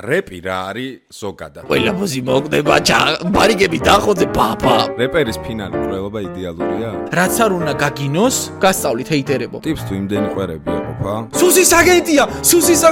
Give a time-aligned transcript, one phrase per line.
[0.00, 1.64] რეპი რა არის ზოგადად?
[1.68, 2.74] ყველა მოზი მოგდება,
[3.34, 4.74] ბარიგები დახოძე პაპა.
[4.96, 6.90] რეპერის ფინალი ყრელობა იდეალურია?
[7.12, 9.58] რაც არ უნდა გაგინოს, გასწავლით ჰეითერებო.
[9.60, 11.14] ტიპს თუ იმდენი ყვერები ეყოფა?
[11.36, 12.82] სუსის აგენტია, სუსის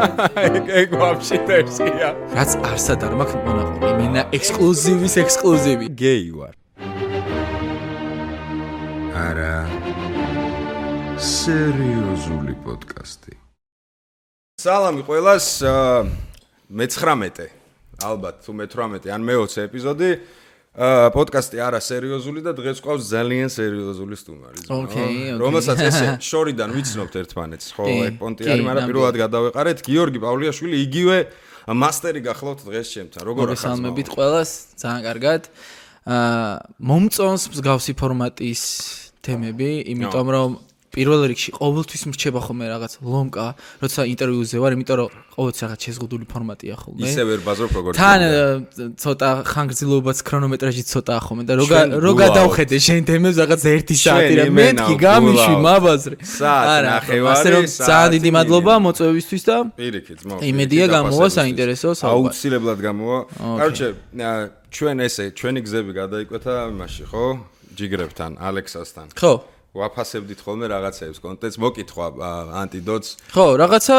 [0.80, 2.08] ეგ ვაფშე თერსია.
[2.36, 5.86] რაც არსად არ მაქვს მონაყოლი, მენა ექსკლუზივის ექსკლუზივი.
[5.96, 6.54] გეი ვარ.
[9.24, 9.56] არა.
[11.20, 13.39] სერიოზული პოდკასტი.
[14.60, 15.46] სალამი ყველას.
[16.70, 17.48] მე-19
[18.00, 20.10] ალბათ თუ მე-18 ან მე-20 ეპიზოდი.
[20.70, 27.66] პოდკასტი არა სერიოზული და დღეს ყავს ძალიან სერიოზული სტუმარი ოკეი რომელსაც ესე შორიდან ვიცნობთ ერთმანეთს
[27.74, 27.84] ხო?
[28.06, 29.78] ეგ პონტი არის მაგრამ პირველად გადავეყარეთ.
[29.82, 31.16] გიორგი პავლიაშვილი იგივე
[31.74, 35.42] მასტერი გახლავთ დღეს ჩემთან როგორ ახალ სამებით ყველას ძალიან კარგად.
[36.06, 38.62] აა მომწონს მსგავსი ფორმატის
[39.26, 40.50] თემები იმიტომ რომ
[41.00, 43.46] პირველ რიგში ყოველთვის მრჩება ხოლმე რაღაც ლომკა,
[43.80, 47.08] როცა ინტერვიუზე ვარ, იმიტომ რომ ყოველთვის რაღაც შეზღუდული ფორმატია ხოლმე.
[47.08, 47.90] ისე ვერ ბაზრობ როგორ.
[47.96, 48.20] თან
[49.00, 54.44] ცოტა ხანგრძლივობაც ქრონომეტრაჟი ცოტაა ხოლმე და როგა როგა დავხედე შენ თემებს რაღაც 1 საათი რა
[54.60, 56.16] მეთქი გამიშვი მაბაზრე.
[56.20, 57.32] საათი ნახევარი.
[57.32, 60.38] ასე რომ ძალიან დიდი მადლობა მოწვევისთვის და პირიქით ძმაო.
[60.52, 62.28] იმედია გამოვა საინტერესო საუბარი.
[62.28, 63.18] აუცილებლად გამოვა.
[63.40, 63.88] კაროჩე
[64.70, 67.24] ჩვენ ესე ჩვენი გზები გადაიკვეთა იმაში ხო?
[67.78, 69.06] ჯიგრებთან, ალექსასთან.
[69.16, 69.34] ხო.
[69.70, 72.06] ვაფასებდით ხოლმე რაღაცეებს კონტენტს მოკითხვა
[72.58, 73.08] ანტიდოტს.
[73.30, 73.98] ხო რაღაცა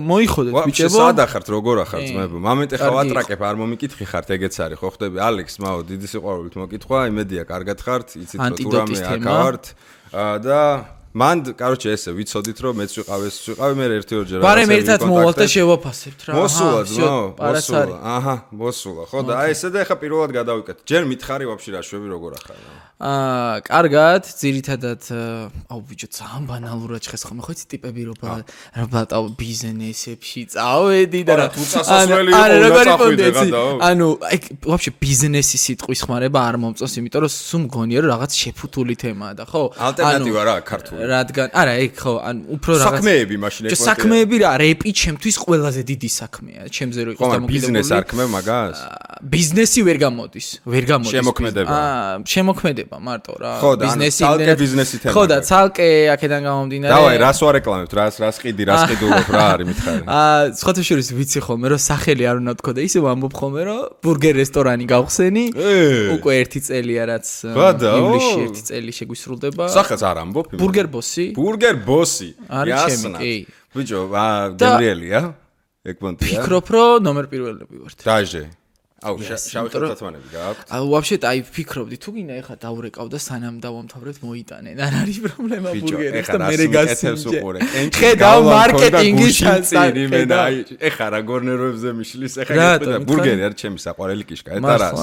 [0.00, 0.96] მოიხოდეთ ბიჭებო.
[0.96, 2.08] სად ახართ როგორ ახართ?
[2.08, 4.88] ძმებო მომენტე ხავ ატრაკებ არ მომიკითხი ხართ ეგეც არის ხო?
[4.96, 9.64] ხდები ალექს მაო დიდი სიყვარულით მოკითხვა იმედია კარგად ხართ იცით რომ თურმე აკავართ
[10.40, 10.60] და
[11.10, 14.46] მან, კაროჩე, ესე ვიცოდით, რომ მეც ვიყავ ეს ვიყავ მე ერთი ორჯერ რაღაცა.
[14.46, 16.32] ბარემ ერთად მოვალ და შევაფასებთ რა.
[16.38, 17.96] მოსულა, ძმაო, მოსულა.
[18.14, 19.02] აჰა, მოსულა.
[19.10, 20.80] ხო და აი ესე და ეხა პირველად გადავიკეთე.
[20.86, 22.56] ჯერ მითხარი ვაფშე რა შვები როგორ ახარ.
[23.00, 25.02] აა, კარგად, ძირითადად
[25.72, 31.34] აუ ბიჭო, ძალიან ბანალურად ხეს ხომ ხო იცი ტიპები რო რა ბატა ბიზნესებში წავედი და
[31.40, 33.70] რა თუ წასასვლელი იყო წახვიდე გადაო.
[33.88, 34.38] ანუ აი
[34.68, 39.44] ვაფშე ბიზნესი სიტყვის ხმარება არ მომწონს, იმიტომ რომ სულ მგონია რომ რაღაც შეფუთული თემაა და
[39.48, 39.62] ხო?
[39.80, 40.99] ალტერნატივა რა ქართული.
[41.00, 45.80] რადგან არა ეგ ხო ან უფრო რაღაც საქმეები მაშინ ეგ საქმეები რა რეპი ჩემთვის ყველაზე
[45.90, 46.60] დიდი საქმეა.
[46.70, 47.52] ჩემზე რო იყოს დამოკიდებული.
[47.54, 48.76] ბიზნეს არ ქმე მაგას?
[49.20, 51.70] ბიზნესი ვერ გამოდის ვერ გამოდის შემოქმედება.
[51.70, 53.52] აა შემოქმედება მარტო რა
[53.84, 58.64] ბიზნესი ცალკე ბიზნესი თემა ხო და ცალკე აქედან გამომდინარე დავაი რას ვარეკლამებთ რას რას ყიდი
[58.70, 59.28] რას ყიდულობ?
[59.30, 60.02] რა არის მითხარი?
[60.20, 63.80] აა სხვათა შორის ვიცი ხოლმე რომ სახელი არ უნდა თქო და ისე ვამბობ ხოლმე რომ
[64.04, 65.44] ბურგერ რესტორანი გავხსენი
[66.16, 69.64] უკვე ერთი წელია რაც ივლისში ერთი წელი შეგვისრულდება.
[69.70, 71.26] სახეს არ ამბობ ბურგერ ბოსი?
[71.38, 72.30] ბურგერ ბოსი.
[72.50, 73.34] არის ჩემი, კი.
[73.74, 75.20] ბიჭო, აა გემრიელია?
[75.90, 76.28] ეგ პონტია.
[76.28, 77.98] ფიქრობ, რომ ნომერ პირველები ვართ.
[78.04, 78.44] დაჟე.
[79.00, 80.64] აუ, შავი ხალხათმანები გააქვთ?
[80.76, 84.76] აუ, ვაფშე, აი ფიქრობდი, თუ გინდა ეხა დაურეკავ და სანამ დავამთავრეთ მოიტანენ.
[84.76, 87.40] არ არის პრობლემა ბურგერის და მე გასინჯე.
[87.96, 93.56] ხედავ მარკეტინგის ჩანწერი მე და აი, ეხა რა გორნეროებზე მიშლის, ეხა გეტყვი და ბურგერი არის
[93.56, 95.00] ჩემი საყვარელი კიშკა, ეტარას.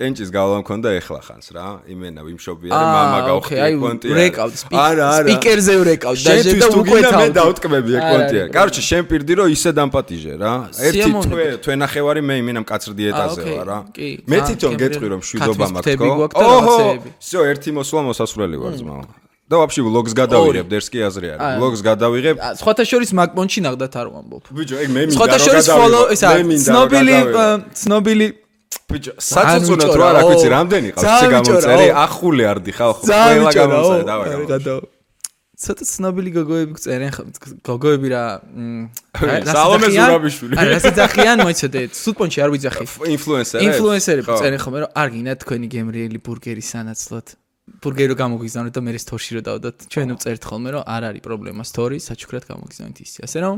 [0.00, 6.14] კენჭის გავლა მქონდა ეხლა ხანს რა იმენა ვიმშობი არის მამა გავხდი კონტი რეკავ სპიკერზე ვრეკავ
[6.24, 10.52] და შენ და უკვე მე დაუტკბები ეგ კონტია კაროჩე შენ პირდი რომ ისე დამპატიჟე რა
[10.88, 13.78] ერთი თვე თვენახევარი მე იმენა მკაცრ დიეტაზე ვარ რა
[14.24, 16.76] მე თვითონ გეტყვი რომ შვიდობა მაქვს ხო ოჰო
[17.20, 19.04] всё ერთი მოსვლა მოსასვლელი ვარ ძმაო
[19.50, 24.42] და ვაფშე ვლოგს გადავიღებ დერსკი აზრი არის ვლოგს გადავიღებ სხვათა შორის მაგპონჩი ნახდათ არ ვამბობ
[24.54, 26.28] ბიჭო ეგ მე მინდა სხვათა შორის ფოლო ესა
[26.70, 27.16] ცნობილი
[27.82, 28.26] ცნობილი
[28.89, 31.87] ბიჭო, საწუწუნოთ რა, რა ვიცი, რამდენი ყავს ეს გამოწერი?
[32.05, 33.03] ახული არდი ხალ ხო?
[33.05, 34.45] ყველა გამოწერი, დავაი.
[34.55, 34.79] გადაო.
[35.55, 37.23] ცოტა ცნობილი გოგოები წერენ ხო?
[37.63, 38.23] გოგოები რა,
[39.55, 40.53] სალომე ზურაბიშვილი.
[40.59, 42.85] არა, რასაც ახიან, მოიცოდე, სუპონჩი არ ვიძახი.
[43.15, 43.63] ინფლუენსერები.
[43.65, 47.27] ინფლუენსერები წერენ ხოლმე, რომ არ გინდა თქვენი გემრიელი ბურგერი სანაცვლოდ.
[47.81, 49.77] ბურგერი რო გამოგიზავნოთ და მე სტორში რო დავდოთ.
[49.89, 53.19] ჩვენ უწერთ ხოლმე, რომ არ არის პრობლემა სტორი, საჩუქრად გამოგიზავნით ისე.
[53.25, 53.57] ასე რომ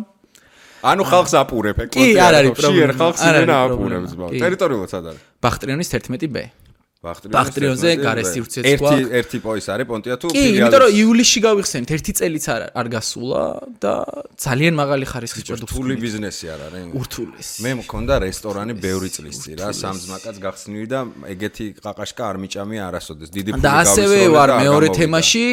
[0.84, 5.22] ანუ ხალხს აპურებ ეკ კი არ არის პრობლემა ხალხს იმენა აპურებს ბა ტერიტორიულად სად არის?
[5.42, 6.68] ბახტრიონის 11-ბ
[7.06, 11.92] ბახტრიონზე გარესი ურცეც ყვა ერთი ერთი პოის არის პონტია თუ კი იმიტომ რომ ივლისში გავიხსენით
[11.94, 13.44] ერთი წელიც არ არ გასულა
[13.84, 13.94] და
[14.42, 17.58] ძალიან მაღალი ხარისხის პროდუქტი ურთული ბიზნესი არ არის ურთულესი.
[17.64, 21.00] მე მქონდა რესტორანი ბევრი წლის წინ რა სამძმაკაც გახსნილი და
[21.38, 23.30] ეგეთი ყაყაშკა არ მიჭამია არასოდეს.
[23.30, 25.46] დიდი ფული გავისროლე და ასევე ვარ მეორე თემაში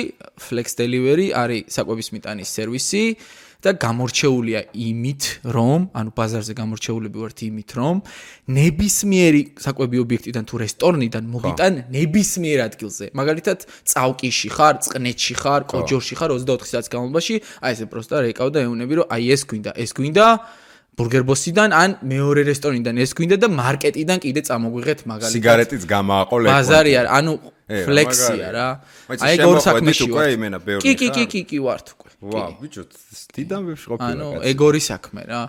[0.48, 3.04] flex delivery არის საკვების მიტანის სერვისი
[3.64, 5.22] და გამორჩეულია იმით,
[5.56, 7.96] რომ, ანუ ბაზარზე გამორჩეულები ვართ იმით, რომ
[8.58, 13.04] ნებისმიერი საკვები ობიექტიდან თუ რესტორნიდან მოგიტან ნებისმიერ ადგილზე.
[13.16, 13.58] მაგალითად,
[13.88, 17.34] წავკიში ხარ, წყნეთში ხარ, კოჯორში ხარ 24 საათის განმავლობაში,
[17.64, 20.26] აი ესე პროსტა რეკავ და ეუნები, რომ აი ეს გვინდა, ეს გვინდა
[20.94, 25.34] ბურგერბოსიდან ან მეორე რესტორნიდან ეს გვინდა და მარკეტიდან კიდე წამოგვიღეთ მაგალითად.
[25.34, 26.54] სიგარეტიც გამააყო ლეკვი.
[26.54, 27.32] ბაზარი არა, ანუ
[27.66, 28.68] ფლექსია რა.
[29.18, 30.26] აი ეგ ორ საქმეში ვარ.
[30.84, 31.94] კი კი კი კი კი ვარ თუ.
[32.24, 32.82] ვა, ბიჭო,
[33.20, 34.12] სტიდან ვეშ ყოფილი.
[34.16, 35.42] ანუ ეგორი საქმე რა.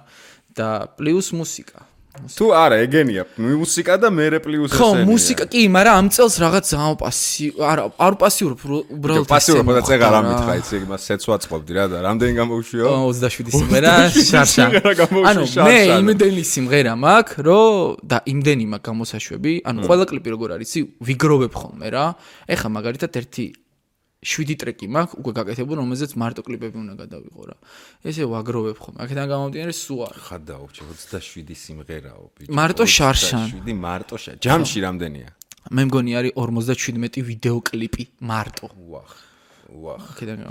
[0.56, 1.80] და პლუს მუსიკა.
[2.16, 4.80] თუ არა ეგენია მუსიკა და მერე პლუს ესენია.
[4.80, 8.51] ხო მუსიკა კი მაგრამ ამ წელს რაღაც ძალიან პასი არა არ პასიურ
[8.95, 10.19] უბრალოდ პასიურ და წეგა რა.
[10.24, 13.94] მითხრა იცი იმას შეცვაწყობდი რა და რამდენი გამოუშვიო 27 სიმღერა
[14.31, 14.66] შარშა.
[15.27, 19.54] ანუ მე იმდენი სიმღერა მაქვს რომ და იმდენი მაქვს გამოსაშვები.
[19.68, 22.06] ანუ ყველა კლიპი როგორ არის იცი ვიგროვებ ხოლმე რა.
[22.48, 23.45] ეხა მაგალითად ერთი
[24.23, 27.56] 7 ტრეკი მაქვს უკვე გაკეთებული, რომელზეც მარტო კლიპები უნდა გადავიღო რა.
[28.01, 28.95] ესე ვაგროვებ ხომ.
[29.03, 30.15] აქედან გამომდინარე სულ არ.
[30.25, 32.51] ხადაო, 27 სიმღერაო, ბიჭო.
[32.56, 33.47] მარტო შარშან.
[33.53, 34.41] 7 მარტო შარშან.
[34.41, 35.29] ჯამში რამდენია?
[35.69, 38.67] მე მგონი არის 57 ვიდეო კლიპი მარტო.
[38.89, 39.09] ვახ.
[39.65, 40.01] ვახ.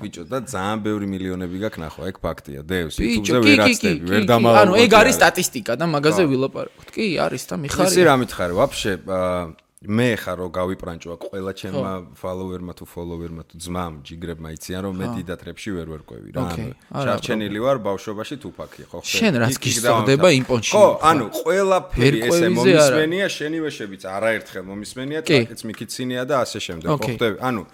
[0.03, 2.61] ბიჭო და ძალიან ბევრი მილიონები გაქვს ნახო, ეგ ფაქტია.
[2.63, 4.63] დევს, YouTube-ზე ვერ აცდები, ვერ დამალავ.
[4.63, 6.89] ანუ ეგ არის სტატისტიკა და მაგაზე ვილაპარაკოთ.
[6.95, 7.91] კი, არის და მიხარი.
[7.91, 8.53] ისი რა მითხარი?
[8.59, 14.83] ვაფშე აა მე ხარ რო გავიპრანჭვა ყველა ჩემმა ფოლოვერმა თუ ფოლოვერმა თუ ძმამ ჯიგრებმა იციან
[14.89, 16.69] რომ მე დიდად რებში ვერ ვერკვევი რა ანუ
[17.05, 23.71] შარჩენილი ვარ ბავშვობაში თუფაკი ხო შენ რაც გისწორდება იმპონში ხო ანუ ყველაფერი ესე მომისმენია შენივე
[23.79, 27.65] შებიც არაერთხელ მომისმენია თაკიც მიქიცინია და ასე შემდეგ ხო ხტები ანუ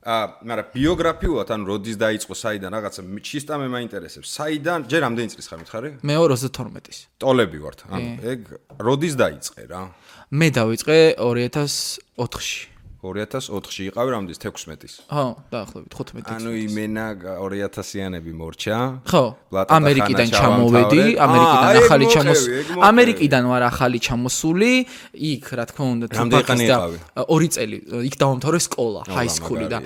[0.00, 4.28] ა მაგრამ ბიოგრაფიულად ანუ როდის დაიწყო საიდან რაღაცა ჩისტა მე მაინტერესებს.
[4.32, 8.40] საიდან ჯერ ამდენი წლის ხარ მითხარი მე 2012-ის ტოლები ვართ ანუ ეგ
[8.80, 9.82] როდის დაიწყე რა
[10.30, 12.70] მე დავიწყე 2004-ში.
[13.00, 14.94] 2004-ში იყავი რამდენის 16-ის?
[15.10, 16.30] ხო, დაახლოებით 15-ის.
[16.36, 18.78] ანუ იმენა 2000-იანები მორჩა.
[19.10, 19.22] ხო.
[19.50, 22.62] ამერიკიდან ჩამოვედი, ამერიკიდან ახალი ჩამოსული.
[22.78, 24.72] ამერიკიდან ვარ ახალი ჩამოსული.
[25.16, 26.78] იქ, რა თქმა უნდა, თუპაკის და
[27.26, 27.76] ორი წელი
[28.06, 29.78] იქ დავამთავრე სკოლა, ჰაისკული და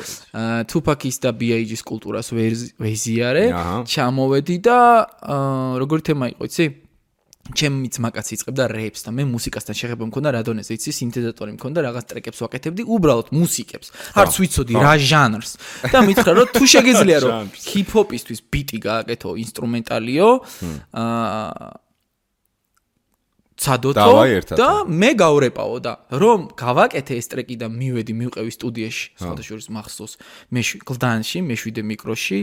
[0.69, 3.45] თუპაკის და BIG-ის კულტურას ვეზიარე.
[3.89, 4.79] ჩამოვედი და
[5.81, 6.84] როგორი თემა იყო, იცი?
[7.53, 12.41] ჩემი ძმაკაც იწყებდა რეპს და მე მუსიკასთან შეხება მქონდა რადონეზე იცი სინთეზატორი მქონდა რაღაც ტრეკებს
[12.41, 15.51] ვაკეთებდი უბრალოდ მუსიკებს არც ვიცოდი რა ჟანრს.
[15.93, 20.29] და მითხრა რომ თუ შეგიძლია რომ ჰიპ-ჰოპისთვის ბიტი გააკეთო ინსტრუმენტალიო
[20.97, 21.85] აა
[23.55, 30.15] ცადოთო და მე გავრეპაო და რომ გავაკეთე ეს ტრეკი და მივედი მივყევი სტუდიაში სხვადასხვა მახსოვს
[30.51, 32.41] მე გლდანში მეშვიდე მიკროში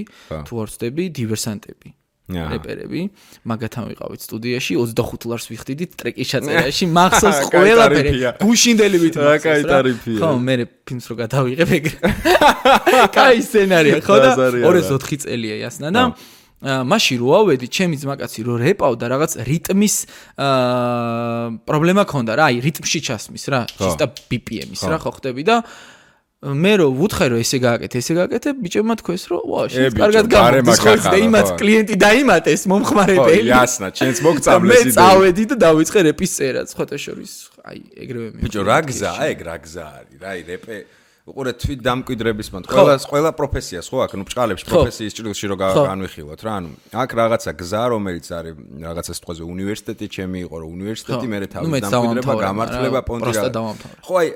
[0.47, 1.89] თუ არ ვწდები დივერსანტები
[2.31, 3.01] რეპერები.
[3.45, 6.85] მაგათან ვიყავით სტუდიაში 25 ლარს ვიხდიდით ტრეკის ჩაწერაში.
[6.97, 8.11] მახსოვს ყველაფერი
[8.41, 9.79] გუშინდელი ვით მახსოვს რა.
[10.19, 10.55] ხო მე
[10.87, 11.97] ფილმს რო გადავიღებ ეგრე.
[13.15, 15.89] კაი სცენარია ხო და 2004 წელია იასნა.
[15.91, 16.03] და
[16.61, 19.95] მაშინ რო ავედი ჩემი ძმაკაცი რო რეპავდა რაღაც რიტმის
[20.37, 22.53] აა პრობლემა ქონდა რა.
[22.53, 23.65] აი რიტმში ჩასმის რა.
[23.65, 25.09] ჩისტა BPM-ის რა ხო.
[25.17, 25.65] ხდები და
[26.46, 30.80] მე რო ვუთხე რომ ესე გააკეთე, ესე გააკეთე, ბიჭებმა თქვეს რომ ვა, შენ კარგად გამოდის
[30.84, 33.48] ხო და იმათ კლიენტი დაიმატეს მომხმარებელი.
[33.48, 34.92] ო, ясно, ჩვენც მოგწამლეს იდეა.
[34.92, 37.32] მე წავედი და დავიწყე რეპის წერაც, ხოთა შორის.
[37.66, 38.40] აი, ეგრევე მე.
[38.46, 40.76] ბიჭო, რა გზა, აი, რა გზა არის, რა, აი, რეპე
[41.26, 46.40] უყურე თვით დამკვიდრების მანდ ყველა ყველა პროფესიას ხო აქ ნუ ბჭყალებში პროფესიის ჭრილში რო განვიხილოთ
[46.46, 46.70] რა ანუ
[47.02, 48.54] აქ რაღაცა გზა რომელიც არის
[48.86, 53.42] რაღაცა სიტყვაზე უნივერსიტეტი ჩემი იყო რომ უნივერსიტეტი მე თავის დამკვიდრება გამართლება პონტი რა
[54.06, 54.28] ხო აი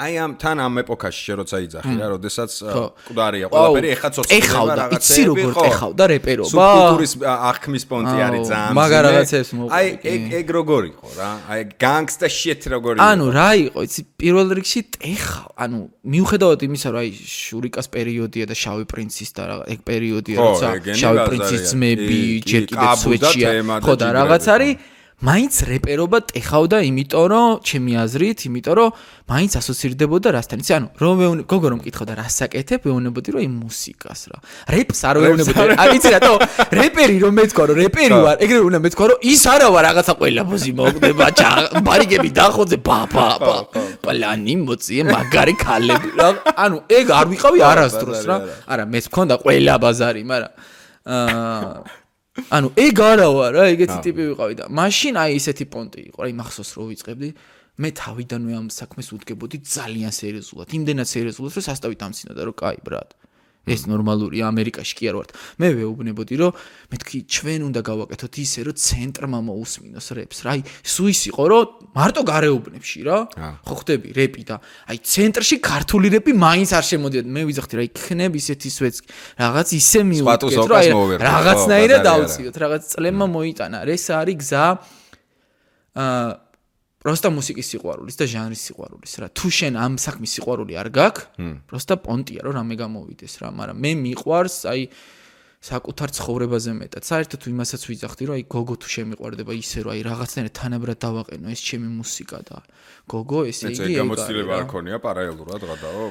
[0.00, 4.84] აი ამ თან ამ ეპოქაში შე როცა იძახი რა, როდესაც მკვდარია ყველაფერი, ეხა ცოცხლდება ეხავდა,
[4.96, 6.50] იცი როგორ ეხავდა რეპერობა.
[6.52, 8.72] სუბკულტურის აღქმის პონტი არის ძალიან.
[8.78, 9.70] მაგარ რაღაცებს მოყვი.
[9.78, 11.30] აი ეგ ეგ როგორ იყო რა?
[11.52, 13.02] აი განგსტა შიტ როგორ იყო?
[13.12, 18.54] ანუ რა იყო, იცი პირველ რიგში ტეხა, ანუ მიუხედავად იმისა, რომ აი შურიკას პერიოდია და
[18.56, 20.68] შავი პრინცის და რა ეგ პერიოდია, როცა
[20.98, 23.48] შავი პრინცის ძმები ჯერ კიდევ სუეჩია,
[23.84, 24.72] ხო და რაღაც არის
[25.22, 28.88] მაინც რეპერობა ტეხავდა, იმიტომ რომ ჩემი აზრით, იმიტომ რომ
[29.30, 30.58] მაინც ასოცირდებოდა რასთან.
[30.66, 34.38] იცი, ანუ რომ გოგო რომ მკითხავდა რას საკეთებ, ვეუნებოდი რომ იმ მუსიკას რა.
[34.74, 35.60] რეპს არ ვეუნებოდი.
[35.78, 36.34] აი იცი რატო?
[36.74, 40.42] რეპერი რომ მეთქვა რომ რეპერი ვარ, ეგრე უნდა მეთქვა რომ ის არა ვარ რაღაცა ყველა
[40.50, 41.26] ბოზი მოგდება,
[41.86, 43.56] ბარიგები დახოძე, ბა ბა ბა.
[44.02, 46.28] პლანი მოწიე მაგარი ქალები რა.
[46.50, 48.36] ანუ ეგ არ ვიყავი არასდროს რა.
[48.66, 50.50] არა, მე მქონდა ყველა ბაზარი, მაგრამ
[51.02, 52.01] აა
[52.32, 56.32] ანუ ეგ არა ვარ რა ეგეთი ტიპი ვიყავი და მაშინ აი ესეთი პონტი იყო აი
[56.40, 57.28] მახსოვს რო ვიწყებდი
[57.84, 63.12] მე თავიდანვე ამ საქმეს უდგებოდი ძალიან სერიოზულად იმდენად სერიოზულად რომ სასტავი დამცინოდა რომ კაი ბრატ
[63.62, 65.28] ეს ნორმალურია ამერიკაში კი არ ვარ.
[65.62, 66.52] მე ვეუბნებოდი რომ
[66.90, 70.38] მეთქი ჩვენ უნდა გავაკეთოთ ისე რომ ცენტრმა მოусმინოს რეპს.
[70.42, 71.64] რა, აი სუის იყო რომ
[71.94, 73.18] მარტო გარეუბნებში რა.
[73.62, 74.56] ხო ხდები რეპი და
[74.90, 77.28] აი ცენტრში ქართული რეპი მაინც არ შემოდიოდა.
[77.30, 78.96] მე ვიზახდი რა იქნებ ისეთი სვეც
[79.38, 80.80] რაღაც ისე მიუგეთ რა
[81.22, 83.78] რაღაცნაირად დავწიოთ, რაღაც წლემა მოიტანა.
[83.86, 84.64] ეს არის გზა
[85.92, 86.51] აა
[87.02, 89.26] პროსტა მუსიკის სიყვარულის და ჟანრის სიყვარულის რა.
[89.34, 91.26] თუ შენ ამ საქმის სიყვარული არ გაქვს,
[91.66, 94.82] პროსტა პონტია რომ რამე გამოვიდეს რა, მაგრამ მე მიყვარს აი
[95.62, 97.02] საკუთარ ცხოვრებაზე მეტად.
[97.06, 101.60] საერთოდ იმასაც ვიძახდი რომ აი გოგო თუ შემიყვარდება ისე რომ აი რაღაცნაირად თანაბრად დავაყენო ეს
[101.62, 102.56] ჩემი მუსიკა და
[103.06, 106.06] გოგო ესე იგი ეგ გამოცდილება არ ქონია პარალელურად გადაო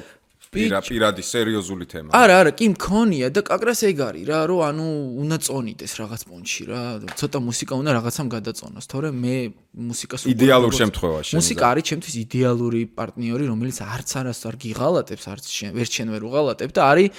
[0.50, 2.10] პირადი სერიოზული თემა.
[2.12, 4.86] არა, არა, კი მქონია და კაკრას ეგ არის რა, რომ ანუ
[5.22, 6.82] უნდა წონიდეს რაღაც პონჩი რა,
[7.20, 9.36] ცოტა მუსიკა უნდა რაღაცამ გადაწონოს, თორემ მე
[9.72, 11.32] მუსიკას იდეალურ შემთხვევაში.
[11.38, 15.44] მუსიკა არის ჩემთვის იდეალური პარტნიორი, რომელიც არც არას არ გიღალატებს, არც
[15.78, 17.10] ვერ შენ ვერ უღალატებ და არის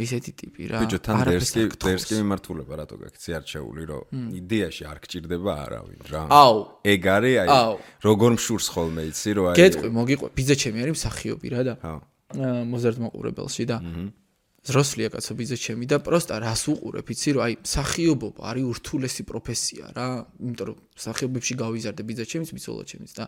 [0.00, 0.78] ისეთი ტიპი რა.
[0.80, 6.22] ბიჭო, თან დერსკი, დერსკი მიმართულება რატო გაქცი არჩეული, რომ იდეაში არ გჭირდება არავინ რა.
[6.30, 6.56] აუ,
[6.88, 7.48] ეგ არის აი
[8.00, 11.74] როგორ მშურს ხოლმე იცი რომ აი გეტყვი, მოგიყვე, ბიძა ჩემი არის მსახიობი რა და.
[11.84, 11.94] ხო.
[12.38, 13.76] მოზერტ მოყურებელში და
[14.60, 19.84] ზროსლია კაცო ბიძა ჩემი და პროსტა რას უყურებ იცი რომ აი მსახიობობა არის ურთულესი პროფესია
[19.96, 20.08] რა.
[20.36, 23.24] იმიტომ რომ მსახიობებში გავიზარდე ბიძა ჩემიც ბიცოლა ჩემიც და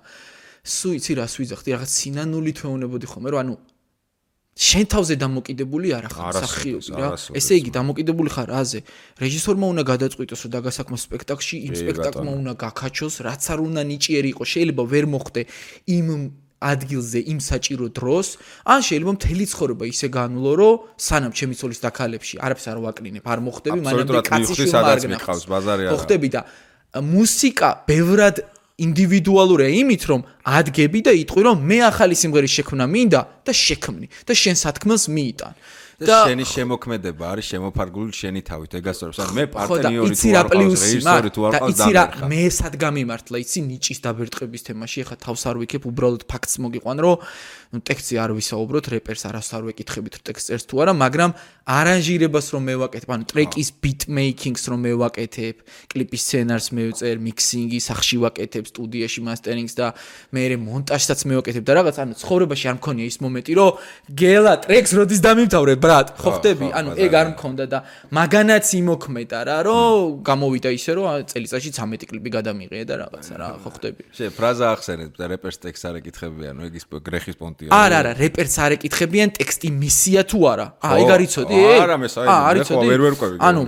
[0.60, 1.68] სუ იცი რას ვიზახდი?
[1.72, 3.54] რაღაც სინანული თვეუნებოდი ხოლმე რომ ანუ
[4.52, 7.08] შენ თავზე დამოკიდებული არ ახარ მსახიობი რა.
[7.40, 8.80] ესე იგი დამოკიდებული ხარ რაზე
[9.16, 14.48] რეჟისორმა უნდა გადაწყვიტოს რომ დაგასაქმოს სპექტაკლში იმ სპექტაკლმა უნდა გაკაჩოს რაც არ უნდა ნიჭიერი იყოს
[14.52, 15.42] შეიძლება ვერ მოხდე
[15.96, 16.06] იმ
[16.62, 18.26] ადგილზე იმ საჭირო დროს,
[18.64, 23.38] ან შეიძლება მთელი ცხოვრება ისე განვლო, რომ სანამ ჩემი ცოლის დაქალებში არაფერს არ ვაკნინებ, არ
[23.46, 25.92] მოხდები, მანამდე კაცი შემარგნავს ბაზარი არა.
[25.92, 26.40] მოხდები და
[26.92, 28.36] მუსიკა ბევრად
[28.82, 34.32] ინდივიდუალურია იმით, რომ ადგები და იტყვი, რომ მე ახალი სიმღერის შექმნა მინდა და შექმნი და
[34.32, 35.52] შენ სათქმელს მიიტან.
[36.00, 41.30] და შენი შემოქმედება არის შემოფარგლული შენი თავით ეგასწორებს ან მე პარტნიორი თუ არ ყავს რეჟისორი
[41.36, 45.42] თუ არ ყავს და იცი რა მე სად გამიმართლა იცი ნიჭის დაბერტყების თემაში ეხა თავს
[45.52, 47.16] არ ვიქებ უბრალოდ ფაქტს მოგიყვან რომ
[47.72, 51.30] ნუ ტექსტი არ ვისაუბროთ რეპერს არას არ ვეკითხებით ტექსტს წერს თუ არა მაგრამ
[51.72, 53.68] არანჟირებას რომ მე ვაკეთებ ანუ ტრეკის
[54.12, 55.56] მეიქინგს რომ მე ვაკეთებ
[55.88, 59.86] კლიპის სცენარს მე ვწერ მიქსინგი სახში ვაკეთებ სტუდიაში მასტერინგს და
[60.36, 63.70] მე მონტაჟსაც მე ვაკეთებ და რაღაც ანუ ცხოვრებაში არ მქონია ის მომენტი რომ
[64.20, 66.66] გელა ტრეკს როდის დამიმთავრე ბრატ ხო ხდები?
[66.76, 67.78] ანუ ეგ არ მქონდა და
[68.12, 73.70] მაგანაც იმოქმედა რა რომ გამოვიდა ისე რომ წელიწადში 13 კლიპი გადამიღია და რაღაცა რა ხო
[73.78, 74.02] ხდები?
[74.12, 78.56] შე ფრაზა ახსენეთ და რეპერს ტექსტ არ ეკითხებიან ნუ ეგის გრეხის პონტია არა არა რეპერს
[78.58, 80.66] არ ეკითხებიან ტექსტი მისია თუ არა?
[80.82, 83.62] აა ეგ არიცოდი არა მე საერთოდ ხო ვერ ვერ ყვევი ანუ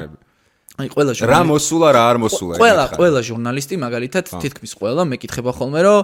[0.74, 5.50] აი ყველა ჟურნალისტი რა მოსულა რა არ მოსულა ყველა ყველა ჟურნალისტი მაგალითად თითქმის ყველა მეკითხება
[5.54, 6.00] ხოლმე რომ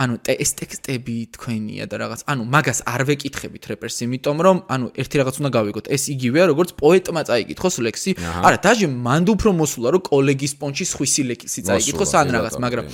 [0.00, 5.16] ანუ ეს ტექსტები თქვენია და რაღაც ანუ მაგას არ ვეკითხებით რეპერს იმიტომ რომ ანუ ერთი
[5.20, 5.86] რაღაც უნდა გავიგოთ.
[5.92, 8.10] ეს იგივეა როგორც პოეტმა წაიკითხოს ლექსი.
[8.46, 12.84] არა დაჟე მანდ უფრო მოსულა რომ კოლეგის პონჩი სხვისი ლექსი წაიკითხოს ან რაღაც მაგრამ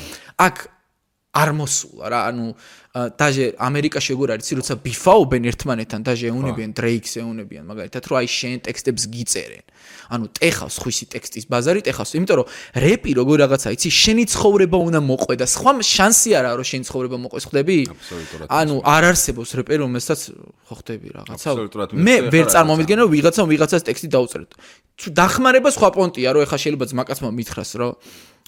[0.43, 0.57] აქ
[1.39, 2.45] არ მოსულა რა ანუ
[3.21, 8.59] დაჟე ამერიკაში როგორ არის როცა ბიფაობენ ერთმანეთთან დაჟე ეუნებიან დრეიქს ეუნებიან მაგალითად რომ აი შენ
[8.67, 9.65] ტექსტებს გიწერენ.
[10.09, 12.47] ანუ ტეხავს ხვისი ტექსტის ბაზარი ტეხავს იმიტომ რომ
[12.81, 17.17] რეპი როგორ რაღაცა იცი შენი ცხოვრება უნდა მოყვე და სხვა შანსი არა რომ შენი ცხოვრება
[17.29, 17.77] მოყვეს ხდები
[18.49, 20.21] ანუ არ არსებობს რეპი რომელსაც
[20.65, 21.49] ხო ხდები რაღაცა.
[21.93, 24.51] მე ვერ წარმომიდგენ რომ ვიღაცა ვიღაცას ტექსტი დაუწერეთ
[24.99, 27.93] დახმარება სხვა პონტია რომ ეხა შეიძლება ძმაკაცმა მითხრას რომ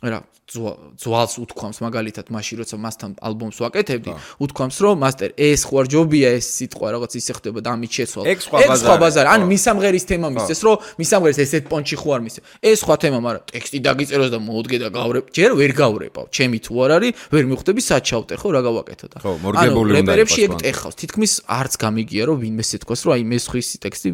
[0.00, 4.10] რა ძვალს უთქვამს მაგალითად მაშინ როცა მასთან ალბომს ვაკეთებდი
[4.42, 8.24] უთქვამს რომ მასტერ ეს ხო არ ჯობია ეს სიტყვა რაღაც ისე ხდება და ამით შეცვალ.
[8.26, 8.40] ეს
[8.82, 12.44] სხვა ბაზარი ან მისამღერის თემა მისცეს რომ მისამღერის ესეთ პონჩი ხო არ მისცეს.
[12.66, 16.72] ეს სხვა თემა მაგრამ ტექსტი დაგიწეროს და მოუდგე და გავრებ ჯერ ვერ გავრებავ ჩემი თუ
[16.82, 20.96] არ არის ვერ მიხვდები საჩავტე ხო რა გავაკეთო და ხო მორგებული უნდა რეპერებში ეგ ტეხავს
[20.98, 24.08] თითქმის არც გამიგია რომ ვინმე სიტყვას რომ აი მე სხვისი ტექსტი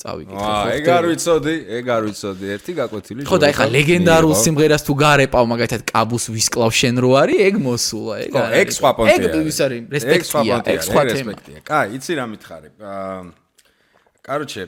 [0.00, 4.34] წავიგეთ ხო აა ეგ არ ვიცოდი ეგ არ ვიცოდი ერთი გაკვეთილი ხო და ეხლა ლეგენდარულ
[4.44, 8.56] სიმღერას თუ გარეპავ მაგალითად კაბუს ვისკლავ შენ რო არის ეგ მოსულა ეგ არის.
[8.60, 11.32] ეგ სხვა პონტია ეგ ის არის რესპექტია ეგ სხვა თემა
[11.70, 12.68] კაი იცი რა მითხარი.
[12.80, 13.20] აა
[14.30, 14.64] კაროჩე,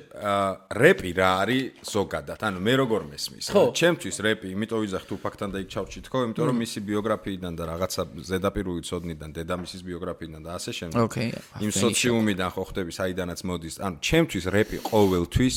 [0.75, 2.40] რეპი რა არის ზოგადად?
[2.42, 3.45] ანუ მე როგორ მესმის?
[3.54, 7.64] ჩემთვის რეპი, იმიტომ ვიზახ თუ ფაქტთან და იქ ჩავჭი თქო, იმიტომ რომ მისი ბიოგრაფიიდან და
[7.71, 10.99] რაღაცა ზედაპირული ცოდნიდან, დედამისის ბიოგრაფიიდან და ასე შემდეგ.
[11.07, 11.31] ოკეი.
[11.62, 13.75] იმ სოციუმიდან ხო ხდები, საიდანაც მოდის.
[13.87, 15.57] ანუ ჩემთვის რეპი ყოველთვის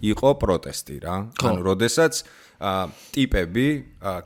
[0.00, 1.16] იყო პროტესტი რა.
[1.42, 2.14] ანუ როდესაც
[2.60, 3.66] ტიპები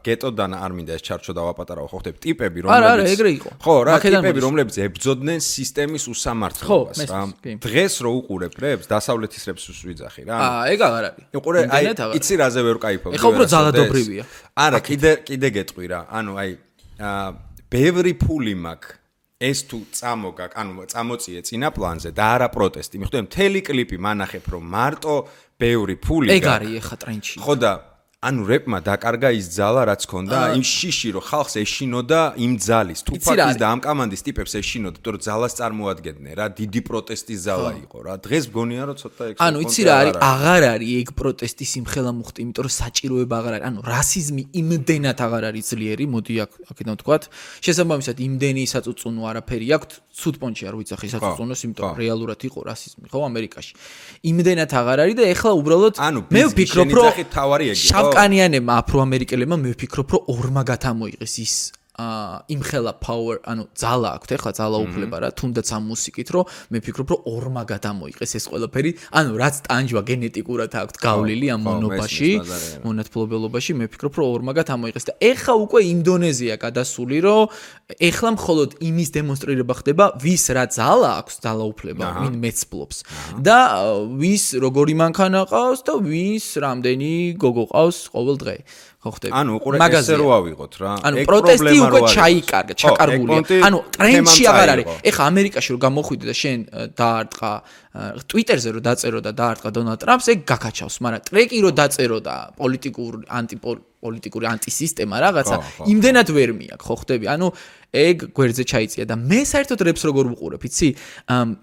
[0.02, 3.50] გეტოდან არ მინდა ეს ჩარჩო დავაპატარავ ხო ხდები ტიპები რომლებიც არა არა ეგრე იყო.
[3.62, 7.20] ხო რა ტიპები რომლებიც ებძოდნენ სისტემის უსამართლობას რა.
[7.62, 10.34] დღეს რო უყურებ რებს დასავლეთის რებს ვიძახი რა.
[10.34, 11.24] აა ეგ აღარ არის.
[11.30, 11.84] უყურე აი
[12.18, 14.24] იცი რაზე ვერ кайფობ ეხა უფრო ძალადობრივია.
[14.58, 16.00] არა კიდე კიდე გეტყვი რა.
[16.10, 16.50] ანუ აი
[17.70, 18.98] ბევრი ფული მაქვს.
[19.44, 22.96] ეს თუ წამოგაკ, ანუ წამოწიე წინა პლანზე და არა პროტესტი.
[23.02, 25.14] მიხვდები, მთელი კლიპი მანახებ, რომ მარტო
[25.60, 27.36] ბევრი ფული ეგ არის ეხა ტრენჩი.
[27.44, 27.72] ხო და
[28.24, 33.56] ანუ რეპმა დაკარგა ის ძალა რაც ქონდა იმ შიში რომ ხალხს ეშინოდა იმ ძალის თუფაკის
[33.60, 38.14] და ამ კამანდის ტიპებს ეშინოდა თორე ძალას წარმოადგენდნენ რა დიდი პროტესტის ზალა იყო რა.
[38.24, 40.14] დღეს მგონია რომ ცოტა ექსპერტი ანუ იცი რა არის?
[40.24, 43.66] აღარ არის ეგ პროტესტის იმხელა მუხტი იმიტომ რომ საჭიროება აღარ არის.
[43.68, 47.22] ანუ რასიზმი იმდენად აღარ არის ძლიერი მოდი აქ აქედან ვთქვათ.
[47.60, 53.20] შესაბამისად იმდენი საწუწუნო არაფერი აქვს ცუდ პონჩი არ ვიცახი საწუწუნოს იმიტომ რეალურად იყო რასიზმი ხო
[53.28, 53.72] ამერიკაში.
[54.30, 55.94] იმდენად აღარ არის და ეხლა უბრალოდ
[56.30, 61.54] მე ვფიქრობ რომ თავარი ეგ იყო კანიანებმა აფროამერიკელებმა მე ვფიქრობ რომ ორმა გათამოიღეს ის
[61.94, 66.78] აა იმხელა power, ანუ ძალა აქვს, ეხლა ძალა უფლება რა, თუნდაც ამ მუსიკით, რომ მე
[66.82, 72.30] ფიქრობ, რომ ორმა გადამოიყეს ეს ყველაფერი, ანუ რაც ტანჯვა გენეტიკურად აქვს გავლილი ამ მონობაში,
[72.82, 77.42] მონათფლობელობაში, მე ფიქრობ, რომ ორმა გადამოიყეს და ეხლა უკვე ინდონეზია გადასული, რომ
[77.94, 82.96] ეხლა მხოლოდ იმის დემონსტრირება ხდება, ვის რა ძალა აქვს, ძალა უფლება, ვინ მეცფლობს.
[83.38, 83.58] და
[84.18, 88.56] ვის როგორი მანქანა ყავს და ვის რამდენი გოგო ყავს ყოველ დღე.
[89.04, 89.32] ხო ხტები.
[89.36, 90.92] ანუ უყურე ესე რო ავიღოთ რა.
[91.04, 93.60] ანუ პროტესტი უკვე ჩაიკარგა, ჩაკარგულია.
[93.68, 94.86] ანუ ტრენდში აღარ არის.
[95.04, 96.58] ეხა ამერიკაში რო გამოხვიდე და შენ
[96.96, 97.50] დაარტყა
[98.24, 103.12] ტვიტერზე რო დაწერო და დაარტყა დონალდ ტრამპს, ეგ გაკაჩავს, მაგრამ ტრეკი რო დაწერო და პოლიტიკურ
[103.28, 105.56] ანტიპოლიტიკური ანტისისტემა რაღაცა,
[105.92, 107.26] იმდენად ვერ მიაქ, ხო ხტები?
[107.28, 107.46] ანუ
[107.94, 110.88] ეგ გვერდზე ჩაიწია და მე საერთოდ რეპს როგორ ვუყურებ, იცი?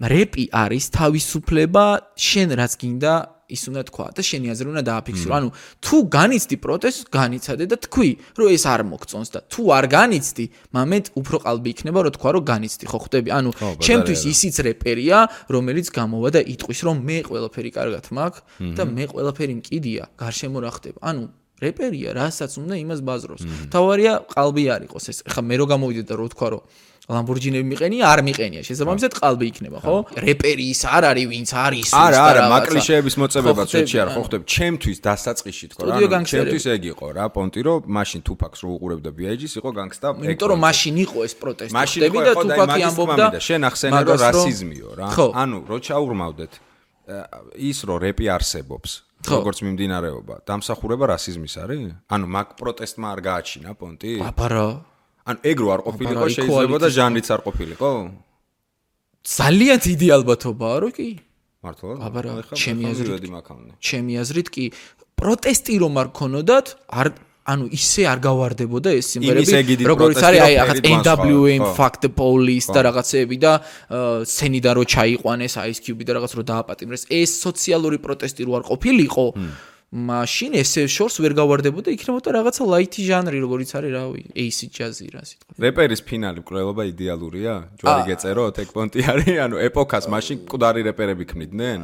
[0.00, 1.84] რეპი არის თავისუფლება,
[2.16, 3.12] შენ რაც გინდა
[3.52, 5.32] ის უნდა თქვა და შენი აზრი უნდა დააფიქსირო.
[5.38, 5.48] ანუ
[5.84, 11.04] თუ განიცდი პროტესტს, განიცადე და თქვი, რომ ეს არ მოგწონს და თუ არ განიცდი, მამეთ
[11.20, 13.28] უფრო ყალბი იქნება, რომ თქვა, რომ განიცდი, ხო ხვდები?
[13.32, 13.50] ანუ
[13.84, 15.18] ჩემთვის ისიც რეპერია,
[15.52, 18.40] რომელიც გამოვა და იტყვის, რომ მე ყველაფერი კარგად მაქვს
[18.76, 20.98] და მე ყველაფერი მკიდია, გარშემო რა ხდება.
[21.04, 21.22] ანუ
[21.62, 23.42] რეპერია, რასაც უნდა იმას ბაზრობს.
[23.70, 25.18] თავარია ყალბი არ იყოს ეს.
[25.30, 26.62] ეხლა მე რო გამოვიდე და რო თქვა, რომ
[27.10, 28.62] ლამბორჯინები მიყენია, არ მიყენია.
[28.62, 29.96] შესაბამისად ყალბი იქნება, ხო?
[30.22, 34.44] რეპერი ის არ არის, ვინც არის ის არა, არა, მაკლიშეების მოწებებაც ეჩი არ ხო ხდები.
[34.46, 36.22] ჩემთვის დასაწყისში თქო რა.
[36.30, 40.08] ჩემთვის ეგ იყო რა, პონტი რო მაშინ თუფაქს რო უყურებდა BIG-ს იყო განგსტა.
[40.22, 41.74] იმიტომ რომ მაშინ იყო ეს პროტესტი.
[41.74, 45.06] ხდები და თუფაკი ამბობდა, შენ ახსენე რომ რასიზმიო რა.
[45.42, 46.52] ანუ რო ჩაურმავდეთ
[47.58, 48.90] ის რო რეპი არსებობს.
[49.22, 51.94] როგორც მიმდინარეობა, დამსახურება რასიზმის არის?
[52.10, 54.18] ანუ მაგ პროტესტმა არ გააჩინა პონტი?
[54.18, 54.91] აბარო
[55.28, 57.90] ან ეგრო არ ყოფილიყო შეიძლება და ჟანრიც არ ყოფილიყო?
[59.22, 61.10] ძალიან დიდი ალბათობაა, რომ კი.
[61.62, 61.92] მართლა?
[62.06, 62.20] აბა,
[62.58, 63.22] ჩემი აზრით
[63.78, 64.64] ჩემი აზრით კი
[65.14, 67.06] პროტესტი რომ არ ქონოდათ, არ
[67.42, 72.86] ანუ ისე არ გავარდებოდა ეს სიმღერები როგორც არის აი რაღაც NWA fuck the police და
[72.86, 73.52] რაღაცეები და
[74.30, 79.26] სცენიდან რო ჩაიყვანეს Ice Cube და რაღაც რო დააპატიმრეს ეს სოციალური პროტესტი რო არ ყოფილიყო
[79.92, 85.20] მაშინ ესე შორს ვერ გავარდებოდა იქნებოდა რაღაცა ლაითი ჟანრი როგორიც არის რავი AC ჯაზი რა
[85.28, 87.54] სიტყვა რეპერის ფინალი კვლეობა იდეალურია.
[87.76, 91.80] ჯვარი გეწეროთ ეგ პონტი არის ანუ ეპოქას მაშინ მკვდარი რეპერები ქმნიდნენ.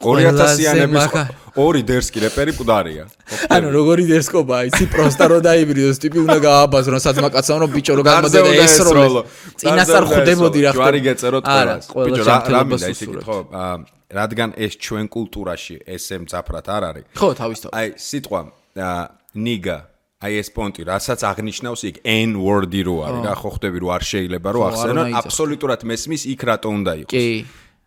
[0.00, 3.04] 2000-იანების ორი დერსკი რეპერი მკვდარია.
[3.58, 8.40] ანუ როგორი დერსკობა იცი პროსტა რო დაიბრიდოს ტიპი უნდა გააბაზრო საძმაკაცო რომ ბიჭო რო გამოდე
[8.62, 9.22] ეს როლო
[9.58, 13.38] წინასწარ ხვდებოდი რა ჯვარი გეწეროთ ყველას ბიჭო რა მინდა ისე კითხო
[14.10, 17.04] რადგან ეს ჩვენ კულტურაში ესე მძაფრად არ არის.
[17.14, 17.72] ხო, თავისთავად.
[17.74, 18.40] აი, სიტყვა
[19.34, 19.78] ნიგა
[20.20, 24.02] აი ეს პონტი, რასაც აღნიშნავს იქ N word-ი რო არის, რა ხო ხდები რომ არ
[24.04, 27.12] შეიძლება რომ ახსენო, აბსოლუტურად მესმის იქ რატო უნდა იყოს.
[27.16, 27.26] კი.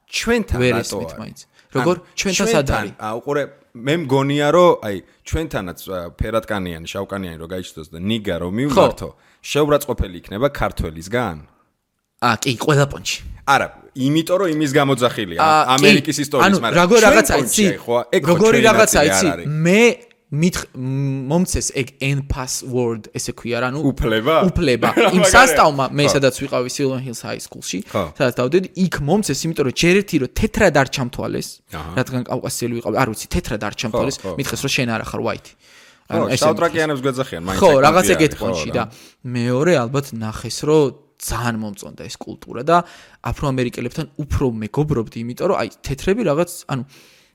[0.09, 1.41] ჩვენთან რატო არის?
[1.77, 2.93] როგორ ჩვენთან სად არის?
[2.97, 4.97] აა უყურე მე მგონია რომ აი
[5.29, 5.79] ჩვენთანაც
[6.17, 9.09] ფერატკანიანი, შავკანიანი რო გაიჩნდოს და ნიგა რო მივმართო,
[9.45, 11.37] შეურაცხყოფელი იქნება ქართველისგან?
[12.17, 13.32] აა კი, ყველა პონჩი.
[13.43, 17.65] არა, იმიტომ რომ იმის გამოძახილია ამერიკის ისტორიის, მაგრამ ანუ როგორ რაღაცა იცი?
[18.31, 19.27] როგორი რაღაცა იცი?
[19.67, 19.83] მე
[20.33, 20.55] მით
[21.29, 24.37] მომცეს ეგ n password ესე ქვია რა, ნუ უფლება?
[24.49, 24.89] უფლება.
[25.17, 29.77] იმ სასტავმა მე სადაც ვიყავი Silver Hills High School-ში, სადაც დავდედი, იქ მომცეს, იმიტომ რომ
[29.77, 31.49] ჯერ ერთი რომ თეთრად არ ჩამთვალეს,
[31.99, 35.49] რადგან კავკასიელი ვიყავი, არ ვიცი, თეთრად არ ჩამთვალეს, მითხეს რომ შენ არა ხარ white.
[36.13, 38.83] ანუ ეს საუტრაკიანებს გვეძახიან, მაინც ხო, რაღაც ეგეთ პონჩი და
[39.23, 42.77] მეორე ალბათ ნახეს რომ ძალიან მომწონდა ეს კულტურა და
[43.23, 46.83] აფროამერიკელებთან უფრო მეგობრობდი, იმიტომ რომ აი თეთრები რაღაც, ანუ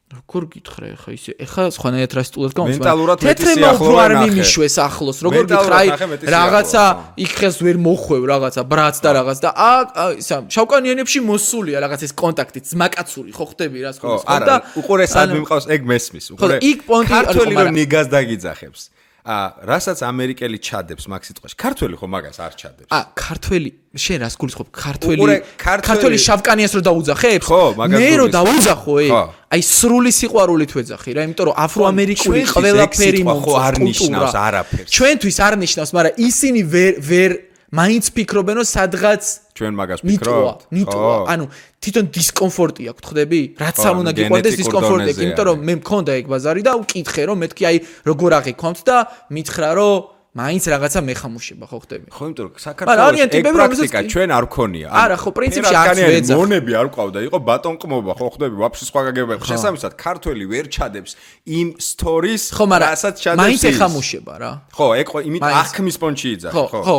[0.08, 5.18] როგორ გითხრა ხა ისე, ეხა სხვანაირად რა სტუდენტ გამოს, მაგრამ თეთრებმა უფრო არ მიმიშვეს ახლოს,
[5.20, 5.88] როგორ გითხრა აი
[6.32, 6.84] რაღაცა
[7.28, 12.12] იქ ხელს ვერ მოხვევ რაღაცა ბრაც და რაღაც და აა ისა შავკანიანებში მოსულია რაღაც ეს
[12.16, 16.78] კონტაქტი, ძმაკაცური ხო ხდები რა სხვა სხვა და უყურე სად მიმყავს ეგ მესმის, უყურე იქ
[16.88, 18.82] პონტი არის რომ ნიგას დაგიძახებს.
[19.28, 22.88] ა რასაც ამერიკელი ჩადებს მაგ სიტყვაში ქართველი ხო მაგას არ ჩადებს.
[22.88, 24.68] ა ქართველი შენ რას გულისხმობ?
[24.72, 29.08] ქართველი ქართველი შავკანიას რო დაუძახებს ხო მაგას მე რო დაუძახო ე
[29.52, 34.88] აი სრული სიყვარულით ვეძახი რა იმიტომ რომ აფროამერიკული ყველაფერი ხო არ ნიშნავს არაფერს.
[34.96, 37.30] ჩვენთვის არ ნიშნავს მაგრამ ისინი ვერ ვერ
[37.68, 40.60] მაინც ფიქრობენ რომ სადღაც ჩვენ მაგას ფიქრობთ?
[40.72, 41.44] ნიტო ანუ
[41.84, 46.62] თვითონ დისკომფორტი აქვს ხდები რაც არ უნდა გიყვარდეს დისკომფორტი იმიტომ რომ მე მქონდა ეგ ბაზარი
[46.64, 47.76] და უკითხე რომ მეთქი აი
[48.08, 48.96] როგორ აღიქონთ და
[49.36, 54.44] მითხრა რომ მაინც რაღაცა მეხამუშება ხო ხდები ხო იმიტომ რომ საქართველოს ეგ პრაქტიკა ჩვენ არ
[54.54, 54.88] ქონია.
[55.02, 56.36] არა ხო პრინციპში არც ვეძახ.
[56.38, 61.12] მონები არ ყავდა იყო ბატონყმობა ხო ხდები ვაფშე სხვა გაგებია შესაბამისად ქართველი ვერ ჩადებს
[61.58, 64.52] იმ სტორის რასაც ჩადებს მაინც ეხამუშება რა.
[64.78, 66.96] ხო ეგ იმით აღქმის პონჩი იძახ ხო ხო.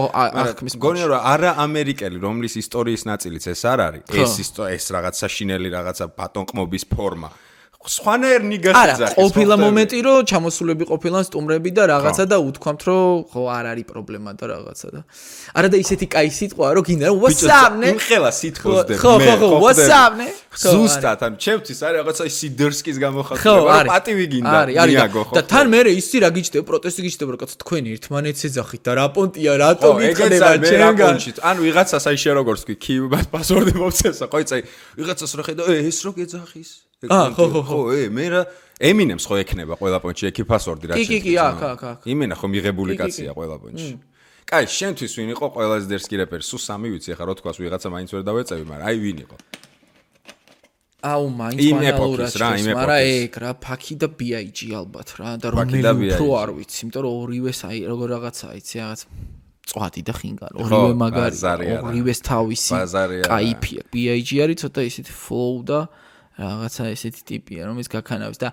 [0.60, 5.16] პონჩი გონია რომ არა ამერიკელი რომლის ისტორიის ნაწილიც ეს არ არის ეს ის ეს რაღაც
[5.24, 7.30] საშინელი რაღაცა ბატონყმობის ფორმა
[7.80, 9.00] სხვანაირ ნიგას იძახის.
[9.00, 13.86] არა, ყოფილა მომენტი, რომ ჩამოსულები ყოფილან სტუმრები და რაღაცა და უთქვამთ, რომ ხო არ არის
[13.88, 15.00] პრობლემა და რაღაცა და.
[15.56, 17.88] არა და ისეთი კაი სიტყვაა, რომ გინდა ვასამნე.
[17.96, 18.98] იმხელა სიტყვას დებ.
[19.00, 20.28] ხო, ხო, ხო, ვასამნე.
[20.60, 24.58] ზუსტად, ანუ ჩემთვის არის რაღაცა სიდერსკის გამოხატულება, რომ პატივი გინდა.
[24.60, 24.98] არის, არის.
[25.40, 29.06] და თან მე ისი რა გიჩნდება, პროტესტი გიჩნდება, რომ კაცო თქვენი ერთმანეთს ეძახით და რა
[29.16, 31.16] პონტია, რატო გიქნება ჩემგან.
[31.48, 34.62] ან ვიღაცას აი შე როგორც თქვი, კიბას პასვორდი მოვცესა, ყოიცაი,
[35.00, 36.89] ვიღაცას რა ხედა, ეს რო გეძახის?
[37.00, 38.42] აა ხო ხო ხო ე მე რა
[38.84, 42.00] ემინემს ხო ექნება ყველა პონჩი ექიფასორდი რა შეიძლება კი კი კი აქ აქ აქ.
[42.12, 43.92] იმენა ხო მიღებული კაცია ყველა პონჩი.
[44.44, 48.10] კაი შენთვის ვინ იყო ყველაზე დერსკი რეპერი სულ სამი ვიცი ახლა რა თქვას ვიღაცა მაინც
[48.20, 49.36] ვერ დავეწევი მაგრამ აი ვინ იყო?
[51.00, 52.80] აუ მაინც მანალურას რა იმ ეპოქის.
[52.84, 55.80] მაგრამ ეგ რა ფაკი და BIG ალბათ რა და რომელი
[56.20, 59.02] უფრო არ ვიცი იმიტომ რომ ორივეს აი როგორ რაღაცა იცი რაღაც
[59.72, 61.38] წვადი და ხინგა ორივე მაგარი
[61.80, 62.76] ორივეს თავისი
[63.24, 66.09] კაიფია BIG არის ცოტა ისეთი flow და აა
[66.40, 68.50] რაღაცა ესეთი ტიპია, რომელიც გაქანავს და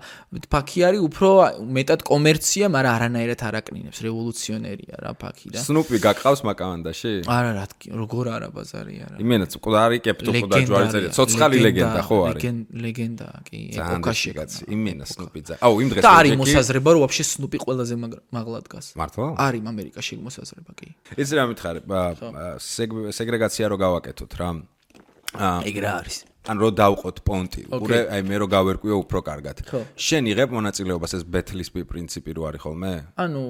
[0.51, 1.29] ფაქი არის უფრო
[1.77, 5.63] მეტად კომერცია, მაგრამ არანაირად არაკნინებს, რევოლუციონერია რა ფაქი და.
[5.63, 7.11] სნუპი გაკყავს მაკავანდაში?
[7.31, 9.15] არა, რა როგორ არა ბაზარი არა.
[9.23, 12.43] იმენაც ყდარი კეპტო ყდა ჯვარი წერია, ცოცხალი ლეგენდა ხო არის?
[12.75, 14.61] ლეგენდა კი, ეპოქაში კაცი.
[14.67, 15.55] იმენა სნუპი ძა.
[15.63, 17.95] აუ იმ დღეს და არის მოსაზრება, რომ ვაფშე სნუპი ყველაზე
[18.35, 18.85] მაღლა დგას.
[18.99, 19.27] მართლა?
[19.47, 20.87] არის ამერიკაში მოსაზრება კი.
[21.15, 21.79] ეს რა მითხარი,
[23.15, 24.49] სეგრეგაცია რო გავაკეთოთ რა.
[25.35, 26.17] აა ეგ რა არის?
[26.47, 29.57] ან რო დავყოთ პონტი, ურე აი მე რო გავერკვიო უფრო კარგად.
[29.95, 32.93] შენ იღებ მონაწილეობას ეს ბეთლის პრინციპი რო არის ხოლმე?
[33.19, 33.43] ანუ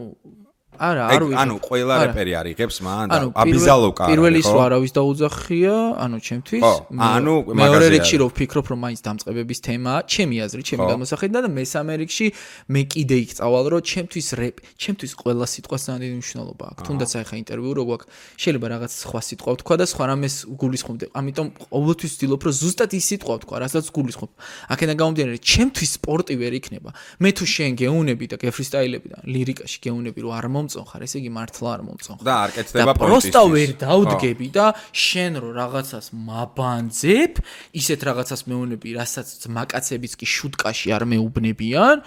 [0.77, 1.37] არა, არ ვიცი.
[1.41, 4.03] ანუ ყველა რეპერი არიღებს მან და აბიზალოვკა.
[4.07, 6.63] პირველი სულ არავის დაუძახია, ანუ ჩემთვის.
[6.93, 11.93] ანუ მეორე რიგში რო ვფიქრობ, რომ მაინც დამწყებების თემაა, ჩემი აზრით, ჩემი გამოსახედა და მესამე
[12.01, 12.27] რიგში
[12.73, 16.81] მე კიდე იქ წავალ, რომ ჩემთვის რეპ, ჩემთვის ყველა სიტყვა სანდი მნიშვნელობა აქვს.
[16.87, 20.97] თუნდაც აი ხა ინტერვიუ რო გვაქვს, შეიძლება რაღაც სხვა სიტყვა ვთქვა და სხვა რამეს გულისხმობ.
[21.17, 24.31] ამიტომ ყოველთვის ვცდილობ, რომ ზუსტად ის სიტყვა ვთქვა, რასაც გულისხმობ.
[24.73, 26.89] აქედან გამომდინარე, ჩემთვის სპორტი ვერ იქნება.
[27.23, 31.31] მე თუ შენ გეუნები და გეფრისტაილები და ლირიკაში გეუნები, რომ არ მომ მომწონხარ, ესე იგი
[31.31, 32.25] მართლა არ მომწონხარ.
[32.27, 32.99] და არ კეთდება პონტი.
[32.99, 37.33] და პროსტა ვერ დავდგები და შენ რო რაღაცას მაბანძებ,
[37.79, 41.97] ისეთ რაღაცას მეუნები, რასაც მაკაცებიც კი შუტკაში არ მეუბნებიან.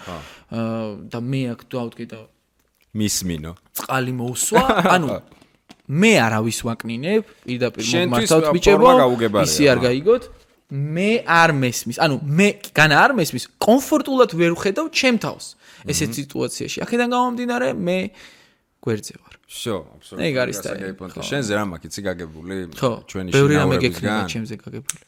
[1.09, 2.19] და მე აქ დავდგე და
[2.93, 3.51] მისმინო.
[3.73, 4.63] წყალი მოусვა,
[4.95, 5.07] ანუ
[5.91, 8.89] მე არავის ვაკნინებ, პირდაპირ მომართავთ ბიჭებო,
[9.43, 10.23] ისი არ გაიგოთ.
[10.71, 16.79] მე არ მესმის, ანუ მე განა არ მესმის, კომფორტულად ვერ ვხედავ ჩემ თავს ესეთ სიტუაციაში.
[16.85, 17.97] აქედან გამომდინარე, მე
[18.81, 19.33] გვერდზე ვარ.
[19.45, 20.25] შო, აბსოლუტურად.
[20.25, 20.69] ეგ არის და
[21.21, 22.53] შენზე რა მაქვს იცი გაგებული?
[23.09, 25.01] ჩვენი ბევრი რამე გექნება ჩემზე გაგებული.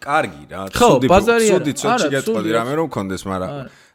[0.00, 3.50] კარგი რა, ცუდი ცუდი ცოტი გეტყოდი რამე რომ მქონდეს, მაგრამ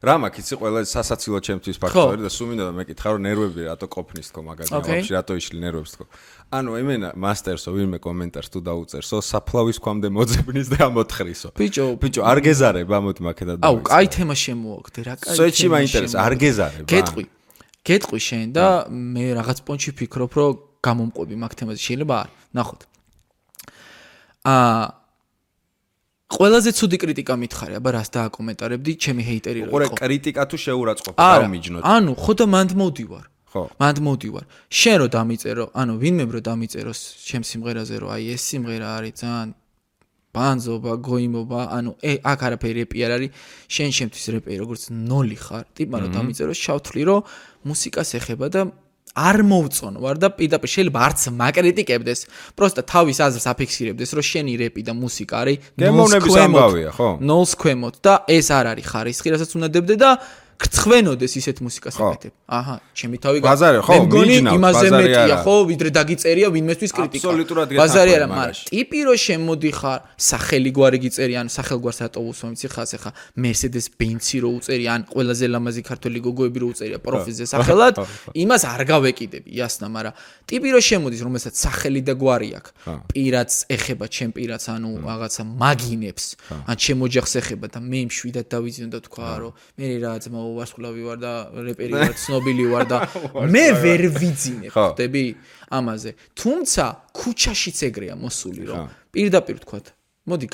[0.05, 3.87] რა მაქვს იცი ყველა სასაცილო ჩემთვის ფაქტორი და სულ მინდა და მეკითხა რომ ნერვები რატო
[3.89, 6.05] ყოფნის თქო მაგაზე, ვაფშე რატო იშლი ნერვებს თქო.
[6.51, 11.49] ანუ ემენა მასტერსო ვინმე კომენტარს თუ დაუწერსო, საფლავის ქვამდე მოძებნის და ამოთხრისო.
[11.57, 13.63] ბიჭო, ბიჭო, არ გეზარებ ამოთ მაქედა და.
[13.65, 15.35] აუ, კაი თემა შემოაგდე რა, კაი.
[15.39, 16.85] სოჩი მაინტერესა, არ გეზარებ.
[16.85, 17.23] გეტყვი.
[17.87, 20.51] გეტყვი შენ და მე რაღაც პონჩი ფიქრობ, რომ
[20.83, 22.29] გამომყვები მაგ თემაზე შეიძლება არ.
[22.55, 22.81] ნახოთ.
[24.49, 24.83] აა
[26.29, 29.69] ყველაზე ცუდი კრიტიკა მითხარი, აბა რას დააკომენტარებდი, ჩემი ჰეიტერი რა.
[29.73, 31.81] ყურე, კრიტიკა თუ შეურაცხყოფ, რა მიჯნოთ.
[31.83, 33.25] ანუ ხო და მანდ მოდივარ.
[33.49, 33.63] ხო.
[33.81, 34.45] მანდ მოდივარ.
[34.69, 39.49] შენ რო დამიწერო, ანუ ვინმე რო დამიწეროს ჩემ სიმღერაზე, რომ აი ეს სიმღერა არის ძალიან
[40.35, 43.29] ბანზობა, გოიმობა, ანუ ე აქ არაფერი რეპი არ არის.
[43.65, 45.65] შენ შემთვის რეპი როგორც ნოლი ხარ.
[45.73, 47.19] ტიპმა რომ დამიწერო, შავთვლი რომ
[47.65, 48.61] მუსიკას ეხება და
[49.17, 52.19] არ მოვწონ ვარ და პირდაპირ შეიძლება არც მაკრიტიკებდეს.
[52.53, 57.09] პროსტა თავის აზრს აფიქსირებდეს, რომ შენი რეპი და მუსიკა არის გემოვნების ამბავია, ხო?
[57.25, 60.11] ნოლს ქვემოთ და ეს არ არის ხარისხი, რასაც უნდა დებდე და
[60.58, 62.32] გწვენოდეს ისეთ მუსიკას აკეთებ.
[62.46, 67.24] აჰა, ჩემი თავი ბაზარი ხო, მიჯნა იმაზე მეტია ხო, ვიდრე დაგიწერია ვინმესთვის კრიტიკა.
[67.26, 67.80] აბსოლუტურად გეთახმები.
[67.82, 72.90] ბაზარი არა, მაგრამ ტიპი რო შემოდი ხარ, სახელი გვარი გიწერი, ან სახელგვარს ატოვოს მომიცი ხას
[72.96, 77.94] ახლა Mercedes Benz-ი რო უწერი, ან ყველაზე ლამაზი ქართული გოგოები რო უწერია პროფილზე სახელად,
[78.38, 80.14] იმას არ გავეკიდები, ясно, მაგრამ
[80.46, 82.70] ტიპი რო შემოდის, რომელსაც სახელი და გვარი აქვს,
[83.10, 86.24] პირაც ეხება ჩემ პირაც, ანუ რაღაცა მაგინებს,
[86.70, 91.01] ან ჩემ ოჯახს ეხება და მე მშვიდად დავიზიო და თქვა, რომ მე რა ძმა ვარსკვლავი
[91.07, 91.33] ვარ და
[91.69, 92.97] რეპერი ვარ, ცნობილი ვარ და
[93.53, 95.23] მე ვერ ვიძინე, ხვდები
[95.77, 96.11] ამაზე.
[96.39, 96.83] თუმცა
[97.13, 99.79] ქუჩაშიც ეგრეა მოსული, რომ პირდაპირ თქვა,
[100.29, 100.47] მოდი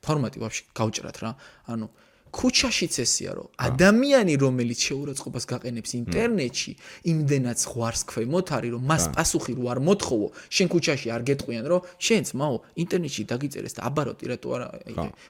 [0.00, 1.30] ფორმატი ვაფშე გავჭრათ რა.
[1.68, 1.86] ანუ
[2.30, 6.72] ქუჩაშიც ესია რომ ადამიანი რომელიც შეურაცხყოფას გაყენებს ინტერნეტში
[7.12, 11.80] იმდენად ღვარს ქვემოთ არის რომ მას პასუხი რო არ მოთხოვო შენ ქუჩაში არ გეტყვიან რომ
[12.06, 14.68] შენც მაო ინტერნეტში დაგიწერეს და აბაროტი რატო არა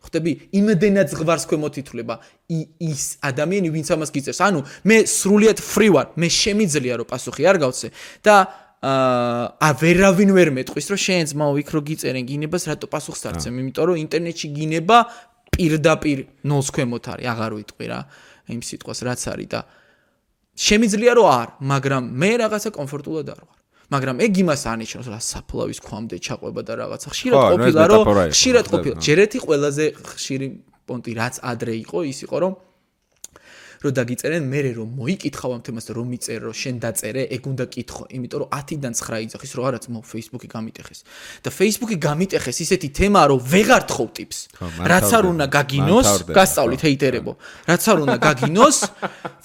[0.05, 2.15] ხვდები იმდენად ღვარს ქვემოთ ითვლება
[2.51, 4.41] ის ადამიანი ვინც ამას გიწერს.
[4.43, 7.89] ანუ მე სრულიად ფრი ვარ მე შემიძლია რომ პასუხი არ გავცე
[8.27, 8.35] და
[8.81, 13.61] აა ვერავინ ვერ მეტყვის რომ შენც მაო იქ რო გიწერენ გინებას რატო პასუხს არ ცემ
[13.61, 14.99] იმიტომ რომ ინტერნეტში გინება
[15.55, 18.01] პირდაპირ ნოლს ქვემოთ არის, აღარ ვიტყვი რა
[18.51, 19.61] იმ სიტყვას რაც არის და
[20.61, 23.59] შემიძლია რომ არ, მაგრამ მე რაღაცა კომფორტულად არ ვარ.
[23.91, 28.95] მაგრამ ეგ იმას ანიშნავს რა საფლავის ქვამდე ჩაყვება და რაღაცა ხშირად ყოფილა რომ ხშირად ყოფილა
[29.03, 29.85] ჯერეთი ყველაზე
[30.15, 30.47] ხშირი
[30.87, 32.53] პონტი რაც ადრე იყო ის იყო რომ
[33.81, 37.65] რომ დაგიწერენ მე რომ მოიკითხავ ამ თემას და რომ მიწერე რომ შენ დაწერე ეგ უნდა
[37.73, 41.01] კითხო იმიტომ რომ 10-დან 9 იძახის რომ არაც მო Facebook-ი გამიტეხეს.
[41.41, 44.39] და Facebook-ი გამიტეხეს ისეთი თემა რომ ვეღარ თხოვ ტიპს.
[44.85, 47.33] რაც არ უნდა გაგინოს გასწავლით ჰეიტერებო
[47.73, 48.79] რაც არ უნდა გაგინოს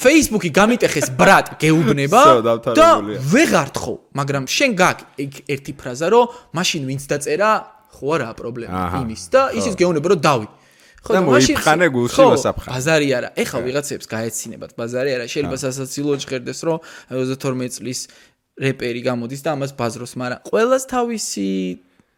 [0.03, 2.21] Facebook-ი გამიტეხეს ბრატ გეუბნება
[2.79, 2.87] და
[3.31, 4.97] ვეღარ თხოვ მაგრამ შენ გაგ
[5.47, 7.51] ერთი ფრაზა რომ მაშინ ვინც დაწერა
[7.95, 10.47] ხო არა პრობლემა იმის და ისიც გეუბნება რომ დავი
[11.05, 12.69] ხო და მოიფხანე გულში მოსაფხა.
[12.73, 13.29] ბაზარი არა.
[13.37, 15.25] ეხა ვიღაცებს გაეცინებათ ბაზარი არა.
[15.29, 16.77] შეიძლება სასაცილო ჟღერდეს რომ
[17.13, 17.99] 22 წლის
[18.57, 21.45] რეპერი გამოდის და ამას ბაზროს, მაგრამ ყოველას თავისი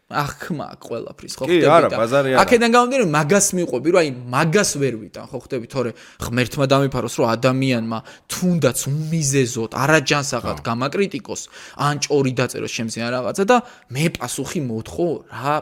[0.08, 2.40] ახმა ყველაფრის ხო ხდები და კი არა ბაზარი არა.
[2.40, 5.90] აქედან გამომდინარე მაგას მიყვები რომ აი მაგას ვერ ვიტან ხო ხდები თორე
[6.24, 7.98] ღმერთმა დამიფაროს რომ ადამიანმა
[8.32, 11.42] თუნდაც უმიზეზოდ არაჯანსაღად გამაკრიტიკოს
[11.76, 13.56] ან ჭორი დაწეროს შემზე რაღაცა და
[13.92, 15.54] მე პასუხი მოთხო რა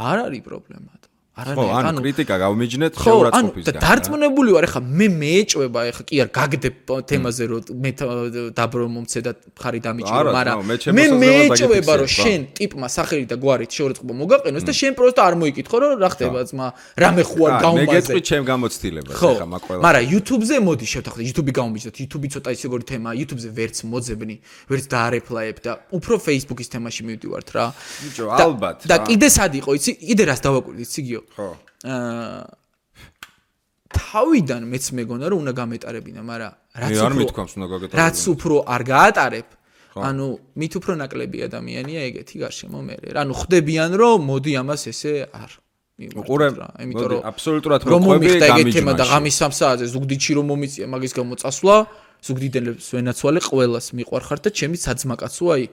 [0.00, 0.99] არ არის პრობლემა
[1.40, 6.76] ხო, ანუ კრიტიკა გავმიჯნეთ შეურაცხყოფის და დარწმუნებული ვარ, ეხა მე მეეჭვება, ეხა კი არ გაგდებ
[7.10, 7.90] თემაზე რომ მე
[8.56, 10.56] დაბრო მომცე და ხარი დამიჭირო, მაგრამ
[10.96, 15.76] მე მეეჭვება რომ შენ ტიპმა სახელი და გვარით შეურაცხყოფა მოგაყენოს და შენ პროსტა არ მოიკითხო
[15.80, 16.66] რომ რა ხდება ძმა,
[17.00, 17.80] რამე ხო არ გაუმაზე.
[17.80, 19.80] მე გეტყვი ჩემ გამოცდილებას, ეხა მაყველა.
[19.86, 24.36] მაგრამ YouTube-ზე მოდი შევთანხმდეთ, YouTube-ი გამომიჯნოთ, YouTube-ი ცოტა ისე როგორი თემაა, YouTube-ზე ვერც მოძებნი,
[24.70, 27.64] ვერც დაარეპლაებ და უფრო Facebook-ის თემაში მივდივართ რა.
[28.00, 28.78] ბიჭო, ალბათ.
[28.90, 29.90] და კიდე სად იყო, იცი?
[30.00, 31.00] კიდე რას დავაკვირდი, იცი?
[31.36, 31.48] ხო.
[31.84, 32.42] აა
[33.90, 38.02] თავიდან მეც მეგონა რომ უნდა გამეტარებინა, მაგრამ რაც უფრო არ მithქვამს უნდა გაგეტარებინა.
[38.02, 39.48] რაც უფრო არ გაატარებ,
[39.98, 40.26] ანუ
[40.60, 42.94] მით უფრო ნაკლები ადამიანია ეგეთი გარშემო მე.
[43.22, 45.50] ანუ ხვდებიან რომ მოდი ამას ესე არ
[46.00, 46.46] უყურე
[46.80, 51.76] იმიტომ რომ აბსოლუტურად მოყვები გამიჯმა და ღამის 3 საათზე ზუგდიდში რომ მომიწია მაგის გამო წასვლა,
[52.24, 55.72] ზუგდიდელებს ვენაცვალე ყველას მიყვარხარ და ჩემი საძმაკაცოა იქ.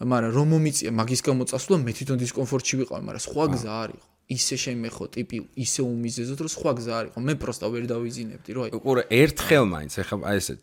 [0.00, 4.06] მაგრამ რომ მომიწია მაგის გამო წასვლა მე თვითონ დისკომფორტში ვიყავ, მაგრამ სხვა გზა არ იყო.
[4.30, 7.18] ისე შემეხო ტიპი ისე უმიზეზოდ რომ სხვა გზა არ იყო.
[7.26, 10.54] მე პროსტა ვერ დავიზინებდი რომ აი უყურე ერთხელ მაინც ეხა აი ესე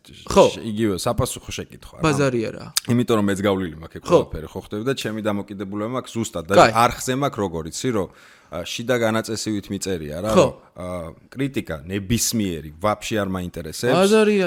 [0.72, 2.02] იგივე საპასუხო შეკითხვა რა.
[2.06, 6.12] ბაზარი არა იმიტომ რომ მეც გავლილი მაქვს ეგ ყველაფერი ხო ხდები და ჩემი დამოკიდებულება მაქვს
[6.16, 6.44] ზუსტად.
[6.48, 8.08] და არხზე მაქვს როგორიცი რომ
[8.48, 10.52] შიდა განაწესივით მიწერია რა რომ
[11.28, 13.92] კრიტიკა ნებისმიერი ვაფშე არ მაინტერესებს.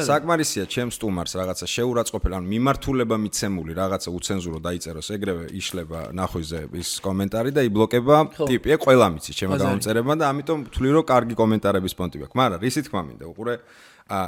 [0.09, 6.89] საკმარისია ჩემს სტუმარს რაღაცა შეურაცხყოფელი ანუ მიმართულება მიცემული რაღაცა უცენზურო დაიწეროს ეგრევე იშლება ნახვიზე ის
[7.03, 8.17] კომენტარი და იბლოკება
[8.49, 12.59] ტიპი ე ყველა მიცი ჩემო გამომწერება და ამიტომ ვთვლი რომ კარგი კომენტარების პონტი მაქვს მაგრამ
[12.65, 13.55] რისი თქმა მინდა უყურე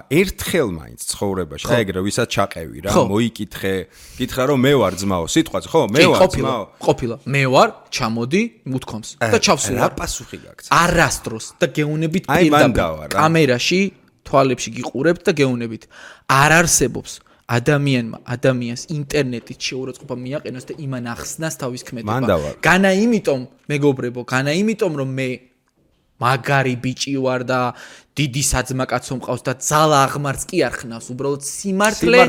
[0.08, 1.66] ერთხელ მაინც ცხოვრებაში.
[1.68, 3.74] ხა ეგრე ვისაც ჩაყევი რა მოიკითხე
[4.18, 6.64] კითხა რომ მე ვარ ძმაო სიტყვაზე ხო მე ვარ ძმაო.
[6.88, 7.16] ყოფილა.
[7.28, 10.68] მე ვარ ჩამოდი მუთქომს და ჩავსულ რა პასუხი გაქვს?
[10.72, 13.12] არასდროს და გეუნებით პირდაპირ.
[13.12, 13.82] კამერაში
[14.24, 15.84] თვალებში გიყურებთ და გეუნებით.
[16.32, 17.12] არ არსებობს
[17.44, 22.56] ადამიანმა ადამიანს ინტერნეტით შეურაცხყოფა მიაყენოს და იმან ახსნას თავის ქმედება.
[22.64, 25.28] განა იმიტომ მეგობრებო განა იმიტომ რომ მე
[26.24, 27.60] მაგარი ბიჭი ვარ და
[28.14, 32.20] დიდი საძმაკაცო მყავს და ძალა აღმარც კი არ ხნავს უბრალოდ სიმართლე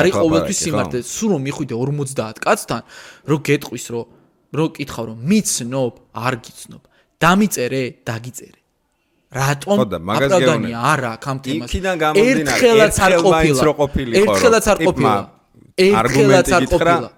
[0.00, 0.98] არის ყოველთვის სიმართლე.
[1.04, 2.82] სულ რომ მიხვიდე 50 კაცთან
[3.28, 4.02] რო გეტყვის რო
[4.56, 5.92] რო კითხავ რომ მიცნობ
[6.26, 6.82] არ გიცნობ.
[7.20, 8.60] დამიწერე დაგიწერე.
[9.34, 11.70] რატომ აპრაგანია არა კამ თემას?
[11.74, 13.62] ერთხელაც არ ყოფილა.
[14.22, 15.14] ერთხელაც არ ყოფილა.
[15.74, 17.08] ერთხელაც არ ყოფილა.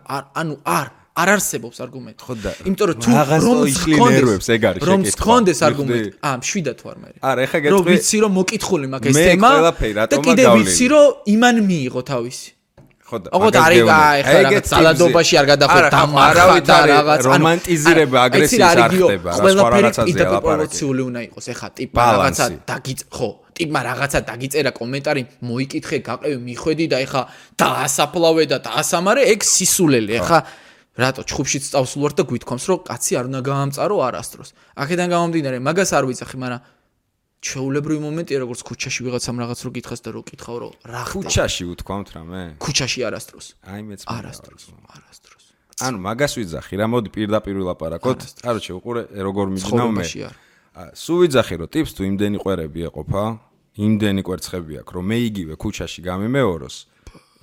[0.41, 2.21] ანუ არ არ არსებობს არგუმენტი.
[2.27, 3.11] ხო და იმიტომ რომ თუ
[3.47, 4.91] რომ ისლინერვებს ეგ არის შეკითხვა.
[4.93, 6.11] რომ გქონდეს არგუმენტი.
[6.29, 7.09] აა მშვიდად ვარ მე.
[7.31, 7.73] არა, ეხა გეტყვი.
[7.77, 9.51] რომ ვიცი რომ მოკითხული მაქვს ეს თემა.
[10.13, 12.49] და კიდე ვიცი რომ იმან მიიღო თავისი.
[13.07, 18.79] ხო და აგა არის აი ხა სალადობაში არ გადახვედი დამარხა და რაღაც რომანტიზირება აგრესიის არ
[18.91, 24.71] ხდება რა სხვა რაღაცაზე აპარატი უნდა იყოს ეხა ტიპა რაღაცა დაგიწ ხო ტიპმა რაღაცა დაგიწერა
[24.81, 27.23] კომენტარი მოიკითხე გაყევი მიხვედი და ეხა
[27.63, 30.39] დაასაფლავე და დაასამარე ეგ სისულელი ეხა
[30.97, 34.51] რატო ჩხუბშიც წავსულ ვარ და გვითქვამს რომ კაცი არ უნდა გაამწარო არასდროს.
[34.81, 36.61] აქედან გამომდინარე, მაგას არ ვიცახი, მაგრამ
[37.47, 41.29] ჩეულებრივი მომენტია როგორც ქუჩაში ვიღაცამ რაღაც რო გითხას და რო კითხავ რომ რა ხდება.
[41.29, 42.43] ქუჩაში უთქვამთ რამე?
[42.59, 43.47] ქუჩაში არასდროს.
[43.71, 44.65] აი მეც არასდროს,
[44.97, 45.45] არასდროს.
[45.77, 48.21] ანუ მაგას ვიძახი რა მოდი პირდაპირ ვილაპარაკოთ.
[48.41, 50.05] კაროჩე უყურე როგორ მიძნავ მე.
[50.97, 53.25] სუ ვიძახი რომ ტიპს თუ იმდენი ყვერები ეყოფა,
[53.77, 56.77] იმდენი კვერცხები აქვს რომ მე იგივე ქუჩაში გამიმეოროს.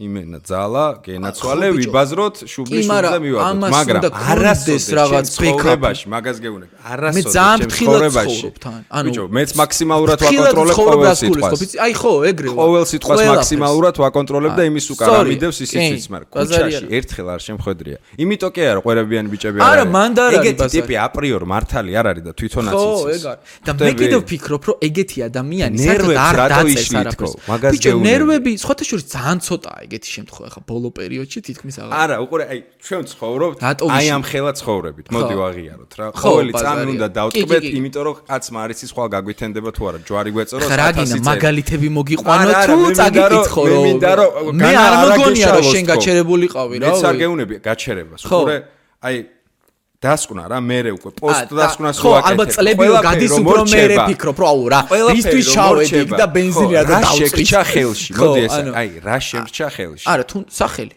[0.03, 6.73] იმენა ძალა, გენაცვალე, ვიბაზროთ, შუბლის შუბზე მივაგოთ, მაგრამ არასოდეს რაღაც ბექაპში, მაგას გეუბნები.
[6.83, 8.79] არასოდეს მე ძალიან ფრთხილად ცხოვრობ თან.
[8.91, 11.61] ანუ ბიჭო, მეც მაქსიმალურად ვაკონტროლებ ყოველ სიტყვას.
[11.85, 12.55] აი ხო, ეგრევე.
[12.59, 17.97] ყოველ სიტყვას მაქსიმალურად ვაკონტროლებ და იმის უკან ამიდევს ისიც მაგრამ კუჩაში ერთხელ არ შემხედრია.
[18.23, 19.69] იმიტომ კი არა, ყვერებიანი ბიჭები არა.
[19.73, 22.83] არა, მანდ არ არის ეგეთი ტიპი აპრიორ მართალი არ არის და თვითონაც იცის.
[22.83, 23.43] ხო, ეგ არის.
[23.63, 27.33] და მე კიდევ ვფიქრობ, რომ ეგეთი ადამიანი საერთოდ არ დაწეს არაფერს.
[27.73, 31.93] ბიჭო, ნერვები, სხვათა შორის ძალიან ცოტაა ეგეთი შემთხვევა ხა ბოლო პერიოდში თითქმის აღარ.
[31.93, 33.57] არა, უყურე, აი, ჩვენ ცხოვრობთ
[33.93, 35.05] აი ამ ხელა ცხოვრებით.
[35.13, 36.05] მოდი ვაღიაროთ რა.
[36.17, 40.63] ყოველი წამი უნდა დავტკბეთ, იმიტომ რომ კაცმა არის ის ხვალ გაგვითენდება თუ არა, ჯვარი გვეწორო
[40.65, 40.81] 1000 წელი.
[40.81, 44.31] რაგინა მაგალითები მოგიყვანო თუ წაგიკითხო რომ მე მინდა რომ
[44.63, 46.85] მე არ მოგონია რომ შენ გაჩერებული ყავი რა.
[46.89, 48.21] მეც არ გეუნები გაჩერებას.
[48.25, 48.57] უყურე,
[49.05, 49.15] აი
[50.03, 52.23] დასკვნა რა მე უკვე პოსტ დასკვნას რო აკეთებ.
[52.23, 54.79] ხო, ალბათ წლები რო გადის უფრო მე ფიქრობ რა აუ რა.
[55.19, 57.43] ისთვის ჩავედი და ბენზინი რა დავწყი.
[57.43, 58.11] შეჭა ხელში.
[58.19, 60.05] მოდი ეს აი რა შემჭა ხელში.
[60.11, 60.95] არა თუ სახელი.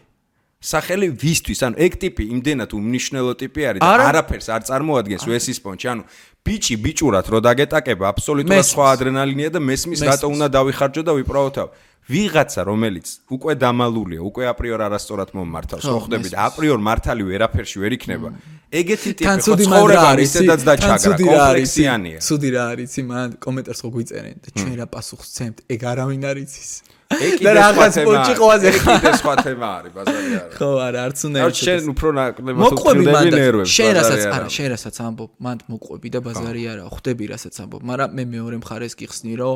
[0.67, 1.59] სახელი ვისთვის?
[1.67, 5.87] ანუ ეგ ტიპი იმდენად უმნიშვნელო ტიპი არის და არაფერს არ წარმოადგენს უესის პონჩი.
[5.93, 6.03] ანუ
[6.43, 11.67] ბიჭი ბიჭურად რო დაგეტაკება აბსოლუტურად სხვა ადრენალინია და მესმის რატო უნდა დავიხარჯო და ვიპროვოთავ.
[12.07, 17.91] ვიღაცა რომელიც უკვე დამალულია, უკვე აპრიორ არასწორად მომმართავს, ხო ხდები და აპრიორ მართალი ვერაფერში ვერ
[17.99, 18.29] იქნება.
[18.71, 22.19] ეგეთი ტიპი ხო ცხოვრება არის ისედაც დაჩაგრა, კომპლექსიანია.
[22.23, 26.37] ცუდი რა არის, იმან კომენტარს ხო გვიწერენ და ჩვენ რა პასუხს ვცემთ, ეგ არავინ არ
[26.47, 26.71] იცის.
[27.07, 28.63] სხვა თემა არის.
[28.67, 30.51] ეგ კიდე სხვა თემა არის, ბაზარი არა.
[30.57, 31.61] ხო, არა, არც უნდა ერთად.
[31.67, 33.69] შენ უფრო ნაკლებად უქმდები ნერვებს.
[33.77, 38.09] შენ რასაც არა, შენ რასაც ამბობ, მანდ მოყვები და ბაზარი არა, ხვდები რასაც ამბობ, მაგრამ
[38.17, 39.55] მე მეორე მხარეს გიხსნი, რომ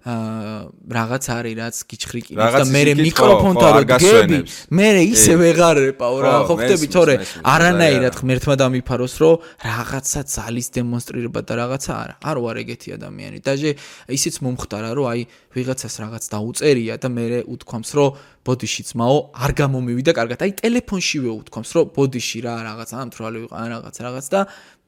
[0.00, 4.38] რაღაც არის რაც გიჩხრიკი და მე მიკროფონთან რო გები
[4.72, 11.52] მე ისე ვეღარებაო რა ხო ხტები თორე არანაირად ღმერთმა დამიფაროს რომ რაღაცა ძალის დემონსტრირება და
[11.60, 13.38] რაღაცა არა არ ვარ ეგეთი ადამიანი.
[13.44, 13.70] დაჟე
[14.16, 15.20] ისიც მომხდარა რომ აი
[15.52, 18.08] ვიღაცას რაღაც დაუწერია და მე უთქვამს რომ
[18.40, 20.38] ბოდიში ძმაო არ გამომივიდა კარგად.
[20.40, 24.40] აი ტელეფონშივე უთქვამს რომ ბოდიში რა რაღაც ამთრალი ვიყან რაღაც რაღაც და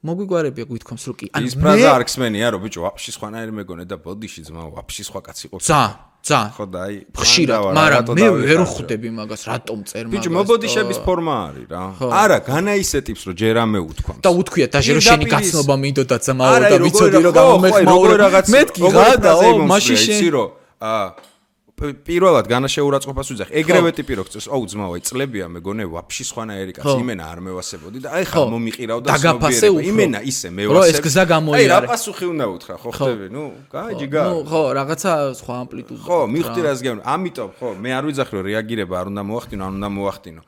[0.03, 3.95] მოგვიგვარებია გვითქვამს რომ კი ანუ ის ფრაზა არ ხსმენია რომ ბიჭო ვაფშე სხვანაირი მეგონე და
[4.03, 5.83] ბოდიში ძმა ვაფშე სხვა კაცი ყოფილი ძა
[6.23, 6.39] ძა.
[6.55, 11.35] ხო და აი ხშირად მაგრამ მე ვერ ხვდები მაგას რატომ წერ მაგას ბიჭო მობოდიშების ფორმა
[11.47, 11.83] არის რა.
[11.99, 14.23] არა განაისეტებს რომ ჯერ ამე უთქვამს.
[14.23, 18.15] და უთქვია და ჯერ შენი გაცნობა მინდოდა ძმაო და ვიცოდი რომ გამომეხმაურე
[18.55, 21.32] მეთქი რა და ო მაშინ შენ რომ აა
[21.77, 23.49] პირველად განაშეურაცხყოფას ვიძახ.
[23.49, 27.99] ეგრევე ტიპი რო ხწეს, ოუ ძმაო, აი წლებია მეგონე ვაფშე სხვანაირი კაცი, იმენა არ მევასებოდი
[28.05, 29.81] და აი ხა მომიყირავ და სნობიერება.
[29.89, 30.75] იმენა ისე მევასებ.
[30.77, 31.59] რო ეს გზა გამოიარე.
[31.59, 33.27] აი რა პასუხი უნდა უთხრა, ხო ხდები?
[33.33, 34.23] ნუ, გაიჯი გა.
[34.29, 36.03] ნუ, ხო, რაღაცა სხვა ამპლიტუდა.
[36.07, 37.01] ხო, მიხდი რას გეუბნ.
[37.03, 40.41] ამიტომ, ხო, მე არ ვიძახ რომ რეაგირება არ უნდა მოახდინო, არ უნდა მოახდინო.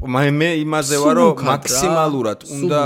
[0.00, 2.80] მე მე იმაზე ვარ რომ მაქსიმალურად უნდა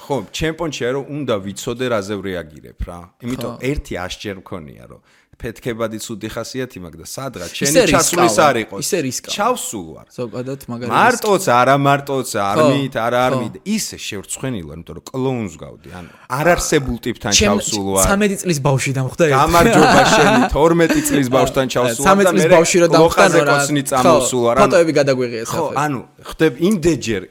[0.00, 5.00] ხო ჩემპიონშია რომ უნდა ვიცოდე რაზე რეაგირებ რა იმიტომ ერთი აშჯერ მქონია რომ
[5.40, 10.06] ფეთქებადი ცუდი ხასიათი მაქვს და სადღაც შენი ჩასulis არ იყოს ისე რისკა ჩავსულ ვარ.
[10.14, 16.10] ზოგადად მაგარი მარტოც არა მარტოც არმით არა არმით ისე შევრცხვენილა იმიტომ რომ კლოუნს გავდი ანუ
[16.38, 18.04] არარსებულ ტიპთან ჩავსულ ვარ.
[18.04, 22.34] 13 წლის ბავში დამხვდა ერთი გამარჯობა შენი 12 წლის ბავშვთან ჩავსულ ვარ და მე 13
[22.34, 27.22] წლის ბავში რო დამხვდა რა კოცნი წამოსულ ვარ ფოტოები გადაგვიღია ხო ანუ ხდებ იმდეჯერ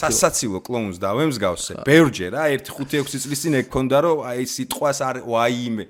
[0.00, 5.16] სასაცილო კლოუნს დავემსგავსე ბევრჯერ რა 1 5-6 წლის წინ ეგ ქონდა რომ აი სიტყვას არ
[5.26, 5.84] ვაიმე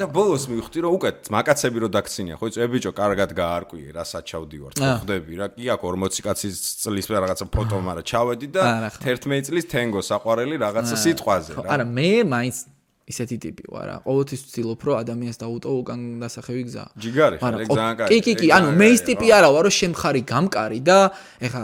[0.00, 4.72] და ბოლოს მივხვდი რომ უკვე მაკაცები რო დაქცინია ხო იცი ბიჭო კარგად გაარკვიე რა საჩავდივარ
[4.78, 8.62] ხვდები რა კი აქ 40 კაცის წლის რაღაცა ფოტო მარა ჩავედი და
[9.04, 11.68] 11 წლის თენგო საყვარელი რაღაცა სიტყვაზე რა.
[11.74, 12.56] არა მე მაინც
[13.08, 16.84] ისეთი ტიპი ვარ რა ყოველთვის ვცდილობ რომ ადამიანს დაუტო უკან დასახევი გზა.
[17.02, 19.74] ჯიგარი ხარ ეგ ძალიან კარგი კი კი კი ანუ მე ის ტიპი არა ვარ რომ
[19.80, 20.98] შემხარი გამკარი და
[21.48, 21.62] ეხა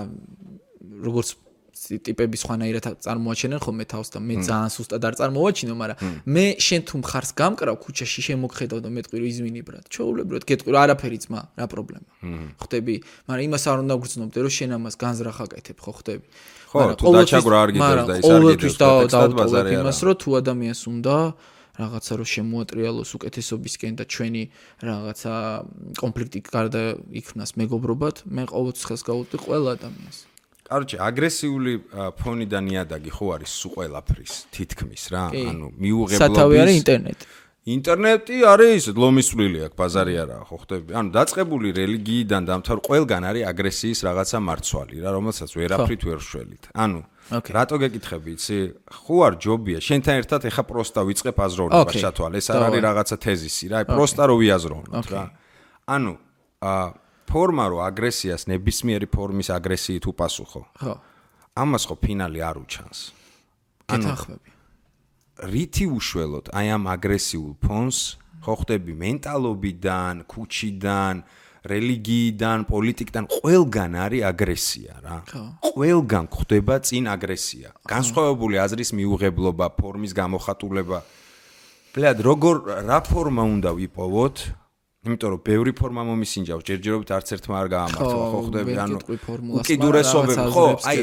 [1.05, 1.29] როგორც
[1.75, 5.99] ტიპები სხვანაირად წარმოაჩენენ ხოლმე თავს და მე ძალიან სუსტად არ წარმოვაჩინო, მაგრამ
[6.35, 9.85] მე შენ თუ მხარს გამკრავ ქუჩაში შემოგხედავ და მეტყვი რომ იზვინი ბრატ.
[9.91, 12.09] ჩაულებროთ, გეტყვი რა არაფერი ძმა, რა პრობლემა.
[12.63, 12.95] ხვდები,
[13.27, 16.25] მაგრამ იმას არ უნდა გრძნობდე რომ შენ ამას განზრახ აკეთებ, ხო ხვდები?
[16.71, 18.43] ხო, თუ დაჩაგრა არ გიძებს და ის არ
[18.79, 21.17] და დაუტოვებ იმას რომ თუ ადამიანს უნდა
[21.75, 24.43] რაღაცა რომ შემოატრიალოს უკეთესობისკენ და ჩვენი
[24.79, 25.35] რაღაცა
[25.99, 26.83] კონფლიქტი გარდა
[27.19, 30.34] იქნას მეგობრობად, მე ყოველთვის ხელს გავუტი ყველა ადამიანს.
[30.65, 31.73] კაროჩე აგრესიული
[32.17, 35.25] ფონი და ნიადაგი ხო არის სულ ყველაფრის თითქმის რა?
[35.31, 37.27] ანუ მიუღებლობის სათავე არის ინტერნეტი.
[37.65, 43.99] ინტერნეტი არის ლომისვლილი აქ ბაზარი არა ხო ხდები ანუ დაწყებული რელიგიიდან დამთავრ ყველგან არის აგრესიის
[44.05, 46.65] რაღაცა მარცვალი რა რომელსაც ვერაფრით ვერ შველით.
[46.77, 47.01] ანუ
[47.33, 48.31] რატო გეკითხები?
[48.37, 48.57] იცი
[49.05, 49.79] ხო არ ჯობია.
[49.81, 54.35] შენთან ერთად ეხა პროსტა ვიწყებ აზროვნება შათვალ ეს არ არის რაღაცა თეზისი რა პროსტა რო
[54.45, 55.23] ვიაზროვნოთ რა.
[55.89, 56.13] ანუ
[56.65, 60.63] აა ფორმა რო აგრესიას ნებისმიერი ფორმის აგრესიით უპასუხო.
[60.81, 60.95] ხო.
[61.55, 62.99] ამას ხო ფინალი არ უჩანს.
[63.89, 64.51] კეთახმები.
[65.35, 67.99] რითი უშველოთ აი ამ აგრესიულ ფონს
[68.45, 71.15] ხო ხდები მენტალობიდან, ქუჩიდან,
[71.65, 75.17] რელიგიიდან, პოლიტიკიდან ყველგან არის აგრესია რა.
[75.65, 77.69] ყველგან ხდება წინ აგრესია.
[77.89, 80.99] განსხვავებული აზრის მიუღებლობა, ფორმის გამოხატულება.
[81.95, 82.55] ბლად, როგორ
[82.85, 84.37] რა ფორმა უნდა ვიპოვოთ?
[85.05, 88.97] იმიტომ რომ ბევრი ფორმა მომისინჯავს, ჯერჯერობით არც ერთმა არ გაამართლა, ხო ხდები, ანუ
[89.61, 90.99] უკიდურესობები, ხო, აი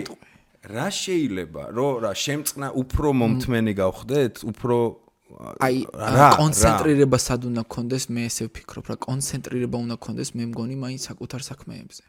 [0.61, 4.77] რა შეიძლება, რომ რა შემწყნა უფრო მომთმენი გავხდეთ, უფრო
[5.61, 5.77] აი
[6.37, 11.41] კონცენტრირება სად უნდა გქონდეს მე ესე ვფიქრობ რა კონცენტრირება უნდა გქონდეს მე მგონი მაინც საკუთარ
[11.47, 12.03] საქმეებზე.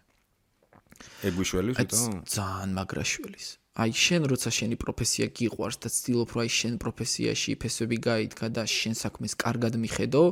[1.29, 3.47] ეგვიშველის უტო ძალიან მაგრაშველის.
[3.73, 8.63] აი შენ როცა შენი პროფესია გიყვარს და ცდილობ რომ აი შენ პროფესიაში ფესები გაიდგა და
[8.69, 10.23] შენ საქმეს კარგად მიხედო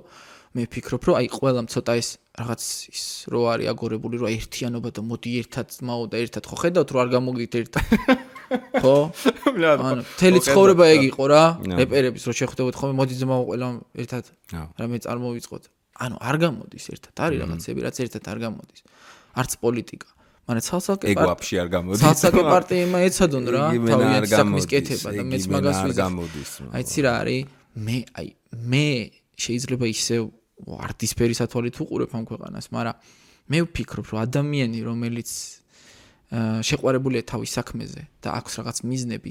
[0.50, 2.08] მე ვფიქრობ რომ აი ყველამ ცოტა ეს
[2.40, 6.88] რაღაც ის რო არის აგორებული რომ ერთიანობა და მოდი ერთად ძმაო და ერთად ხო ხედავთ
[6.90, 7.84] რომ არ გამოგდით ერთად
[8.50, 8.96] ხო?
[9.54, 11.42] ანუ თელი ცხოვრება ეგ იყო რა,
[11.80, 14.24] რეპერების რო შეხვდებოდ ხოლმე მოდი ძმაო ყველამ ერთად
[14.80, 15.64] რამე წარმოვიწყოთ.
[16.00, 18.80] ანუ არ გამოდის ერთად, არის რაღაცები, რაც ერთად არ გამოდის.
[19.38, 20.08] არც პოლიტიკა.
[20.50, 22.00] მაგრამ ცალსაკე პარტია ეგ ვაფშე არ გამოდის.
[22.00, 26.70] ცალსაკე პარტიებმა ეცადონ რა, თავიანთი საქმის კეთება და მეც მაგას ვიზრდ.
[26.74, 27.40] აი ცი რა არის?
[27.70, 28.28] მე აი
[28.66, 28.86] მე
[29.38, 30.16] შეიძლება ისე
[30.66, 32.96] არტისფერი სათვალით უყურებ ამ ქვეყანას, მაგრამ
[33.50, 35.59] მე ვფიქრობ, რომ ადამიანი, რომელიც
[36.30, 39.30] შეყვარებულია თავის საქმეზე და აქვს რაღაც მიზნები,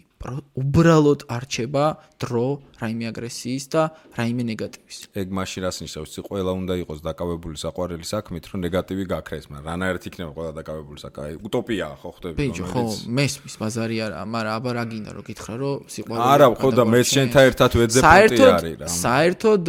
[0.60, 1.86] უბრალოდ არჩება
[2.20, 2.48] დრო
[2.82, 3.82] რაიმე აგრესიის და
[4.20, 4.98] რაიმე ნეგატივის.
[5.16, 6.10] ეგ მაშინ რას ნიშნავს?
[6.10, 11.00] იცი, ყველა უნდა იყოს დაკავებული საყვარელი საქმით, რომ ნეგატივი გაქრეს, მაგრამ რანაირად იქნება ყველა დაკავებული
[11.00, 12.36] საქმე?უტოპიაა, ხო ხდები?
[12.36, 12.84] ბიჭო, ხო,
[13.16, 17.02] მესმის ბაზარი არა, მაგრამ აბა რა გინდა რომ გითხრა, რომ სიყვარული არა, ხო და მე
[17.14, 18.88] შენთან ერთად ვეძებ პუნქტი არის რა.
[18.90, 19.64] საერთოდ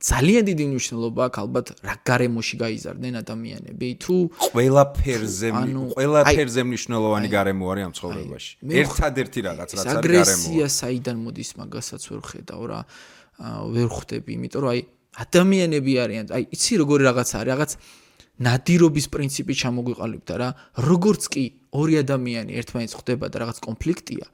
[0.00, 4.14] ძალიან დიდი მნიშვნელობა აქვს ალბათ რა გარემოში გაიზარდნენ ადამიანები თუ
[4.48, 5.48] ყველაფერზე
[5.92, 8.50] ყველაფერზე მნიშვნელოვანი გარემო არის ამ ცხოვრებაში.
[8.82, 12.80] ერთადერთი რაღაც რაც არის გარემო აგრესია საიდან მოდის მაგასაც ვერ ხედავ რა
[13.74, 14.80] ვერ ხვდები იმიტომ რომ აი
[15.24, 17.70] ადამიანები არიან აი იცი როგორი რაღაც არის რაღაც
[18.40, 20.48] ნადირობის პრინციპი ჩამოგვიყალიბდა რა.
[20.80, 21.44] როგორც კი
[21.76, 24.26] ორი ადამიანი ერთმანეთს ხვდება და რაღაც კონფლიქტია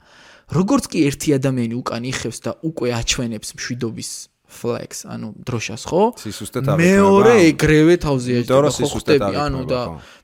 [0.46, 4.10] როგორც კი ერთი ადამიანი უკან იხევს და უკვე აჩვენებს მშვიდობის
[4.46, 6.02] flex, ანუ დროშას ხო?
[6.22, 9.80] სისუსტეთ აღარ მეორე ეგრევე თავზე ეჭდება ხო ხტები, ანუ და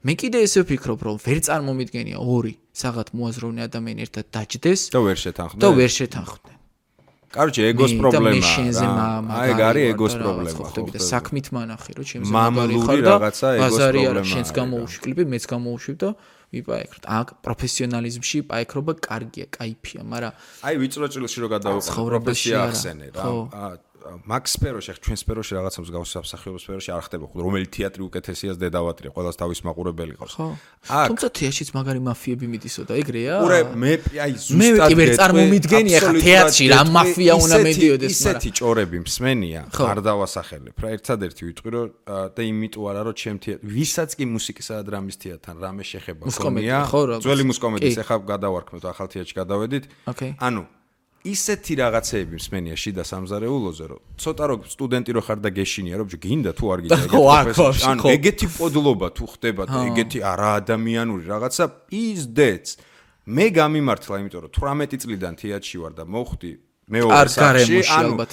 [0.06, 5.18] მე კიდე ესე ვფიქრობ, რომ ვერ წარმომიდგენია ორი საღათ მოაზროვნე ადამიანი ერთად დაждდეს და ვერ
[5.24, 5.62] შეთანხმდნენ.
[5.62, 6.56] და ვერ შეთანხმდნენ.
[7.32, 8.88] კარჩე ეგოს პრობლემაა რა.
[9.32, 10.64] აი ეგ არის ეგოს პრობლემა.
[10.68, 13.14] ხტები და საქმით მანახე რომ ჩემს მაგარი ხარ და
[13.62, 16.10] ბაზარი არა, შენს გამოუშვიკლები, მეც გამოუშვებ და
[16.52, 17.04] ვიპაექროთ.
[17.08, 20.32] აქ პროფესიონალიზმში პაექრობა კარგია, кайფია, მაგრამ
[20.68, 23.24] აი ვიწრო ჭრილში რო გადავიყო პროფესია ახსენე რა.
[24.02, 29.10] მაქს სფეროში, ჩვენ სფეროში რაღაცებს გავს საფსახიობო სფეროში არ ხდება ხო, რომელი თეატრი უკეთესიას დედავატრია,
[29.14, 30.34] ყოველს თავის მაყურებელი ყავს.
[30.36, 30.46] ხო.
[30.88, 33.34] თუმცა თეატრშიც მაგარი მაფიები მიდისოდა, ეგრეა?
[33.46, 33.92] ურე, მე
[34.22, 38.98] აი ზუსტად მე კი ვერ წარმომიდგენია ხა თეატრში რა მაფია უნდა მედიოდეს, მაგრამ ისეთი ჭორები
[39.06, 41.86] მსმენია, არ დავასახელებ რა, ერთადერთი ვიტყვი რომ
[42.36, 46.78] და იმიტომ არა რომ ჩემ თეატრ ვისაც კი მუსიკისა და დრამის თეატრთან რამე შეხება ხომია,
[47.22, 49.84] ძველი მუსკომედის ახლა გადავარქმევთ ახალ თეატრში გადავედით.
[50.42, 50.62] ანუ
[51.22, 56.52] ისეთი რაღაცეები მსმენია შიდა სამზარეულოზე რომ ცოტა რო სტუდენტი რო ხარ და გეშინია რომ გინდა
[56.58, 61.64] თუ არ გინდა ეგეთი ანუ ეგეთი პოდლობა თუ ხდება და ეგეთი არა ადამიანური რაღაცა
[62.34, 62.66] dead
[63.22, 66.52] მე გამიმართლა იმიტომ რომ 18 წლიდან თეატრში ვარ და მოხდი
[66.90, 68.26] მეორე სახში ანუ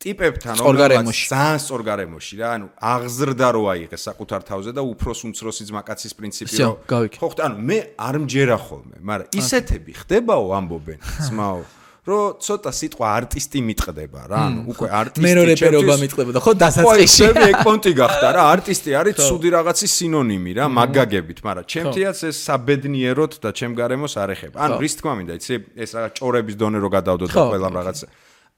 [0.00, 5.68] ტიპებთან რომელიც ძალიან სწორ გარემოში რა ანუ აღზრდა რო აიღე საკუთარ თავზე და უფროს უმცროსი
[5.68, 6.72] ძმაკაცის პრინციპი რო
[7.20, 11.60] ხო ხტ ანუ მე არ მჯერა ხოლმე მაგრამ ისეთები ხდებაო ამბობენ ძმაო
[12.08, 17.26] რომ ცოტა სიტყვა არტისტი მიტყდება რა, ანუ უკვე არტისტი მე რო რეპერობა მიტყდება ხო დასაწყისში.
[17.28, 22.36] ხო, ეგ პონტი გახდა რა, არტისტი არის ცუდი რაღაცის სინონიმი რა, მაგაგებით, მაგრამ ჩემთიაც ეს
[22.40, 24.56] საბედნიეროდ და ჩემ გარემოს არ ეხება.
[24.64, 28.06] ანუ რის თქმა მინდა, იცი, ეს რაღაც ჭორების დონე რო გადავდო და ყველამ რაღაცა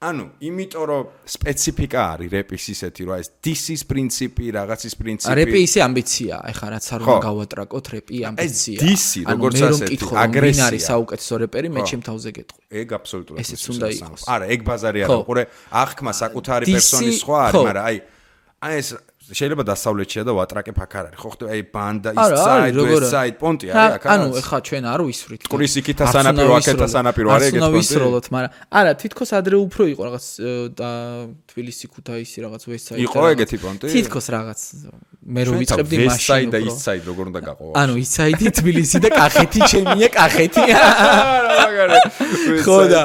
[0.03, 5.79] ანუ იმიტომ რომ სპეციფიკა არის რეპის ისეთი რომ ეს დისის პრინციპი რაღაცის პრინციპი რეპი ისე
[5.87, 6.35] ამბიცია.
[6.51, 8.77] ეხა რაც არ უნდა გავატრაკოთ რეპი ამბიცია.
[8.77, 10.63] ეს დისი როგორც ასეთი აგრესია.
[10.67, 12.61] არის საუკეთესო რეპერი მე ჩემ თავზე გეტყვი.
[12.83, 14.21] ეგ აბსოლუტურად ესეც უნდა იყოს.
[14.33, 15.43] არა ეგ ბაზარი არა ყურე
[15.83, 17.97] აღქმა საკუთარი პერსონის სხვა არის მაგრამ აი
[18.63, 18.89] აი ეს
[19.23, 21.19] შეიძლება დასავლეთშია და ვატრაკებ აქ არ არის.
[21.23, 24.99] ხო ხტე აი ბანდა ის საიდ ეს საიდ პონტი არის აქ ანუ ეხა ჩვენ არ
[25.07, 27.71] ვისვრით ყრის იქითა სანაპირო აქეთა სანაპირო არის ეგეთ პონტი?
[27.71, 28.51] არ ვისროლოთ მაგრამ
[28.83, 30.25] არა თითქოს ადრე უფრო იყო რაღაც
[30.75, 30.89] და
[31.53, 33.85] თბილისი ქუთაისი რაღაც ვესაიდი იყო ეგეთი პონტი?
[33.95, 34.59] თითქოს რაღაც
[35.23, 39.59] მე რო ვიწყებდი მაშინ ვესაიდი და ისაიდი როგორ უნდა გაყო ანუ ისაიდი თბილისი და კახეთი
[39.71, 40.63] ჩემია კახეთი.
[40.73, 41.99] არა მაგარი
[42.65, 43.01] ხო და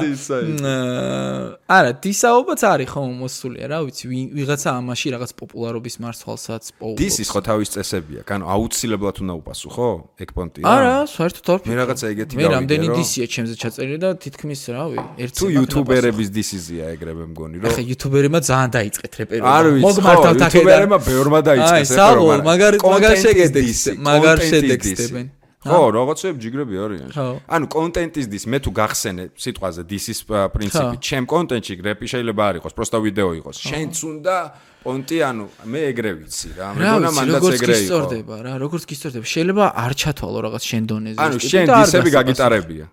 [1.69, 4.05] არა დისაობაც არის ხო მოსულია რა ვიცი
[4.37, 6.99] ვიღაცა ამაში რაღაც პოპულარობის მარცვალსაც პოულობს.
[6.99, 8.21] დისის ხო თავის წესებია.
[8.39, 9.89] ანუ აუცილებლად უნდა უპასო ხო
[10.23, 14.09] ეგ პონტია არა საერთოდ არ მე რაღაცა ეგეთი გავიგე მე რამდენი დისია ჩემზე ჩაწერილი და
[14.25, 19.65] თითქმის რავი ერთი თუ იუთუბერების დისიზია ეგრევე მგონი რომ ახლა იუთუბერებმა ძალიან დაიწყეთ რეპერობა არ
[19.69, 25.27] ვიცი მოგმართავთ აქედან იუთუბერებმა ბევრმა დაიწყეს ბრავო მაგარ მაგარ შეგედეს მაგარ შეგედებენ
[25.69, 27.11] ხო, რაღაცეები ჯიგრები არიან.
[27.49, 30.19] ანუ კონტენტის დის მე თუ გახსენე სიტყვაზე დისის
[30.55, 33.57] პრინციპი, ჩემ კონტენტში რეპი შეიძლება არ იყოს, პროსტა ვიდეო იყოს.
[33.69, 34.37] შენც უნდა
[34.79, 36.67] პონტი, ანუ მე ეგრე ვიცი რა.
[36.79, 37.59] მე გონა მანდაც ეგრე იყო.
[37.59, 39.27] როგორც გისწორდება რა, როგორც გისწორდება.
[39.35, 41.19] შეიძლება არ ჩათვალო რაღაც შენ დონეზე.
[41.19, 42.87] ანუ შენ დისები გაგიტარებია.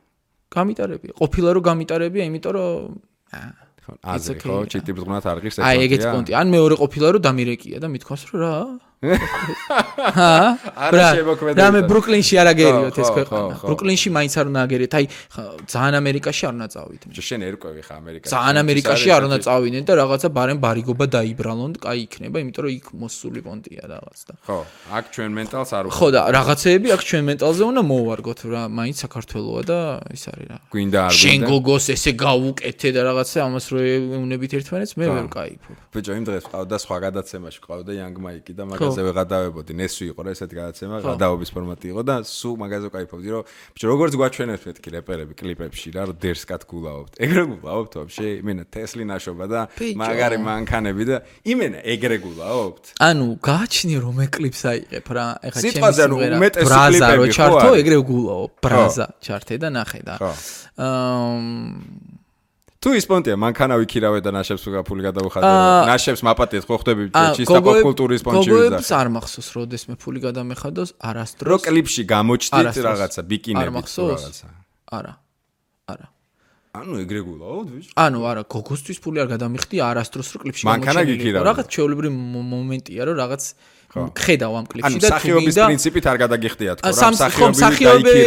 [0.55, 1.11] გამიტარებია.
[1.19, 2.73] ყოფილა რომ გამიტარებია, იმიტომ რომ
[3.85, 5.63] აზრი ხო, ჩიტი ბზღნათ არ ღირს ეს.
[5.69, 6.31] აი ეგეც პონტი.
[6.33, 8.55] ან მეორე ყოფილა რომ დამირეკია და მithქოს რომ რა?
[10.85, 11.57] არა შემოქმედა.
[11.61, 13.53] რამე ბრუკლინში არ აგერიოთ ეს ქვეყანა.
[13.69, 14.93] ბრუკლინში მაინც არ უნდა აგერიეთ.
[14.95, 15.05] აი
[15.73, 17.09] ძალიან ამერიკაში არ უნდა წავიდნენ.
[17.25, 18.31] შენ ერკვევი ხა ამერიკაში.
[18.35, 22.85] ძალიან ამერიკაში არ უნდა წავიდნენ და რაღაცა ბარემ բարიგობა დაიბრალონ, კაი იქნება, იმიტომ რომ იქ
[23.03, 24.33] მოსული პონტია რაღაც და.
[24.45, 24.59] ხო,
[24.97, 25.95] აქ ჩვენ მენტალს არ უხარ.
[25.95, 29.79] ხო და რაღაცეები აქ ჩვენ მენტალზე უნდა მოვარგოთ რა, მაინც საქართველოა და
[30.15, 30.57] ის არის რა.
[30.73, 31.21] გვინდა არ გვინდა.
[31.25, 35.75] შენ გოგოს ესე გავუკეთე და რაღაცა ამას რო ეუნებით ერთმანეთს, მე ვერ კაიფობ.
[35.93, 39.71] ბიჭო, იმ დღეს ყავდა სხვა გადაცემაში, ყავდა Young Mike-ი და მაგას ყველაზე ვეღადავებოდი.
[39.75, 43.43] ნესვი იყო რა ესეთი გადაცემა, გადაობის ფორმატი იყო და სულ მაგაზე ვკაიფობდი, რომ
[43.75, 47.11] ბიჭო როგორც გვაჩვენებს მეთქი რეპერები კლიპებში რა, რომ დერსკად გულაობთ.
[47.25, 48.27] ეგრე გულაობთ ვაფშე?
[48.41, 52.83] იმენა ტესლი ნაშობა და მაგარი მანქანები და იმენა ეგრე გულაობთ?
[53.03, 55.25] ანუ გააჩნია რომ მე კლიპს აიღებ რა.
[55.43, 56.71] ეხლა ჩემი სიტყვაზე ანუ უმეტეს კლიპები ხო?
[56.71, 58.51] ბრაზა რო ჩართო, ეგრე გულაობ.
[58.63, 60.15] ბრაზა ჩართე და ნახე და.
[60.23, 62.14] აა
[62.85, 65.49] თუ ის პონტია მანქანა ვიქირავე და ნაშებს გაფული გადავხადე.
[65.89, 70.89] ნაშებს მაპატიეთ ხო ხდები ჩისტა კულტურის პონჩი ვიზა გოგოებს არ მახსოვს როდეს მე ფული გადამეხადოს
[71.01, 74.47] არასდროს რო კლიპში გამოჩდით რაღაცა ბიკინები რაღაცა.
[74.93, 75.13] არა
[75.89, 76.07] არა.
[76.75, 81.01] ანუ ეგრე გულაოდ ვიშ ანუ არა გოგოსთვის ფული არ გადამიხდი არასდროს რო კლიპში გამოჩდით მანქანა
[81.09, 82.11] გიქირავე რაღაც ჩეულებრივი
[82.53, 83.43] მომენტია რომ რაღაც
[83.95, 87.09] ხედავ ამ კლიპში და თუ მსახიობის პრინციპით არ გადაგიხდია თქო რა
[87.55, 88.23] მსახიობები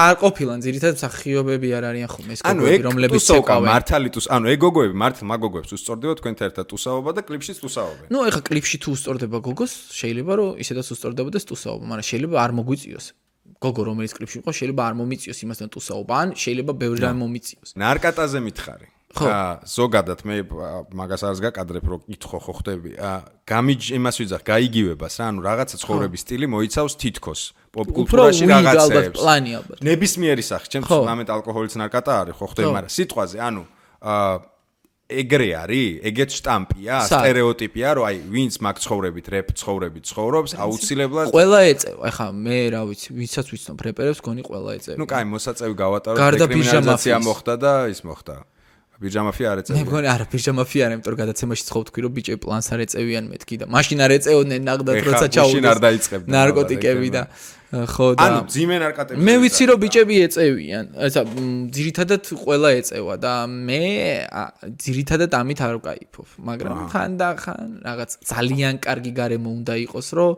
[0.00, 4.58] არ ყოფილან ძირითადად მსახიობები არ არიან ხომ ეს გოგოები რომლებიც ეკავენ მართალი თუს ანუ ეგ
[4.64, 8.88] გოგოები მართლა მაგ გოგოებს უსწორდება თქვენთან ერთად თუსაობა და კლიპშიც თუსაობენ ნუ ეხა კლიპში თუ
[8.96, 13.06] უსწორდება გოგოს შეიძლება რომ ისედაც უსწორდებოდეს თუსაობა მაგრამ შეიძლება არ მოგვიწიოს.
[13.60, 17.68] გოგო რომელიც კლიპში იყო შეიძლება არ მომიწიოს იმასთან თუსაობა ან შეიძლება ბევრი რამ მომიწიოს.
[17.76, 19.26] ნარკატაზე მითხარი ხო.
[19.66, 20.36] ზოგადად მე
[20.94, 22.90] მაგას არს გაკადრებ რომ კითხო ხო ხდები.
[23.42, 27.40] გამიჯ იმას ვიძახ გაიგივებას რა ანუ რაღაცა ცხოვრების სტილი მოიცავს თითქოს.
[27.74, 29.18] პოპკულტურაში რაღაცებს.
[29.18, 33.62] პლანი ალბათ ნებისმიერი სახის ჩემს ამეთ ალკოჰოლიც ნარკატა არის ხო ხდები მაგრამ სიტყვაზე ანუ
[34.00, 34.34] აა
[35.10, 41.60] ეგრე არის, ეგეც штамპია, стереოტიპია, რომ აი ვინც მაგ ცხოვრებით, რეპ ცხოვრებით ცხოვრობს, აუცილებლად ყველა
[41.74, 42.02] ეწევა.
[42.06, 44.96] ახლა მე რა ვიცი, ვისაც ვიცნობ რეპერებს, გონი ყველა ეწევა.
[45.02, 48.34] ну, კაი, მოსაწევი გავატარო, კრიმინალიზაცია მოხდა და ის მოხდა.
[49.00, 49.80] ბიჯამაფია არ ეწევიან.
[49.80, 53.24] მე მგონი არა ბიჯამაფია არა, იმიტომ რომ გადაცემაში ცხობ თქვი რომ ბიჭები პლანს არ ეწევიან
[53.32, 56.04] მეთქი და მაშინ არ ეწეოდნენ ნახდა როცა ჩაუდეს.
[56.28, 57.22] ნარკოტიკები და
[57.70, 59.24] ხო და ანუ ძიმე ნარკოტიკები.
[59.24, 60.84] მე ვიცი რომ ბიჭები ეწევიან.
[61.06, 61.20] ესა
[61.76, 63.80] ძირითადად ყველა ეწევა და მე
[64.84, 70.32] ძირითადად ამით არ ვკაიფობ, მაგრამ ხან და ხან რაღაც ძალიან კარგი გარემო უნდა იყოს რომ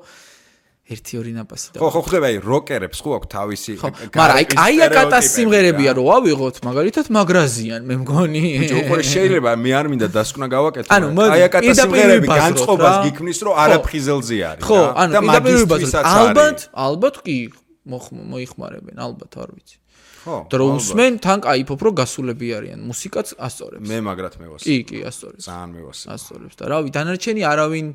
[0.91, 4.77] ერთი ორი ნაპასი და ხო ხო ხდება აი როკერებს ხო აქვს თავისი მაგრამ აი აი
[4.87, 8.43] აკატას სიმღერებია რო ავიღოთ მაგალითად მაგრაზიან მე მგონი.
[8.83, 14.67] უყურე შეიძლება მე არ მინდა დასკვნა გავაკეთო აი აკატას სიმღერები განწყობას გიქმნის რომ არაფხიზელზე არის
[14.67, 15.55] ხო ანუ პირდაპირ
[16.03, 17.39] ალბათ ალბათ კი
[17.87, 19.77] მოიხმარებენ ალბათ არ ვიცი.
[20.23, 23.87] ხო დროუსმენ თან кайფობ რომ გასულები არიან მუსიკაც ასწორებს.
[23.91, 25.43] მე მაგრად მევასწორებ კი კი ასწორებს.
[25.47, 27.87] ძალიან მევასწორებ ასწორებს და რავი დანარჩენი არავინ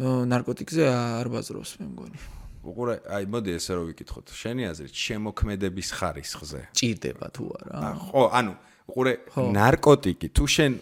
[0.00, 2.18] ნარკოტიკზე არ ბაზრობს მე მგონი.
[2.62, 4.26] უყურე, აი მოდი ესე რომ ვიკითხოთ.
[4.32, 7.74] შენი აზრით, შემოქმედების ხარისხზე ჭირდება თუ არა?
[8.06, 8.52] ხო, ანუ
[8.88, 9.12] უყურე,
[9.58, 10.72] ნარკოტიკი თუ შენ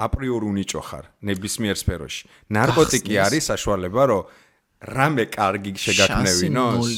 [0.00, 2.24] აპრიორ უნიჭო ხარ ნებისმიერ სფეროში.
[2.52, 4.22] ნარკოტიკი არის საშუალება, რომ
[4.80, 6.88] რამე კარგი შეგაქმნევინოს?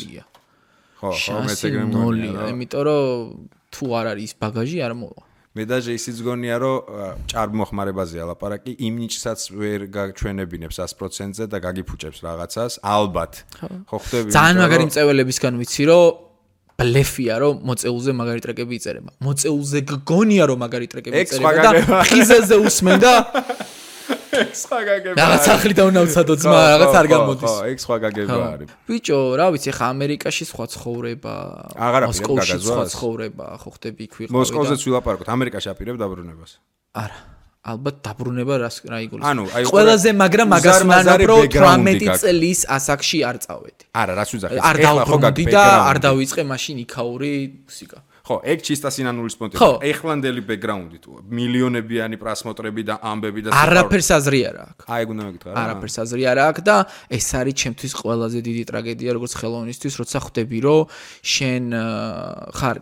[0.99, 2.41] ხო, ხო, მე ეგრე მგონია.
[2.53, 5.23] იმიტომ რომ თუ არ არის ბაგაჟი არ მოვა.
[5.53, 6.77] მე დაჟე ისიც გონია რომ
[7.29, 12.81] ჭარბ მოხმარებაზეა ლაპარაკი იმ ნიჭსაც ვერ გაჩვენებინებს 100%-ზე და გაგიფუჭებს რაღაცას.
[12.81, 13.33] ალბათ.
[13.61, 13.97] ხო.
[14.01, 16.05] ხდები ძალიან მაგარი მწველებისგან ვიცი რომ
[16.81, 19.11] ბლეფია რომ მოწეულზე მაგარი ტრეკები იწერება.
[19.21, 23.13] მოწეულზე გგონია რომ მაგარი ტრეკები იწერება და ხიზეზე usmen და
[24.63, 25.17] სხვა გაგება.
[25.23, 27.53] რაღაც ახალი დაუნავცადო ძმა, რაღაც არ გამოდის.
[27.53, 28.69] ხო, ეგ სხვა გაგება არის.
[28.89, 31.35] ბიჭო, რა ვიცი, ხა ამერიკაში სხვა ცხოვრება,
[32.11, 34.35] მოსკოვში სხვა ცხოვრება, ხო ხდები იქ ვიყავი.
[34.39, 36.53] მოსკოვზეც ვილაპარაკოთ, ამერიკაში აპირებ დაბრუნებას.
[36.93, 37.19] არა.
[37.63, 39.31] ალბათ დაბრუნება რას რა იგულისხმება.
[39.31, 43.85] ანუ აი ყველაზე მაგრამ მაგას მანაპრო 18 წლის ასაკში არ წავედი.
[43.95, 44.59] არა, რას ვიზახე?
[44.59, 47.33] არ დავბრუნდი და არ დავიწყე მაშინ იქაური
[47.63, 47.99] მუსიკა.
[48.23, 49.57] ხო, ეგ ჩისტა სინანულის პონტი.
[49.83, 54.85] ეხლანდელი ბექგრაუნდი თუ მილიონებიანი პრასმოტრები და ამბები და არაფერს აზრი არ აქვს.
[54.87, 55.57] აი, გუნდა მეკითხა რა.
[55.59, 56.77] არაფერს აზრი არ აქვს და
[57.11, 60.81] ეს არის ჩემთვის ყველაზე დიდი ტრაგედია, როგორც ხელოვნისთვის, როცა ხვდები, რომ
[61.35, 61.63] შენ
[62.55, 62.77] ხარ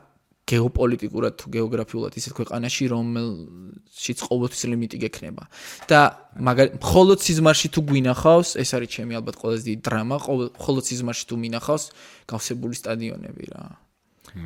[0.51, 5.47] გეოპოლიტიკურად თუ გეოგრაფიულად ისეთ ქვეყანაში, რომელშიც ყოველთვის ლიმიტი გექნება.
[5.87, 6.01] და
[6.37, 10.17] მაგალითად, მხოლოდ სიზმარში თუ გვინახავს, ეს არის ჩემი ალბათ ყველაზე დიდი დრამა,
[10.59, 11.85] მხოლოდ სიზმარში თუ მინახავს
[12.27, 13.65] გავსებული სტადიონები რა.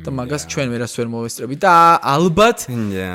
[0.05, 1.73] და მაგას ჩვენ ვერას ვერ მოვესწრებით და
[2.15, 2.65] ალბათ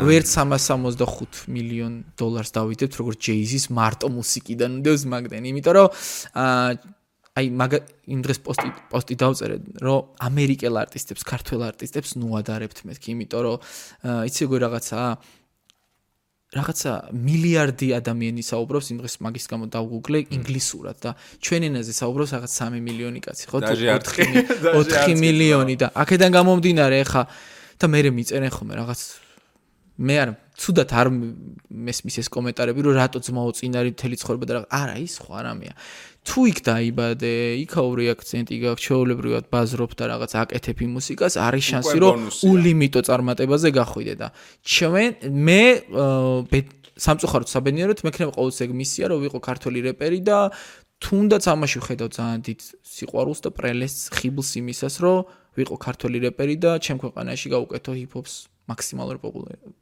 [0.06, 5.88] ვერც 365 მილიონ დოლარს დავიდებთ როგორც ჯეიზის მარტო მუსიკიდან უნდას მაგდენ იმიტომ რომ
[7.38, 7.72] აი მაგ
[8.10, 9.56] იმ დღეს პოსტი პოსტი დავწერე
[9.86, 13.14] რომ ამერიკელ არტისტებს ქართველ არტისტებს ნუ ადარებთ მეთქი.
[13.14, 13.56] იმიტომ რომ
[14.26, 15.10] იცი როგორ რაღაცაა
[16.50, 21.10] რაღაცა მილიარდი ადამიანი საუბრობს იმ დღეს მაგის გამო დავგუგლე ინგლისურად და
[21.46, 24.02] ჩვენ ენაზე საუბრობს რაღაც 3 მილიონი კაცი ხო თუ 4
[24.74, 27.22] 4 მილიონი და აქედან გამომდინარე ხა
[27.78, 29.00] და მე მე მიწერენ ხოლმე რაღაც
[30.00, 30.30] მე არ
[30.60, 31.08] ცუდად არ
[31.70, 35.74] მესმის ეს კომენტარები რომ რატო ძმაო წინარი მთელი ცხოვრება და რაღაც არა ის ხო არამეა
[36.20, 41.96] თუ იქ დაიბადე, იქაური აქცენტი გაქვს, ჩაოლებრივად ბაზრობ და რაღაც აკეთებ იმ მუსიკას, არის შანსი,
[42.04, 44.28] რომ ულიმიტო წარმატებაზე გახვიდე და
[44.60, 45.10] ჩვენ
[45.48, 45.64] მე
[47.00, 50.38] სამწუხაროდ საბედნიეროდ მექნება ყოველთვის ეგ მისია, რომ ვიყო ქართველი რეპერი და
[51.00, 55.24] თუნდაც ამაში ვხედავ ძალიან დიდ სიყვარულს და პრელეს ხიბლს იმისას, რომ
[55.56, 58.34] ვიყო ქართველი რეპერი და ჩემ ქვეყანაში გავუკეთო ჰიპ-ჰოპს
[58.68, 59.18] მაქსიმალური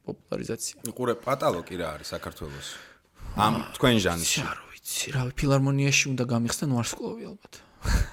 [0.07, 0.86] პოპულარიზაცია.
[0.86, 2.68] იყურე პატალოკი რა არის საქართველოს?
[3.34, 4.67] ამ თქვენ ჟანრში.
[4.89, 7.53] ვიცი, რავი, ფილარმონიაში უნდა გამიხსნან ვარსკვლავი ალბათ.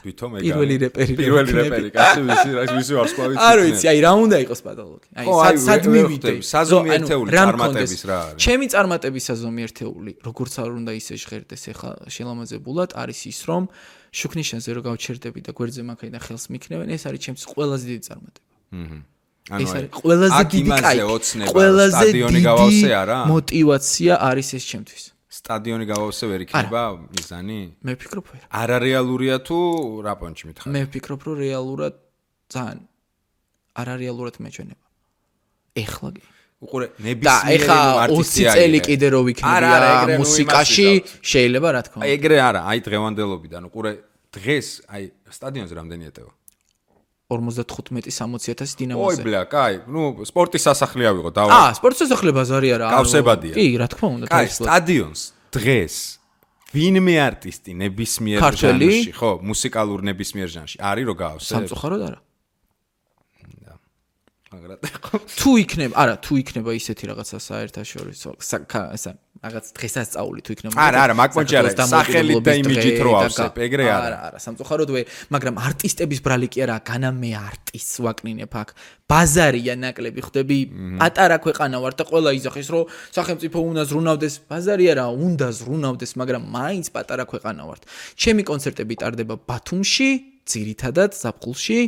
[0.05, 4.11] თვითონ ეგ პირველი რეპერი პირველი რეპერი კაცი ვისი რა ვისი ვარსკვლავი არ ვიცი აი რა
[4.21, 6.33] უნდა იყოს პათოლოგი აი სად მივიდე?
[6.45, 8.43] საზომიერთეული წარმატების რა არის?
[8.45, 13.63] ჩემი წარმატების საზომიერთეული როგორც არ უნდა ისე ჟღერდეს ეხა შელამაზებულად არის ის რომ
[14.13, 18.49] შუქნიშანზე რო გავჩერდები და გვერდზე მაგალითად ხელს მიქნევენ ეს არის ჩემს ყველაზე დიდი წარმატება.
[18.75, 18.97] აჰა
[19.49, 20.97] ანუ ეს არის ყველაზე დიდი კაი.
[21.49, 22.41] ყველაზე დიდი
[23.33, 25.14] მოტივაცია არის ეს ჩემთვის.
[25.35, 26.81] სტადიონი გავავსე ვერ იქნება
[27.15, 27.59] მიზანი?
[27.83, 28.41] მე ვფიქრობ ვერ.
[28.61, 29.57] არარეალურია თუ
[30.05, 30.67] რა პონჩი მითხარ?
[30.71, 31.93] მე ვფიქრობ რომ რეალურად
[32.55, 32.79] ძალიან
[33.75, 34.85] არარეალურად მეჩვენება.
[35.75, 36.23] ეხლა კი.
[36.65, 38.47] უყურე ნებისმიერი არტისტია.
[38.47, 40.87] და ეხა 20 წელი კიდე რო ვიქნებია მუსიკაში,
[41.19, 42.11] შეიძლება რა თქმა უნდა.
[42.15, 43.61] ეგრე არა, აი დღევანდელობიდან.
[43.69, 43.91] უყურე
[44.35, 45.03] დღეს აი
[45.35, 46.31] სტადიონზე რამდენი ეტევა?
[47.30, 49.22] 55-60000 დინამოზე.
[49.22, 49.80] ой, бля, кай.
[49.86, 51.50] Ну, სპორტის სასახლე ავიღო, დავა.
[51.54, 52.86] აა, სპორტის სასახლე ბაზარი არა.
[52.90, 53.54] კავსებადია.
[53.54, 55.20] კი, რა თქმა უნდა, კაი, სტადიონს
[55.54, 55.94] დღეს
[56.74, 61.50] ვინმე არტისტი ნებისმიერ ჟანრში, ხო, მუსიკალურ ნებისმიერ ჟანრში არის რო გავსე?
[61.54, 62.20] სამწუხაროდ არა.
[64.50, 68.30] თუ იქნება, არა, თუ იქნება ისეთი რაღაცა საერთაშორისო,
[68.98, 69.10] ესა
[69.45, 70.73] რაღაც დღესასწაული თუ იქნება.
[70.73, 74.05] არა, არა, მაგმოჯი არა, სახელი და იმიჯით რო ავსებ, ეგრე არა.
[74.09, 78.69] არა, არა, სამწუხაროდ ვე, მაგრამ არტისტების ბრალი კი არა, განა მე არტისტს ვაკნინებ აქ.
[79.05, 80.59] ბაზარია ნაკლები ხდები,
[80.97, 82.83] პატარა ქვეყანა ვარ და ყველა იზახის რომ
[83.13, 87.79] სახელმწიფო უნდა ზრუნავდეს, ბაზარია რა, უნდა ზრუნავდეს, მაგრამ მაინც პატარა ქვეყანა ვარ.
[88.17, 90.09] ჩემი კონცერტები ტარდება ბათუმში,
[90.49, 91.79] ძირითადად ზაფხულში.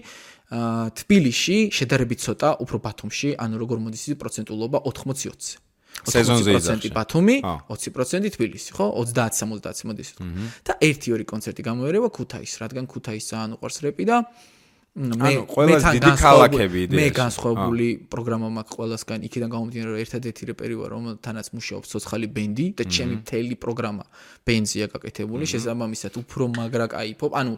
[0.48, 5.67] თბილისში შედარებით ცოტა, უფრო ბათუმში, ანუ როგორ მოდის ის პროცენტულობა 80-20-ზე.
[6.06, 6.90] სეზონზე იძახში.
[6.92, 8.86] 20% ბათუმი, 20% თბილისი, ხო?
[9.02, 10.24] 30-70 მოდის თქო.
[10.68, 14.18] და 1-2 კონცერტი გამოერევა ქუთაისს, რადგან ქუთაისს ძალიან უყვარს რეპი და
[14.98, 16.98] მე ყველაზე დიდი ქალაქები იდეა.
[16.98, 22.66] მე განსხვავებული პროგრამა მაქვს ყველასგან, იქიდან გამომდინარე რომ ერთადერთი რეპერი ვარ, რომელთანაც მუშაობს ცოცხალი ბენდი
[22.82, 24.06] და ჩემი მთელი პროგრამა
[24.42, 27.54] ბენზია გაკეთებული, შესაბამისად უფრო მაგრა кайფობ, ანუ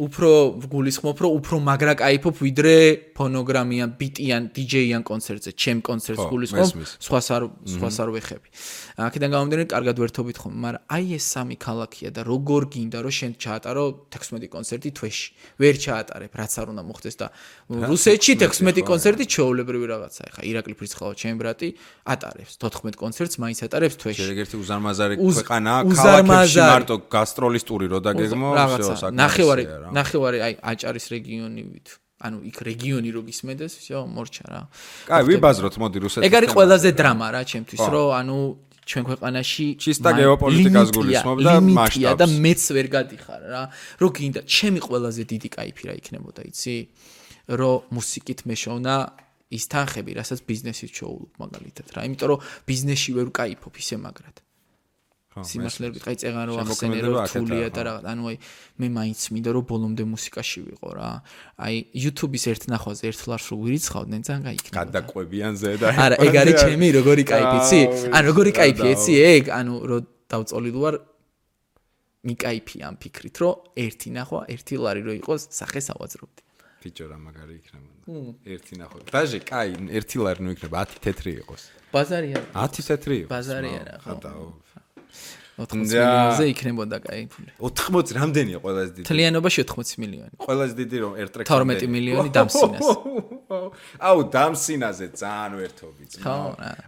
[0.00, 0.30] უფრო
[0.72, 2.74] გულისხმობ, რომ უფრო მაგრა кайფობ ვიდრე
[3.12, 6.68] ფონოგრამიან, ბიტიან, დიჯეიან კონცერტზე, ჩემ კონცერტს გულისხმობ,
[7.04, 8.48] სხვას არ სხვას არ ვეხები.
[8.96, 13.32] აქედან გამომდინარე, კარგად ვერთობით ხომ, მაგრამ აი ეს სამი ქალაქია და როგორ გინდა რომ შენ
[13.36, 15.28] ჩაატარო 16 კონცერტი თვეში.
[15.60, 17.26] ვერ ჩაატარებ, რაც არ უნდა მოხდეს და
[17.68, 20.28] რუსეთში 16 კონცერტი ჩაოლებრივი რაღაცაა.
[20.34, 21.68] ხა ირაკლი ფირცხავა ჩემი ბრატი
[22.08, 24.20] ატარებს 14 კონცერტს, მაინც ატარებს თვეში.
[24.20, 28.48] შეიძლება ერთი უზარმაზარი ქვეყანაა, ქალაქებში მარტო გასტროლისტური რო დაგეგმო,
[28.80, 29.89] всё, საკმარისია რა.
[29.90, 29.94] რა.
[29.98, 31.88] ნახევარი აი აჭარის რეგიონივით.
[32.20, 34.60] ანუ იქ რეგიონი რო გისმედეს, всё, მორჩა რა.
[35.08, 36.24] კაი, ვიბაზროთ, მოდი რუსეთს.
[36.28, 38.38] ეგ არის ყველაზე დრამა რა ჩემთვის, რომ ანუ
[38.90, 42.20] ჩვენ ქვეყანაში ჩისტა გეოპოლიტიკას გულისხმობ და მასშტაბს.
[42.20, 43.62] და მეც ვერ გადიხარ რა.
[44.00, 46.76] რო გინდა, ჩემი ყველაზე დიდი кайფი რა იქნებოდა, იცი?
[47.50, 48.94] რომ მუსიკით მეშოვნა
[49.50, 52.00] ის თანხები, რასაც ბიზნესით შევულობ მაგალითად რა.
[52.06, 52.38] იმიტომ რომ
[52.70, 54.36] ბიზნესში ვერ ვკაიფობ ისე მაგრად.
[55.30, 58.36] სიმართლე ვიტყი წეღან რო ახსენე რომ თულია და რაღაც ანუ აი
[58.82, 61.10] მე მაინც მინდა რომ ბოლომდე მუსიკაში ვიყო რა.
[61.54, 65.86] აი YouTube-ის ერთ ნახვაზე ერთ ფლაშს რო ვირიცხავდნენ ძალიან კაი იქნება გადაყვებიან ზედა.
[65.94, 69.98] არა ეგ არის ჩემი როგორი кайფიცი ან როგორი кайფი ეცი ეგ ანუ რო
[70.34, 70.94] დავწოლილ ვარ
[72.26, 73.54] მიკაიფი ამ ფიქრით რომ
[73.86, 76.42] ერთი ნახვა ერთი ლარი რო იყოს სახე სავაძრობდი
[76.80, 77.90] ბიჭო რა მაგარი იქნება.
[78.48, 81.62] ერთი ნახო დაჟე კაი ერთი ლარი ნუ იქნება 10 თეთრი იყოს.
[81.92, 83.30] ბაზარი არა 10 თეთრი იყოს.
[83.30, 84.14] ბაზარი არა ხო.
[85.60, 87.50] 80 მილიონზე იქნებოდა კაი ფული.
[87.60, 89.06] 80 რამდენია ყველაზე დიდი?
[89.10, 90.34] თლიანობაში 80 მილიონი.
[90.40, 92.88] ყველაზე დიდი რომ ერთ ტრეკს 12 მილიონი დამსინას.
[94.08, 96.12] აუ დამსინაზე ძალიან ვერთობიც.
[96.24, 96.36] ხო.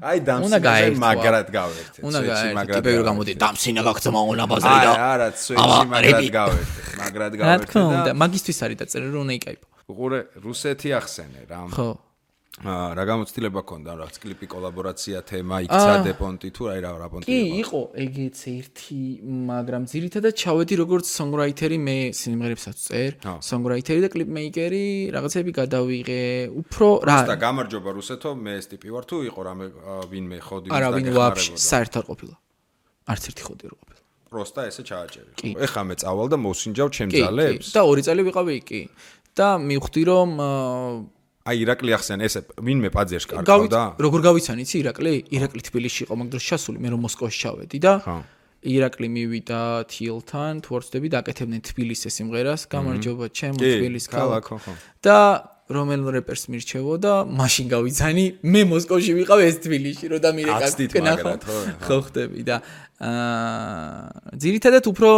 [0.09, 1.99] აი დამსინაზე მაგრად გავერთე.
[2.09, 2.73] უნდა გაერთე.
[2.73, 4.93] ტიპები რომ გამოდი დამსინა გაქცემა უნდა ბაზარი და.
[5.13, 6.81] არა, სუეცი მაგრად გავერთე.
[7.03, 9.67] მაგრად გავერთე და მაგისტვის არის დაწერილი რომ უნდა იკაიპო.
[9.93, 11.61] უყურე რუსეთი ახსენე რა.
[11.77, 11.89] ხო.
[12.63, 13.91] რა გამოცდილება ქონდა?
[13.99, 17.81] რაღაც კლიპი კოლაბორაცია თემა იქცადე პონტი თუ აი რა რა პონტი კი იყო?
[18.05, 18.99] ეგეც ერთი
[19.51, 23.11] მაგრამ ძირითადად ჩავედი როგორც სონგრაითერი მე სიმღერებსაც წერ
[23.43, 26.23] სონგრაითერი და კლიპმეიკერი რაღაცები გადავიღე
[26.63, 29.67] უფრო რა და გამარჯობა რუსეთო მე ეს ტიპი ვარ თუ იყო რამე
[30.13, 32.35] ვინმე ხოდი და არა ვინ ვაფშე საერთოდ ყოფილა.
[33.11, 34.01] არც ერთი ხოდი არ ყოფილა.
[34.31, 35.31] პროსტა ესე ჩააჭერი.
[35.67, 38.81] ეხა მე წავალ და მოსინჯავ ჩემ ძალებს და ორი წელი ვიყავი კი.
[39.35, 40.31] და მივხვდი რომ
[41.43, 43.81] აი ირაკლი ახსენ ეს ვინმე პაძერს კარგავდა?
[43.99, 45.13] როგორ გავიცან იცი ირაკლი?
[45.35, 48.17] ირაკლი თბილისში იყო, მაგდროს ჩასული, მე რომ მოსკოვში ჩავედი და ხო.
[48.63, 54.57] ირაკლი მივიდა თილთან, თორცდები და აკეთებდნენ თბილისის სიმღერას, გამარჯობა ჩემო თბილის ქალაქო.
[55.03, 55.19] და
[55.67, 60.69] რომელ რეპერს მირჩევოდა, მაშინ გავიცანი, მე მოსკოვში ვიყავ ეს თბილისში, რო და მირეკა
[61.83, 62.57] ხო ხდები და
[63.03, 65.11] აა ძირითადად უფრო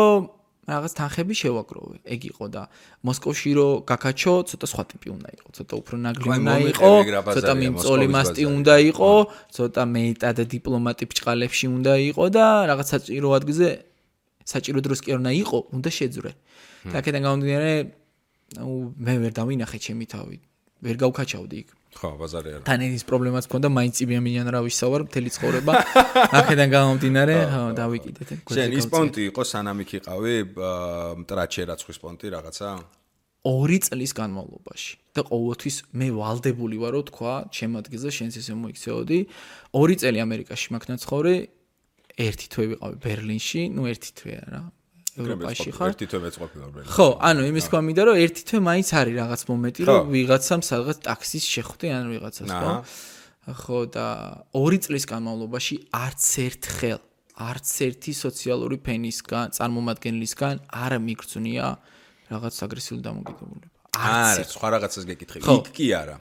[0.65, 1.97] რაღაც თანხები შევაგროვე.
[2.09, 2.63] ეგ იყო და
[3.05, 6.91] მოსკოვში რო გაკაჩო, ცოტა სხვა ტიპი უნდა იყო, ცოტა უფრო ნაგლი უნდა იყო,
[7.37, 9.13] ცოტა მიმწოლი მასტი უნდა იყო,
[9.57, 13.69] ცოტა მეტა და დიპლომატი ბჭყალებში უნდა იყო და რაღაც საჭირო ადგილზე
[14.45, 16.33] საჭირო დროს კი არ უნდა იყო, უნდა შეძრე.
[16.93, 17.73] და აქედან გამომდინარე,
[18.61, 18.73] ნუ
[19.05, 20.39] მე ვერ დავინახე ჩემი თავი.
[20.85, 21.69] ვერ გავკაჩავდი იქ.
[21.99, 22.65] ხო, ბაზარი არა.
[22.69, 25.73] თან ის პრობლემაც მქონდა, მაინც იბიამიან რა ვისავარ, მთელი ცხოვრება.
[26.41, 28.29] აქედან გამომდინარე, ხო, დავიკიდეთ.
[28.51, 30.35] შენ ის პონტი იყო სანამ იქ იყავი,
[31.25, 32.71] მტრაჩე რაცხვის პონტი რაღაცა?
[33.45, 34.93] ორი წლის განმავლობაში.
[35.15, 39.19] და ყოველთვის მე ვალდებული ვარო თქვა, ჩემ ადგილზე შენც ესე მოიქცეოდი.
[39.79, 41.35] ორი წელი ამერიკაში მაგნაც ხოვრე.
[42.19, 44.63] ერთი თვე ვიყავი ბერლინში, ნუ ერთი თვე რა.
[45.15, 45.89] ევროპაში ხარ?
[45.95, 46.85] ერთი თვე მეწყობილ ვერ.
[46.91, 50.99] ხო, ანუ იმის თქვა მინდა რომ ერთი თვე მაინც არის რაღაც მომენტი რომ ვიღაცამ სადღაც
[51.07, 52.73] ტაქსის შეხვდი ან ვიღაცას ხო?
[53.45, 54.07] ხო და
[54.57, 57.01] ორი წლის განმავლობაში არც ერთხელ
[57.35, 61.67] არც ერთი სოციალური ფენისგან, წარმომადგენლისგან არ მიგრძნია
[62.31, 63.69] რაღაც აგრესიული დამოკიდებულება.
[63.95, 65.43] არა, სხვა რაღაცას გეკითხები.
[65.51, 66.17] იქ კი არა.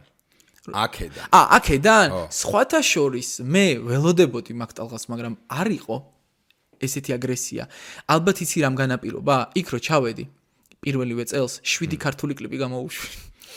[0.64, 1.26] აქედან.
[1.30, 2.08] აა, აქედან?
[2.32, 5.96] სხვათა შორის მე ველოდებოდი მაგ ტალღას, მაგრამ არ იყო
[6.86, 7.64] ესეთი აგრესია.
[8.12, 9.36] ალბათ იცი რამ განაპირობა?
[9.60, 10.26] იქ რო ჩავედი
[10.84, 13.08] პირველივე წელს 7 ქართული კლიპი გამოვუშვი.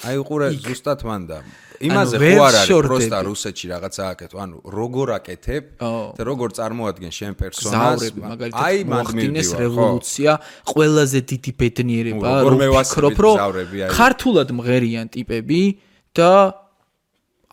[0.04, 1.38] აი უყურე ზუსტად მანდა.
[1.80, 5.64] იმაზე ხო არ არის პროსტა რუსეთში რაღაცა აკეთო, ანუ როგორ აკეთებ
[6.16, 8.12] და როგორ წარმოადგენ შენ პერსონაჟს.
[8.52, 10.32] აი მაგდინეს რევოლუცია,
[10.72, 13.36] ყველაზე დიდი ბედნიერება, ვფიქრობ, რომ
[13.92, 15.62] ქართულად მღერიან ტიპები
[16.16, 16.32] და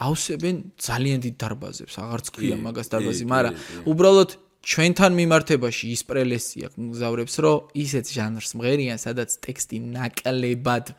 [0.04, 3.54] აუსებენ ძალიან დიდ დარბაზებს, აღარც ქვია მაგას დარბაზი, მაგრამ
[3.88, 4.30] უბრალოდ
[4.64, 10.94] ჩვენთან მიმართებაში ის პრელესია გზავრებს, რომ ისეთ ჟანრს მღერიან, სადაც ტექსტი ნაკლებად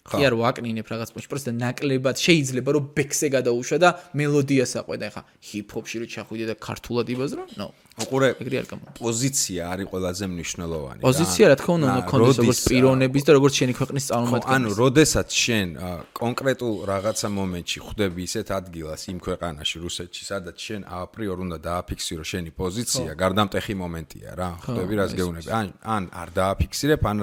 [0.00, 5.04] კი არ ვაკნინებ რაღაც პონჩი, პროსტა ნაკლებად შეიძლება რომ ბექსე გადაუშვა და მელოდიას აყვედა.
[5.12, 7.42] ეხა ჰიპ-ჰოპში რო ჩახვიდე და ქართულად იბაზრო?
[7.60, 7.68] ნო.
[8.00, 8.84] უყურე, ეგრე არ გამო.
[8.96, 11.00] პოზიცია არის ყველაზე მნიშვნელოვანი.
[11.04, 14.56] პოზიცია რა თქმა უნდა, კონდეს როგორც პიროვნების და როგორც შენი ქვეყნის წარმომადგენლის.
[14.56, 15.68] ანუ, როდესაც შენ
[16.16, 22.50] კონკრეტულ რაღაცა მომენტში ხვდები ისეთ ადგილას იმ ქვეყანაში, რუსეთში, სადაც შენ აპრიორ უნდა დააფიქსირო შენი
[22.56, 24.50] პოზიცია, გარდამტეხი მომენტია რა.
[24.64, 25.48] ხვდები რას გეუნები?
[25.60, 27.16] ან ან არ დააფიქსირებ, ან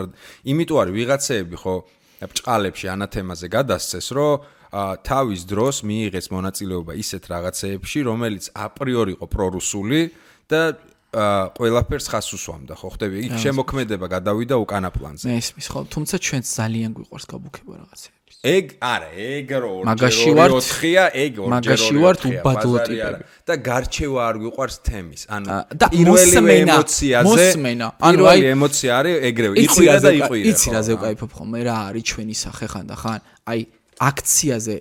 [0.45, 1.75] იმიტომ არის ვიღაცეები ხო
[2.21, 4.33] ბჭყალებში ანათემაზე გადასცეს, რომ
[5.07, 10.01] თავის დროს მიიღეს მონაწილეობა ისეთ რაღაცეებში, რომელიც აპრიორი იყო პრორუსული
[10.51, 10.61] და
[11.13, 13.17] ყველაფერს ხას უსვამდა, ხო ხდები?
[13.27, 15.23] იქ შემოქმედება გადავიდა უკანა პლანზე.
[15.31, 18.15] მე ისმის ხო, თუმცა ჩვენც ძალიან გვიყვარს გაბუქება რაღაცეები.
[18.37, 21.51] ეგ არა, ეგ რო ორჯერ 4-ია, ეგ ორჯერ 4-ია.
[21.57, 23.23] მაგაში ვართ უბადლო ტიპები.
[23.47, 25.21] და გარჩევა არ გვიყვარს თემის.
[25.35, 25.47] ანუ
[25.89, 27.87] პირველი ემოციაზე, მოსმენა.
[27.97, 30.45] ანუ აი ემოცია არის ეგრევე, იყვირა და იყვირა.
[30.53, 33.19] იცი რა ზევკაიფობ ხოლმე რა არის ჩვენი სახე ხან და ხან?
[33.47, 33.59] აი
[33.97, 34.75] აქციაზე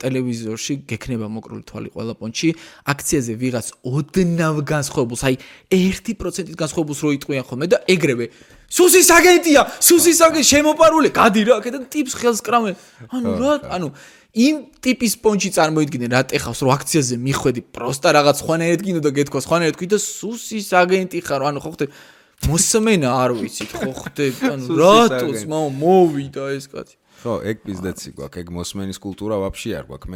[0.00, 2.48] ტელევიზორში გექნება მოკრული თვალი ყველა პონჩი
[2.92, 5.38] აქციაზე ვიღაც ოდნავ განსხვავებულს აი
[5.72, 8.26] 1%-ით განსხვავებულს რო იტყვიან ხოლმე და ეგრევე
[8.74, 12.74] სუსის აგენტია, სუსის აგენტი შემოპარული, გადი რა, აქედან ტიპს ხელს კრავენ.
[13.06, 13.88] ანუ რა, ანუ
[14.34, 19.40] იმ ტიპის პონჩი წარმოიდგინე რა ტეხავს რო აქციაზე მიხვედი, პროსტა რაღაც ხვანერეთ გინდა და გეთქვა
[19.46, 21.86] ხვანერეთ კიდე სუსის აგენტი ხარ, ანუ ხო ხდე
[22.50, 26.98] მოსმენა არ ვიცით, ხო ხდე, ანუ რატოს მო მოვიდა ეს კაცი.
[27.24, 30.08] ხო, ეგ პიზდეცი გვაქვს, ეგ მოსმენის კულტურა ვაფშე არ გვაქვს.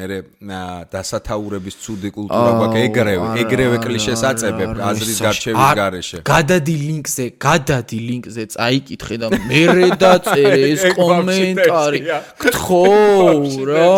[0.44, 0.58] მე
[0.92, 6.18] დასათაურების ცუდი კულტურა გვაქვს, ეგრევე, ეგრევე კლიშეს აწებებ აზრის გარჩევის გარეშე.
[6.28, 9.62] გადადი ლინკზე, გადადი ლინკზე, წაიკითხე და მე
[10.04, 12.00] დაწერე ეს კომენტარი.
[12.44, 12.84] გთხო
[13.72, 13.88] რა.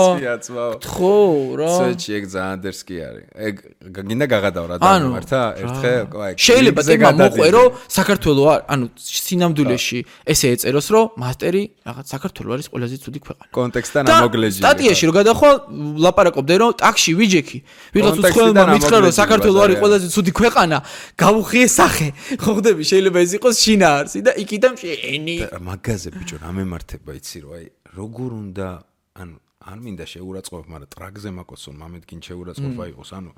[0.79, 1.19] გთხო
[1.59, 1.73] რა.
[1.81, 3.27] სეჩი ეგ ძალიან დერსკი არის.
[3.35, 3.55] ეგ
[3.91, 6.33] გინდა გაღადავ რა დამართა ერთხელ, აი.
[6.39, 9.99] შეიძლება თემა მოყვერო საქართველოს, ანუ სინამდვილეში
[10.31, 13.51] ესე ეწეროს, რომ მასტერი რაღაც საქართველოს არის ყველაზე ცუდი ქვეყანა.
[13.57, 14.61] კონტექსტთან ამოგლეჯი.
[14.61, 15.57] სტატიაში რო გადახვალ,
[16.05, 17.59] ლაპარაკობდე რომ ტაქსში ვიჯექი.
[17.97, 20.77] ვიღაც უცხოელმა მითხრა რომ საქართველოს არის ყველაზე ცუდი ქვეყანა,
[21.17, 22.09] გავუხიე სახე.
[22.41, 25.37] ხო ხდები, შეიძლება ეს იყოს შინაარსი და იქიდან შენი.
[25.61, 27.65] მაგაზე ბიჭო, რა მემართება იცი რომ აი
[27.97, 28.69] როგორ უნდა
[29.21, 33.33] ანუ არ მინდა შეურაცხყოფ, მაგრამ ტრაგზე მაკოცო მამედ გინ შეურაცხყოფ აიყოს, ანუ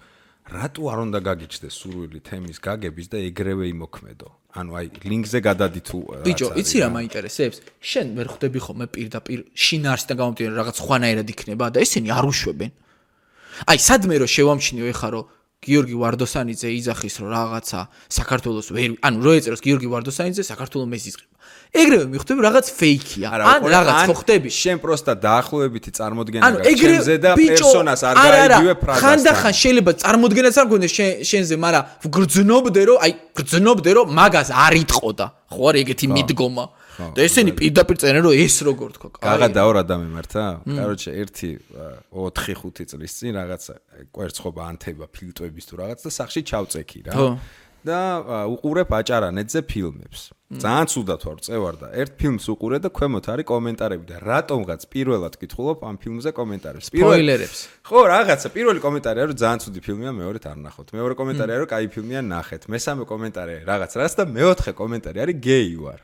[0.51, 4.29] რატო არ უნდა გაგიჩნდეს სურვილი თემის გაგების და ეგრევე იმოქმედო?
[4.59, 7.59] ანუ აი ლინკზე გადადი თუ ბიჭო, იცი რა მაინტერესებს?
[7.81, 12.71] შენ ვერ ხვდები ხოლმე პირდაპირ შინაარსიდან გამომდინარე რაღაც ხვანაერად იქნება და ესენი არ უშვებენ.
[13.71, 15.25] აი სადმე რო შევამჩნიო ეხა რომ
[15.63, 17.81] გიორგი ვარდოსანიძე იძახის რომ რაღაცა
[18.19, 21.25] საქართველოს ვერ ანუ რო ეწეროს გიორგი ვარდოსანიძე საქართველოს მეზიზღი
[21.73, 27.31] ეგრევე მიხვდები რაღაც ფეიქია ან რაღაც ხო ხდები შენ პროსტა დაახლოებითი წარმოდგენა გაქვს შენზე და
[27.39, 29.09] პერსონას არ გაიგივე ფრაზასთან.
[29.09, 30.93] ხანდახან შეიძლება წარმოდგენაც არ გქონდეს
[31.33, 35.27] შენზე მაგრამ გრძნობდე რომ აი გრძნობდე რომ მაგას არ იტყოდა.
[35.49, 36.65] ხო არ ეგეთი მიდგომა.
[36.93, 40.45] და ესენი პირდაპირ წერენ რომ ეს როგორ თქო გაღადაო რა დამემართა
[40.77, 41.57] კაროჩე 1
[42.13, 43.75] 4-5 წლის წინ რაღაცა
[44.13, 47.17] კვერცხობა ანთება ფილტვების თუ რაღაც და სახში ჩავწექი რა
[47.87, 48.01] და
[48.55, 50.21] უყურებ აჭარანეთზე ფილმებს.
[50.53, 55.35] ძალიან ცუდად ვარ წევარ და ერთ ფილმს უყურე და ქვემოთ არის კომენტარები და რატომღაც პირველად
[55.41, 56.87] კითხულობ ამ ფილმზე კომენტარებს.
[56.93, 57.61] სპოილერებს.
[57.89, 60.89] ხო, რაღაცა პირველი კომენტარი არის რომ ძალიან ცუდი ფილმია, მეორედ არ ნახოთ.
[60.93, 62.63] მეორე კომენტარი არის რომ კაი ფილმია, ნახეთ.
[62.69, 66.01] მესამე კომენტარი არის რაღაც რაღაც და მეოთხე კომენტარი არის გეი ვარ.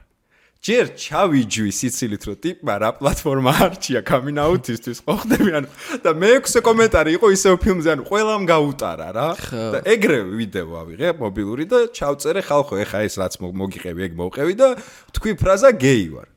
[0.58, 5.68] ჯერ ჩავიჯვი სიცილით რომ ტიპმა რა პლატფორმა არჩია coming out-ისთვის ხო ხდები ანუ
[6.02, 9.28] და მეექვსე კომენტარი იყო ისევ ფილმზე ანუ ყველამ გაუტარა რა.
[9.54, 14.68] და ეგრევე ვიდეო ავიღე მობილური და ჩავწერე ხალხო ეხა ეს რაც მოგიყევი ეგ მოვყევი და
[15.14, 16.28] თქვი ფრაზა გეი ვარ.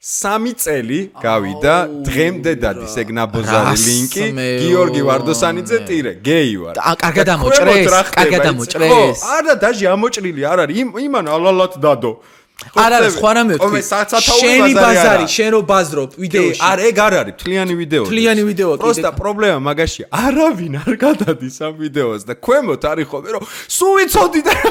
[0.00, 1.74] სამი წელი გავიდა
[2.08, 4.24] დღემდე დადის ეგ ნაბოზარი ლინკი
[4.60, 6.74] გიორგი ვარდოსანიძე ტირე გეი ვარ.
[6.76, 8.92] და კარგად ამოჭრეს კარგად ამოჭრეს.
[8.92, 9.00] ხო
[9.40, 12.12] არა დაჟე ამოჭრილი არ არის იმან ალალათ დადო
[12.70, 13.80] არ არის ხო არა მეთქი
[14.20, 16.60] შენი ბაზარი შენ რო ბაზრობ ვიდეოში.
[16.60, 17.34] არ ეგ არ არის.
[17.40, 22.82] თლიანი ვიდეო თლიანი ვიდეო კიდე პროსტა პრობლემა მაგაში არავინ არ გადადის ამ ვიდეოს და ქვემოთ
[22.90, 23.42] არის ხოლმე რომ
[23.76, 24.70] სუ ვიცოდი და რა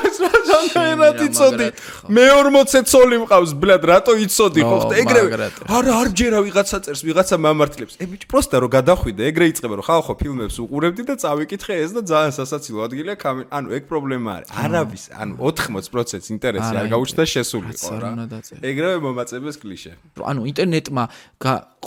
[1.30, 1.68] იცოდი.
[2.10, 4.62] მე 40 ცოლი მყავს ბლად რატო იცოდი?
[4.70, 5.30] ხო ხტე ეგრევე
[5.70, 7.94] არა არ ჯერა ვიღაცა წერს ვიღაცა მამართლებს.
[8.00, 12.02] ე ბიჭ პროსტა რო გადახვიდე ეგრე იწება რომ ხალხო ფილმებს უყურებდი და წავიკითხე ეს და
[12.06, 13.16] ძალიან სასაცილო ადგილია
[13.50, 14.50] ანუ ეგ პრობლემა არის.
[14.54, 18.12] არავის ანუ 80% ინტერესი არ გაუჩნდა შესული იყო რა.
[18.60, 19.94] ეგრევე მომაწებეს კლიშე.
[20.20, 21.04] ანუ ინტერნეტმა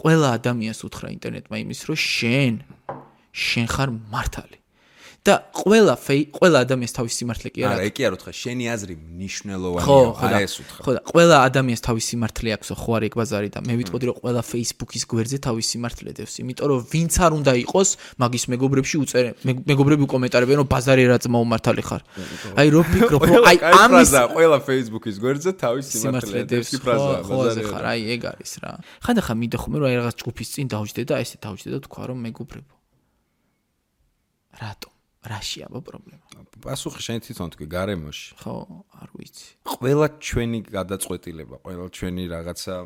[0.00, 2.54] ყველა ადამიანს უთხრა ინტერნეტმა იმის, რომ შენ
[3.32, 4.61] შენ ხარ მართალი.
[5.22, 7.74] და ყველა ფეი, ყველა ადამიანს თავის სიმართლე კი არა.
[7.78, 10.80] არა, ეგ კი არ უთხრა, შენი აზრი მნიშვნელოვანია, არა ეს უთხრა.
[10.82, 14.42] ხო, ყველა ადამიანს თავის სიმართლე აქვსო, ხო არ ეგ ბაზარი და მე ვიტყოდი რომ ყველა
[14.42, 20.02] Facebook-ის გვერდზე თავის სიმართლე დევს, იმიტომ რომ ვინც არ უნდა იყოს, მაგის მეგობრებში უწერენ, მეგობრები
[20.10, 22.02] უკომენტარებიან რომ ბაზარი რა წმაუმართალი ხარ.
[22.58, 28.00] აი რო ფიქრობ, აი ამის ყველა Facebook-ის გვერდზე თავის სიმართლე დევს ფრაზაა, ბაზარი ხარ, აი
[28.18, 28.70] ეგ არის რა.
[29.06, 32.18] ხანდახან მიდე ხოლმე რომ აი რაღაც ჯგუფის წინ დავჯდე და ესე დავჯდე და თქვა რომ
[32.26, 32.74] მეგობრებო.
[34.62, 34.91] რატო?
[35.22, 36.24] რაში აბა პრობლემა?
[36.62, 38.26] პასუხი შენ თვითონ თქვი გარემოში.
[38.42, 38.54] ხო,
[38.98, 39.46] არ ვიცი.
[39.62, 42.76] ყველა ჩვენი გადაწყვეტილება, ყველა ჩვენი რაღაცა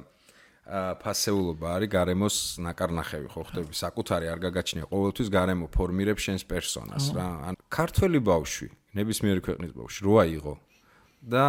[0.67, 3.73] ფასეულობა არის გარემოს ნაკარნახევი, ხო ხდები?
[3.73, 7.27] საკუთარი არ გაგაჩნია, ყოველთვის გარემო ფორმირებს შენს პერსონას რა.
[7.49, 8.69] ან ქართველი ბავშვი,
[8.99, 10.55] ნებისმიერი ქვეყნის ბავშვი, როა იყო
[11.23, 11.45] და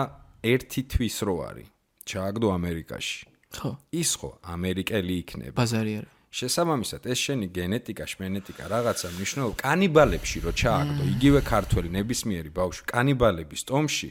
[0.45, 1.67] ერთი თვის რო არის,
[2.05, 3.19] ჩააგდო ამერიკაში.
[3.57, 3.71] ხო.
[3.91, 5.55] ის ხო ამერიკელი იქნება.
[5.57, 6.11] ბაზარი არა.
[6.27, 13.61] შესაბამისად ეს შენი გენეტიკა, შმენეტიკა რაღაცა მნიშვნელო კანიბალებში რო ჩააგდო, იგივე ქართველი ნებისმიერი ბავშვი კანიბალების
[13.69, 14.09] ტომში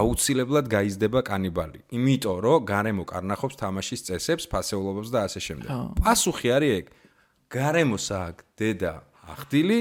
[0.00, 1.78] აუცილებლად გაიზდება კანიბალი.
[1.90, 5.68] იმიტომ რომ გარემო კარნახობს თამაშის წესებს, ფასეულობებს და ასე შემდეგ.
[5.98, 6.86] პასუხი არის ეგ.
[7.50, 8.94] გარემოს აქვს დედა
[9.34, 9.78] ახდილი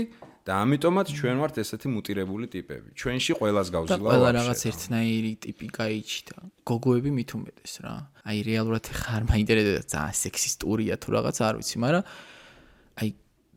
[0.50, 2.90] და ამიტომაც ჩვენ ვართ ესეთი მუტირებული ტიპები.
[2.98, 4.10] ჩვენში ყოველას გავზილა.
[4.10, 6.36] ყველა რაღაც ერთნაირი ტიპი გაიჩიტა.
[6.66, 7.94] გოგოები მით უმეტეს რა.
[8.26, 12.04] აი რეალურად ხარ მაინტერესებს ძალიან სექსისტურია თუ რაღაც არ ვიცი, მაგრამ
[12.98, 13.10] აი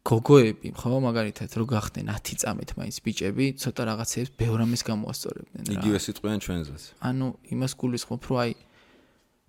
[0.03, 5.73] გოგოები ხო მაგალითად რო გახდნენ 10 წამით მაინც ბიჭები, ცოტა რაღაცებს ბევრ ამის გამოასწორებდნენ რა.
[5.81, 6.83] იგივე სიტყვიან ჩვენზეც.
[7.09, 8.53] ანუ იმას გულისხმობ, რომ აი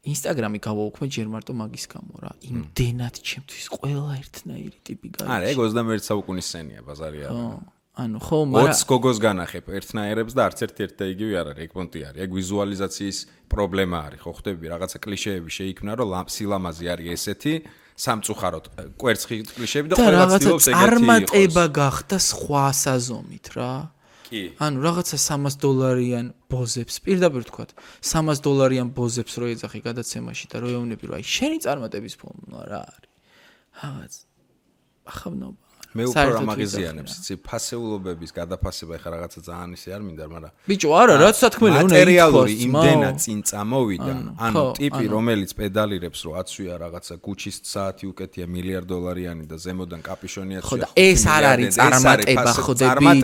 [0.04, 2.32] ინსტაგრამი გავაუქმე ჯერ მარტო მაგის გამო რა.
[2.44, 5.32] იმდენად ჩემთვის ყველა ერთნაირი ტიპი გაიჩი.
[5.32, 7.28] არა, ეგ 21 საუკუნის სცენია ბაზარია.
[7.32, 7.48] ხო.
[7.94, 11.64] ანუ ხო, მაგრამ 20 გოგოს განახებ ერთნაირებს და არც ერთი ერთ და იგივე არ არის,
[11.64, 12.20] ეგ პონტი არის.
[12.26, 13.18] ეგ ვიზუალიზაციის
[13.54, 17.54] პრობლემა არის, ხო ხდები, რაღაცა კლიშეები შეიქმნა, რომ სილამაზი არის ესეთი
[17.94, 18.66] სამწუხაროდ
[18.98, 23.93] კვერცხი კლიშეები და ყველა ცდილობს ეგეთი წარმატება გახდა სხვა საზომით რა
[24.34, 24.44] კი.
[24.58, 27.66] ანუ რაღაცა 300 დოლარიან ბოზებს პირდაპირ თქვა
[28.02, 32.82] 300 დოლარიან ბოზებს რო ეძახი გადაცემაში და რო ეუბნები რომ აი შენი წარმატების ფორმულა რა
[32.90, 33.12] არის?
[33.84, 34.14] რაღაც
[35.14, 40.52] ახავნობა მე უფრო რა მაგიზიანებს იცი ფასეულობების გადაფასება ეხა რაღაცა ძალიან ისე არ მინდა მაგრამ
[40.70, 44.14] ბიჭო არა რაც თქმელი უნდა მატერიალური იმდენად წინ წამოვიდა
[44.48, 50.54] ანუ ტიპი რომელიც პედალირებს რო აცვია რაღაცა გუჩის საათი უკეთია მილიარდ დოლარიანი და ზემოდან კაპიშონი
[50.62, 53.24] აცვია ხო და ეს არ არის წარმატება ხოდები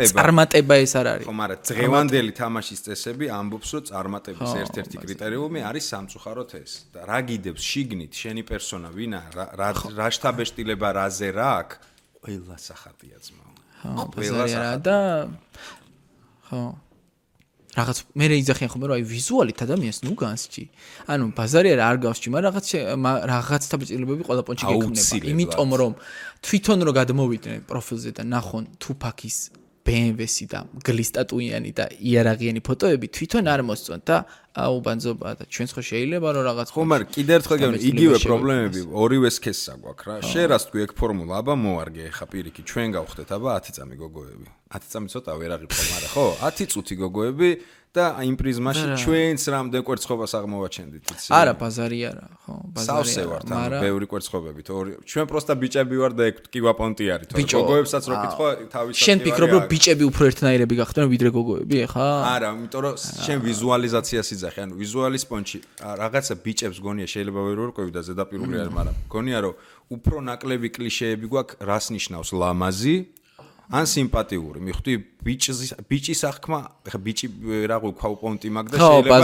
[0.49, 0.75] წარმატება.
[0.83, 1.25] ეს არ არის.
[1.27, 7.19] ხო მაგრამ დღევანდელი თამაშის წესები ამბობს რომ წარმატების ერთ-ერთი კრიტერიუმი არის სამწუხაროდ ეს და რა
[7.29, 11.88] გიდებს შიგნით შენი პერსონა ვინა რა რა შტაბეშტილება რაზე რა აქვს
[12.23, 13.45] ყველა სახატია ძმა.
[13.79, 14.97] ხო, ყველა სახატია და
[16.49, 16.61] ხო.
[17.69, 20.63] რაღაც მე რეიძახიან ხომ რომ აი ვიზუალით ადამიანს ნუ განსჭი.
[21.05, 22.65] ანუ ბაზარი არ გავს ჭი, მაგრამ რაღაც
[23.29, 25.01] რაღაც თაბიჭილებები ყველა პონჩი გექნება.
[25.31, 25.93] იმიტომ რომ
[26.41, 29.37] თვითონ რო გადმოვიდნენ პროფილზე და ნახონ თუფაკის
[29.89, 34.17] BMW-სი და გლისტატუიანი და იარაღიანი ფოტოები თვითონ არ მოსწონთ და
[34.59, 38.79] აუ ბანძობა და ჩვენც ხო შეიძლება რომ რაღაც ხო მაგრამ კიდე ერთხელ გეუბნები იგივე პრობლემები
[39.03, 40.15] ორივე სქესს აგვაქვს რა.
[40.29, 44.47] შენ რას თქვი ეგ ფორმულა აბა მოარგე ხა პირიქით ჩვენ გავხდეთ აბა 10 წამი გოგოები.
[44.73, 47.49] 10 წამი ცოტა ვერ აღიყვო მაგრამ ხო 10 წუთი გოგოები
[47.89, 51.29] და იმ პრიზმაში ჩვენც რამდენ კვერცხობას აღმოვაჩენდით იცი?
[51.33, 52.85] არა, ბაზარი არა, ხო, ბაზარი.
[52.85, 54.91] სავსე ვართ, ანუ ბევრი კვერცხობებით, ორი.
[55.09, 59.63] ჩვენ პროსტა ბიჭები ვარ და კივაპონტი არის, თორე გოგოებსაც რო კითხვა, თავისთავად შენ ფიქრობ რომ
[59.73, 62.07] ბიჭები უფრო ერთნაირები გახდნენ ვიდრე გოგოები, ეხა?
[62.29, 62.93] არა, იმიტომ რომ
[63.25, 68.73] შენ ვიზუალიზაციას იძახი, ანუ ვიზუალის პონჩი რაღაცა ბიჭებს გონია შეიძლება ვერ ვერკვევი და ზედაპირული არის,
[68.77, 69.53] მაგრამ გონია რომ
[69.89, 72.95] უფრო ნაკლები კლიშეები გვაქვს, რას ნიშნავს ლამაზი
[73.69, 74.59] ან სიმპათიური.
[74.65, 76.59] მიხვდი ბიჭის ბიჭის აღქმა,
[76.89, 77.27] ხა ბიჭი
[77.69, 79.17] რა გქვა პონტი მაგ და შეიძლება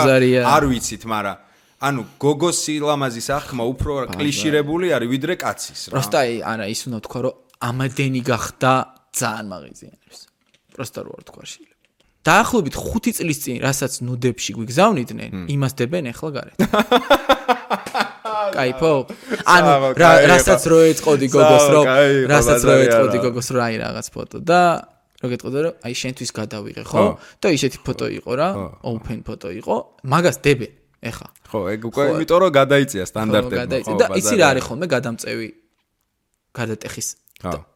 [0.45, 1.37] არ ვიცით, მაგრამ
[1.81, 5.93] ანუ გოგოს სილამაზის აღქმა უფრო კლიშირებული არის ვიდრე კაცის რა.
[5.97, 7.33] პროსტა არა ის უნდა თქვა რომ
[7.69, 8.71] ამადენი გახდა
[9.17, 10.17] ძალიან მაღიზიანებს.
[10.77, 11.73] პროსტა რო არ თქვა შეიძლება.
[12.25, 16.57] დაახლოებით 5 წლის წინ, რასაც ნუდებში გვიგზავნიდნენ, იმას დებენ ახლა გარეთ.
[18.55, 18.91] კაიფო?
[19.55, 21.81] ანუ რასაც რო ეწყოდი გოგოს რო
[22.31, 24.37] რასაც რო ეწყოდი გოგოს რო აი რაღაც ფოტო.
[24.41, 24.61] და
[25.21, 27.03] რო გეტყოდა რომ აი შენთვის გადავიღე ხო?
[27.41, 28.49] და ისეთი ფოტო იყო რა
[28.87, 29.75] open ფოტო იყო.
[30.07, 30.71] მაგას დებენ
[31.11, 31.27] ეხა.
[31.51, 35.47] ხო ეგ უკვე იმიტომ რომ გადაიწია სტანდარტები ხო და იცი რა არის ხოლმე გადამწევი
[36.55, 37.07] გადატეხის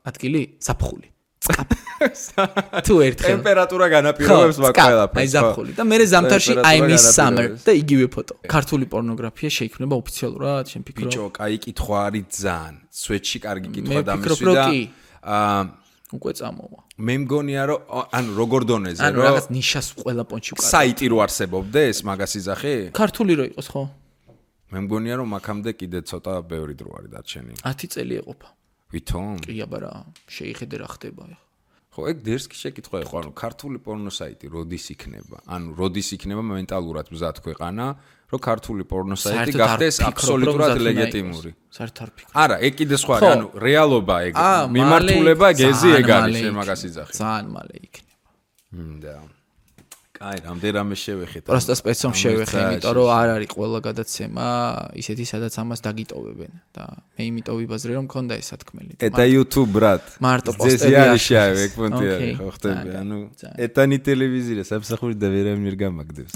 [0.10, 1.08] ადგილი საფხული.
[2.88, 5.20] თუ ერთხელ ტემპერატურა განაპირობებს მაგ ყველაფერს.
[5.24, 8.34] აი ზაფხული და მე ზამთარში I miss summer და იგივე ფოტო.
[8.52, 11.10] ქართული პორნოგრაფია შეიქმნება ოფიციალურად, შენ ფიქრობ?
[11.10, 12.76] ბიჭო, კაი კითხვა არის ძალიან.
[12.92, 14.66] სვეტში კარგი კითხვა დამისვი და
[15.24, 15.62] აა
[16.10, 16.80] უკვე წამოვა.
[17.00, 17.80] მე მგონია რომ
[18.18, 20.66] ანუ როგორ დონეზე რომ ანუ რაღაც ნიშას ყველა პონჩი უკარ.
[20.74, 22.76] საიტი რო არსებობდეს მაგას იზახი?
[22.92, 23.84] ქართული რო იყოს ხო?
[24.74, 27.60] მე მგონია რომ მაგამდე კიდე ცოტა ბევრი დრო არის დარჩენილი.
[27.64, 28.50] 10 წელი ეყოფა.
[28.90, 29.38] ვითომ?
[29.46, 29.94] კი აბა რა,
[30.28, 31.38] შეიხედე რა ხდება ახლა.
[31.90, 35.38] ხო, ეგ დერსკი შეკითხვა იყო, ანუ ქართული პორნო საიტი როდის იქნება?
[35.50, 37.86] ანუ როდის იქნება მენტალურად მზად ქვეყანა,
[38.30, 41.52] რომ ქართული პორნო საიტი გახდეს აბსოლუტურად ლეგიტიმური.
[41.74, 42.34] საერთოდ არ ფიქრობ.
[42.44, 44.34] არა, ეგ კიდე სხვა ანუ რეალობა ეგ
[44.70, 47.14] მიმართულება გეზი ეგ არის, შენ მაგას იძახი.
[47.18, 48.30] ძალიან მალე იქნება.
[48.70, 49.14] მმ, და
[50.20, 51.44] აი, რამდენიმე შევეხეთ.
[51.48, 54.48] პროსტა სპეცომ შევეხე, იმიტომ რომ არ არის ყველა გადაცემა
[55.00, 56.84] ისეთი, სადაც ამას დაგიტოვებენ და
[57.16, 58.92] მე იმიტომ ვიბაზრე რომ მქონდა ეს სათქმელი.
[59.00, 60.04] ეტა YouTube ბრატ.
[60.20, 63.18] მარტო პოსტები არის ეგ პონტი არის, ხო ხტები, ანუ
[63.64, 66.32] ეტანი ტელევიზია, სამსახური და ვერ გამაგდებს.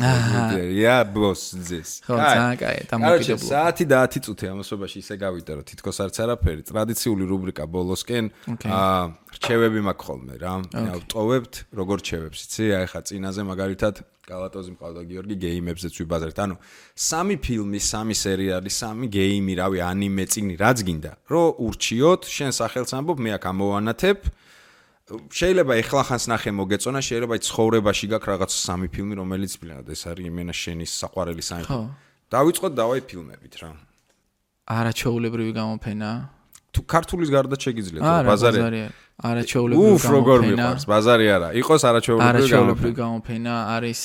[0.80, 2.00] ია, ბოს ძეს.
[2.08, 3.52] ხო, ძალიან კაი, დამოკიდებული.
[3.52, 8.26] საათი და 10 წუთი ამასობაში ისე გავიდა, რომ თითქოს არც არაფერი, ტრადიციული რუბრიკა ბოლოსკენ
[8.64, 10.54] აა რჩევები მაქვს ხოლმე რა.
[10.72, 12.66] ავტოვებთ, როგორ რჩევებს, იცი?
[12.80, 16.38] აი ხა წინაზე მაგალითად კალატოზი მყავდა გიორგი გეიმებზეც ვიბაზრეთ.
[16.40, 16.56] ანუ
[16.96, 21.12] სამი ფილმი, სამი სერიალი, სამი გეიმი, რავი, ანიმე წიგნი, რაც გინდა.
[21.28, 24.20] რო ურჩიოთ, შენ სახელს ამბობ, მე აქ ამოვანათებ.
[25.12, 30.54] შეიძლება ეხლახანს ნახე მოგეწონა, შეიძლება ცხოვრებაში გაქვს რაღაც სამი ფილმი, რომელიც ბლენად ეს არის იმენა
[30.56, 31.66] შენის საყვარელი სამი.
[31.68, 31.82] ხო.
[32.32, 33.70] დავიწყოთ დავაი ფილმებით რა.
[34.72, 36.10] არაჩვეულებრივი გამოფენა.
[36.74, 38.60] თუ ქართულის გარდა შეგიძლიათ ბაზარი.
[39.30, 40.02] არაჩვეულებრივი გამოფენა.
[40.02, 41.50] უფ როგორ მიყვარს ბაზარი არა.
[41.62, 44.02] იყოს არაჩვეულებრივი გამოფენა, არის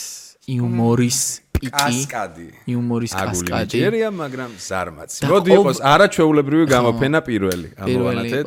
[0.52, 1.18] იუმორის
[1.56, 1.72] პიკი.
[1.72, 2.48] კასკადი.
[2.68, 3.72] იუმორის კასკადი.
[3.72, 5.20] ჯერია, მაგრამ ზარმაცი.
[5.32, 7.68] მოდი იყოს არაჩვეულებრივი გამოფენა პირველი.
[7.80, 8.46] ამოვანათეთ.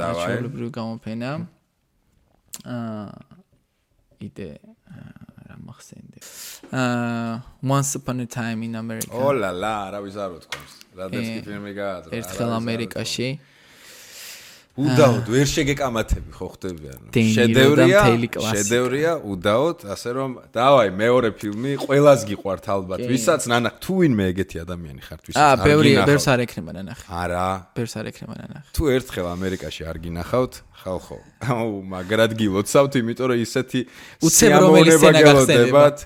[0.00, 0.16] დავაი.
[0.16, 1.30] არაჩვეულებრივი გამოფენა.
[2.64, 3.12] აა
[4.18, 4.48] იდე
[5.48, 6.18] რა მახსენდე.
[6.72, 9.12] აა once upon a time in America.
[9.12, 10.72] ოლალა, რა ვიზარო თქოს.
[10.96, 12.10] რა დასკი ფილმი გააძრა.
[12.16, 13.28] ერთხელ ამერიკაში.
[14.78, 16.98] უდაოდ ვერ შეგეკამათები ხო ხდებიან?
[17.10, 18.02] შედევრია
[18.38, 24.56] შედევრია უდაოდ ასე რომ დავაი მეორე ფილმი ყველას გიყვართ ალბათ ვისაც ნანა თუ ვინმე ეგეთი
[24.62, 27.04] ადამიანი ხართ ვისაც აა ბევრი ბევრს არ ექნება ნანახი.
[27.10, 27.48] არა.
[27.74, 28.68] ბევრს არ ექნება ნანახი.
[28.78, 31.18] თუ ერთხელ ამერიკაში არ გინახავთ ხალხო.
[31.42, 33.80] აუ მაგრად გილოცავთ იმიტომ რომ ისეთი
[34.22, 35.96] უცებ რომელი სცენა გახსენებათ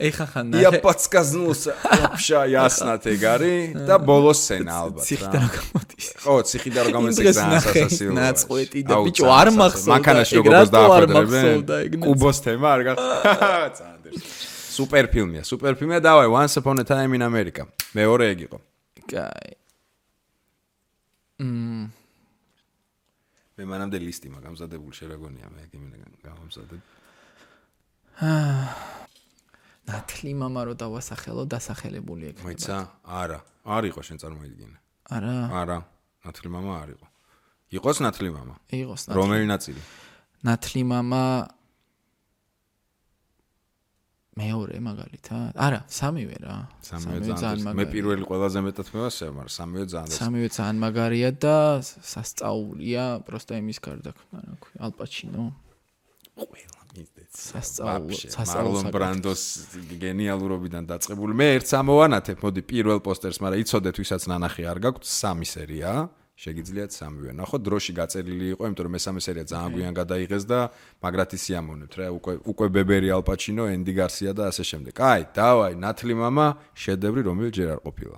[0.00, 0.62] ეხა ხან ნახე.
[0.64, 1.76] Я подсказнулся.
[1.84, 5.04] Вообще ясно ეგარი და ბოლოს სცენა ალბათ.
[5.04, 6.06] ციხიდან რა გამოდის?
[6.24, 8.14] ხო, ციხიდან რა გამოდის გასასასილო.
[8.16, 9.92] ნაცყვეტი და ბიჭო არ მახსოვდა.
[9.92, 11.56] მანქანაში როგორ დააფადრებენ?
[12.00, 14.08] კუბოს თემა არ გახსოვდა.
[14.72, 16.00] სუპერ ფილმია, სუპერ ფილმია.
[16.00, 17.68] დავაი Once Upon a Time in America.
[17.92, 18.58] მეორე ეგ იყო.
[19.12, 19.52] კაი.
[21.42, 21.90] მმ
[23.52, 26.80] მე მანამდე ლისტი მაგამზადებული შეგაგონია მე გიმინა გამომზადებ.
[28.22, 28.64] აა
[29.88, 32.36] ნათლი мама რო დავასახელო დასახელებული ეგ.
[32.46, 32.76] მოიცა?
[33.02, 33.38] არა.
[33.66, 34.76] არ იყო შენ წარმოიდგინე.
[35.10, 35.34] არა.
[35.62, 35.78] არა.
[36.26, 37.06] ნათლი мама არ იყო.
[37.72, 38.54] იყოს ნათლი мама.
[38.70, 39.18] იყოს ნათლი.
[39.18, 39.82] რომელი ნაწილი?
[40.46, 41.22] ნათლი мама
[44.32, 45.52] მეორე მაგალითად?
[45.60, 46.56] არა, სამივე რა.
[46.80, 47.76] სამივე ძალიან მაგარია.
[47.76, 53.78] მე პირველი ყველაზე მეტად მევასება, მაგრამ სამივე ძალიან სამივე ძალიან მაგარია და სასწაულია, პროსტა იმის
[53.84, 55.44] გარდაქმნა, რა ქვია, ალპაჩინო.
[56.32, 56.75] ყველა
[57.32, 59.42] სასწაულო მარლონ ბრანდოს
[60.02, 65.48] გენიალურობიდან დაწყებული მე ერთს ამოვანათებ მოდი პირველ პოსტერს მაგრამ იცოდეთ ვისაც ნანახი არ გაქვთ სამი
[65.48, 65.92] სერია
[66.42, 70.60] შეგიძლიათ სამივე ნახოთ დროში გაწერილი იყო იმიტომ რომ მესამე სერია ძალიან გვიან გადაიღეს და
[71.04, 76.14] მაგრათი სიამოვნებთ რა უკვე უკვე ბებერი ალპაჩინო ენდი გარსია და ასე შემდეგ აი დავაი ნათლი
[76.18, 78.16] мама შედევრი რომელიც ჯერ არ ყოფილა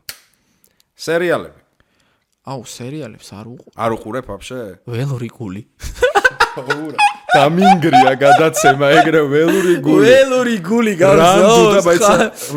[0.95, 1.61] სერიალები
[2.45, 5.63] აუ სერიალებს არ უყურებ არ უყურებ ვაფშე ველური გული
[6.61, 10.04] ოღურა დამინგრია გადაცემა ეგრე ველური გული.
[10.06, 11.80] ველური გული გავზო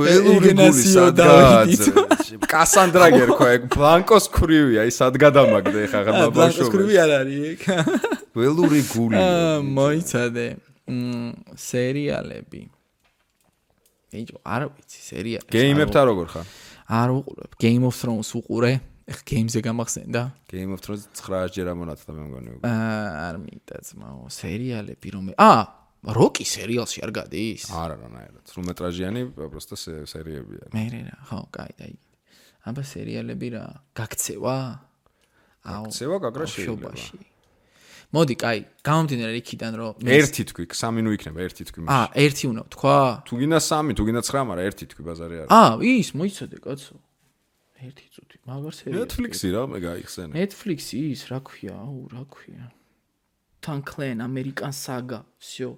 [0.01, 1.83] ველური გული სადღაც
[2.53, 7.41] კასანდრა გერქო ეგ ბლანკოს ქრივია ის სად გადამაგდე ხა ხა ბაბაშო ბლანკოს ქრივი არ არის
[7.53, 7.61] ეგ.
[8.39, 9.25] ველური გული
[9.77, 10.47] მოიცადე
[11.69, 12.63] სერიალები.
[14.13, 16.47] ეჯო არ ვიცი სერიალები გეიმებთან როგორ ხარ
[16.93, 17.51] არ უყურებ.
[17.61, 18.73] Game of thrones უყურე
[19.09, 20.23] ეხ გეიმზე გამახსენდა?
[20.47, 22.51] Game of Thrones 9 ჯერ ამონათდა მე მგონი.
[22.63, 25.33] აა არ მინდა ძმაო, სერიალები რომე.
[25.43, 25.63] აა,
[26.15, 27.67] როკი სერიალში არ გადის?
[27.71, 28.45] არა, რა ნაირად.
[28.47, 29.77] სრულმეტრაჟიანი პროსტა
[30.07, 30.71] სერიებია.
[30.71, 31.95] მე რა, ხო, კაი, დაი.
[32.63, 33.65] აბა სერიალები რა,
[33.99, 34.57] გაქცევა?
[35.67, 35.85] აუ.
[35.91, 36.91] გაქცევა გაგრა შეიძლება.
[38.13, 41.81] მოდი, კაი, გამომდინარე იქიდან რომ ერთი თქვი, სამი ნუ იქნება ერთი თქვი.
[41.89, 42.99] აა, ერთი უნდა თქვა?
[43.25, 45.49] თუ გინდა სამი, თუ გინდა ცხრა, მაგრამ ერთი თქვი ბაზარი არის.
[45.49, 46.95] აა, ის მოიცადე, კაცო.
[47.82, 52.66] ერთი წუთი მაგარ სერიალი Netflix-ი რა მე გაიხსენე Netflix-ი ის რა ქვია აუ რა ქვია
[53.62, 55.78] Tan Clan American Saga всё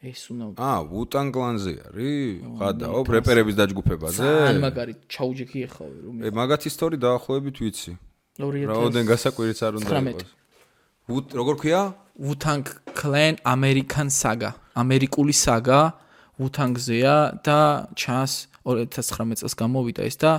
[0.00, 2.18] ეს უნდა აა Wu-Tang Clan-ზე არის
[2.60, 7.92] ყადაო პრეპერების დაჯგუფებაზე ან მაგარი ჩაუჯექი ეხავე რომ ე მაგათ ისტორი დაახლოებით ვიცი
[8.40, 10.30] 2000 რაოდენ გასაკვირიც არ უნდა იყოს
[11.10, 11.82] Wu როგორ ქვია
[12.26, 12.64] Wu-Tang
[12.98, 14.50] Clan American Saga
[14.82, 15.80] ამერიკული საგა
[16.40, 17.60] Wu-Tang-ზეა და
[18.00, 18.32] ჩანს
[18.64, 20.32] 2019 წელს გამოვიდა ეს და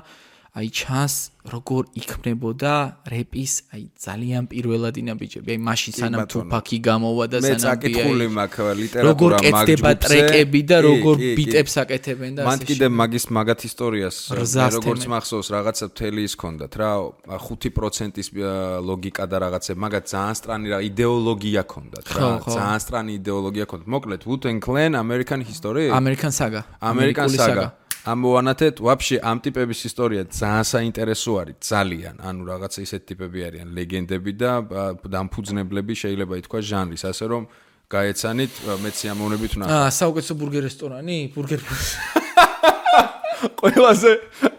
[0.57, 1.15] აი ჩანს
[1.53, 2.73] როგორ იქმნებოდა
[3.13, 5.53] რეპის აი ძალიან პირველადინა ბიჭები.
[5.53, 10.77] აი მაშინ სანამ თუფაკი გამოვა და სანამ მე წაკითხული მაქვს ლიტერატურა მაგ კეთდება ტრეკები და
[10.89, 14.17] როგორ ბიტებს აკეთებენ და ასე მან კიდე მაგის მაგათ ისტორიას
[14.81, 16.91] როგორც მახსოვს რაღაცა მთელი ის ქონდათ რა
[17.37, 18.29] 5%-ის
[18.89, 23.89] ლოგიკა და რაღაცა მაგათ ძალიან სტრანი რა იდეოლოგია ქონდათ რა ძალიან სტრანი იდეოლოგია ქონდათ.
[23.93, 25.93] მოკლედ Wu-Tang Clan American History?
[25.93, 27.77] American Saga American Saga
[28.07, 32.15] ამოვანათეთ ვაფშე ამ ტიპების ისტორია ძალიან საინტერესო არის ძალიან.
[32.23, 33.69] ანუ რაღაცა ისეთ ტიპები არიან.
[33.79, 34.53] ლეგენდები და
[35.15, 37.03] დამფუძნებლები შეიძლება ითქვა ჟანრის.
[37.11, 37.43] ასე რომ
[37.87, 38.53] გაეცანით
[38.83, 41.61] მეც სიამოვნებით ვნახე აა საუკეთესო ბურგერ რესტორანი ბურგერ
[43.61, 44.13] ყველაზე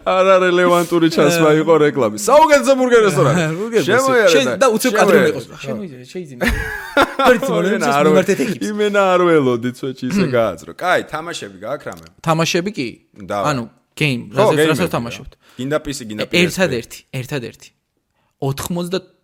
[0.08, 2.16] არარელევანტური ჩასმა იყო რეკლამი.
[2.22, 3.42] საუკეთესო ბურგერ რესტორანი.
[3.90, 4.30] შემოიარა.
[4.34, 5.44] შენ და უცებ კადრი იყოს.
[5.66, 6.46] შემოიძინე, შეიძლება.
[7.18, 8.64] პრინციპი მოიწონს მიმართეთ ეკიპს.
[8.70, 10.72] იმენა არ ველოდი წვეჩი ისე გააძრო.
[10.78, 12.06] კაი, თამაშები გააქ რამე?
[12.22, 12.88] თამაშები კი?
[13.28, 13.64] ანუ
[13.98, 15.32] game, რასაც რასაც თამაშობთ.
[15.58, 16.38] გინდა PC, გინდა PS.
[16.46, 17.68] ერთადერთი, ერთადერთი.
[18.38, 19.17] 90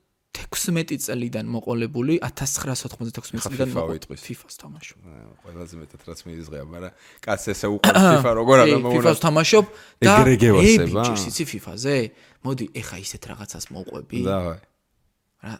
[0.49, 4.97] 16 წლიდან მოყოლებული 1996 წლიდან მოყოლებული FIFA-ს თამაშობ.
[5.43, 8.93] ყველაზე მეტად რაც მიიზღია, მაგრამ კაც ესე უყურებ FIFA როგორ არა მომონა.
[8.95, 9.65] FIFA-ს თამაშობ
[9.99, 11.03] და ეგრეგევასება.
[11.29, 11.95] იცი FIFA-ზე?
[12.45, 14.19] მოდი, ეხა ისეთ რაღაცას მოყვები.
[14.25, 14.59] დავაი.
[15.39, 15.55] რა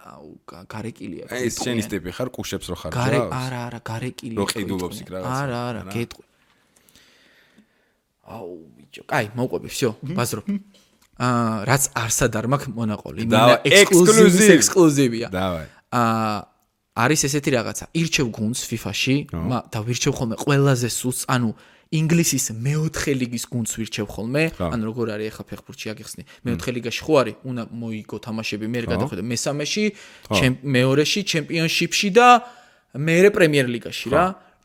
[0.68, 1.26] გარეკილია.
[1.32, 2.92] აი ეს შენი ტიპი ხარ, კუშებს რო ხარ.
[2.92, 4.40] გარე არა, არა, გარეკილია.
[4.40, 5.36] რო ყიდულობს იქ რაღაცა.
[5.40, 6.26] არა, არა, გეტყვი.
[8.30, 10.44] აუ, ბიჭო, კაი, მოყვები, всё, ბაზრო.
[11.19, 13.19] აა რაც არსად არ მაქვს მონაყოლი.
[13.23, 15.29] იმენა ექსკლუზივი ექსკლუზივია.
[15.31, 15.67] დავაი.
[15.95, 16.35] აა
[16.95, 17.85] არის ესეთი რაღაცა.
[17.95, 19.17] ირჩევ გუნდს FIFA-ში
[19.71, 21.51] და ვირჩევ ხოლმე ყველაზე სულს, ანუ
[21.95, 24.45] ინგლისის მეოთხე ლიგის გუნდს ვირჩევ ხოლმე.
[24.59, 26.23] ანუ როგორ არის ახლა ფეხბურთში აგიხსნი?
[26.47, 27.35] მეოთხე ლიგაში ხო არის?
[27.47, 29.85] უნდა მოიგო თამაშები, მე გადახედე მესამეში,
[30.67, 32.29] მეორეში, ჩემპიონშიპში და
[32.99, 34.25] მეორე პრემიერ ლიგაში რა.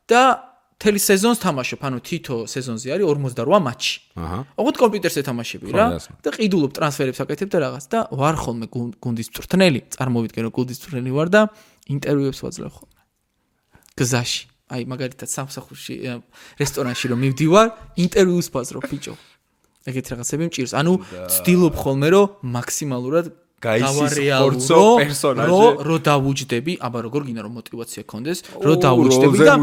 [0.09, 0.48] და
[0.79, 3.95] თელი სეზონს თამაშობ, ანუ თითო სეზონზე არის 48 მატჩი.
[4.15, 4.39] აჰა.
[4.55, 5.87] ოღონდ კომპიუტერზე თამაშები რა
[6.23, 8.65] და ყიდულობ ტრანსფერებს აკეთებ და რაღაც და ვარ ხოლმე
[9.03, 11.41] გუნდის წვრთნელი, წარმოვიდგენ რომ გუნდის წვრთნელი ვარ და
[11.91, 12.99] ინტერვიუებს ვაძლევ ხოლმე.
[13.99, 14.41] გზაში.
[14.69, 15.93] აი მაგალითად სამსახურში
[16.61, 17.67] რესტორანში რომ მივდივარ,
[17.99, 19.13] ინტერვიუს ვაძლევ ბიჭო.
[19.89, 20.73] ეგეთ რაღაცები მჭირს.
[20.79, 20.93] ანუ
[21.27, 23.25] ცდილობ ხოლმე რომ მაქსიმალურად
[23.59, 25.49] გაისის ხორცო პერსონაჟი.
[25.51, 29.53] რო რო დავუჯდები, აბა როგორ გინდა რომ мотиваცია გქონდეს, რო დავუჯდები და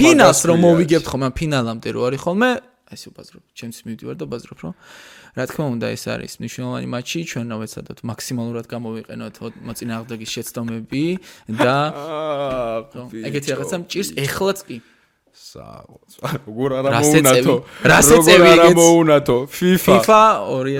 [0.00, 2.50] ფინალს რომ მოვიგებთ ხოლმე ფინალამდე რო არის ხოლმე
[2.94, 3.42] ასე ვბაზრობ.
[3.58, 4.72] ჩემს მივდივარ და ვბაზრობ, რომ
[5.34, 9.34] რა თქმა უნდა ეს არის მნიშვნელოვანი მატჩი, ჩვენ რა ვეცადოთ მაქსიმალურად გამოვიყენოთ
[9.66, 11.04] მოწინააღმდეგის შეცდომები
[11.58, 11.76] და
[13.28, 14.76] ეგეთი რაღაცა მჭირს ეხლაც კი.
[15.39, 16.11] საყოც.
[16.19, 17.55] როგორ არა მოუნათო?
[17.85, 19.37] როგორ არა მოუნათო?
[19.49, 19.95] FIFA.
[20.03, 20.21] FIFA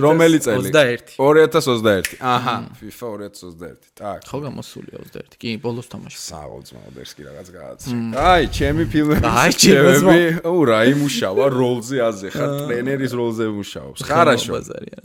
[0.04, 1.16] 2021.
[1.18, 2.18] 2021.
[2.20, 3.90] აჰა, FIFA 2021.
[3.96, 4.20] так.
[4.30, 5.38] ხო გამოსულია 21.
[5.42, 6.18] კი, ბოლოს თამაში.
[6.20, 7.90] საყოც მოდერს კი რაღაც გააცი.
[8.20, 9.26] აი, ჩემი ფილმები.
[9.26, 10.20] აი, ჩემი.
[10.44, 14.00] უ რა იმუშავა როლზე აზე ხარ, ტრენერის როლზე მუშაობს.
[14.06, 14.52] ხარაშო.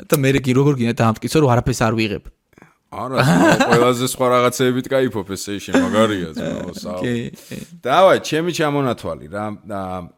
[0.09, 2.25] და მე რე კი როგორ გინდა დაამტკიცო რომ არაფერს არ ვიღებ.
[2.90, 3.24] არა,
[3.70, 6.96] ყველაზე სხვა რაღაცებით кайფობ, ესე ისე მაგარია, ძმაო.
[7.04, 7.16] კი.
[7.86, 9.46] დავა, ჩემი ჩამონათვალი რა.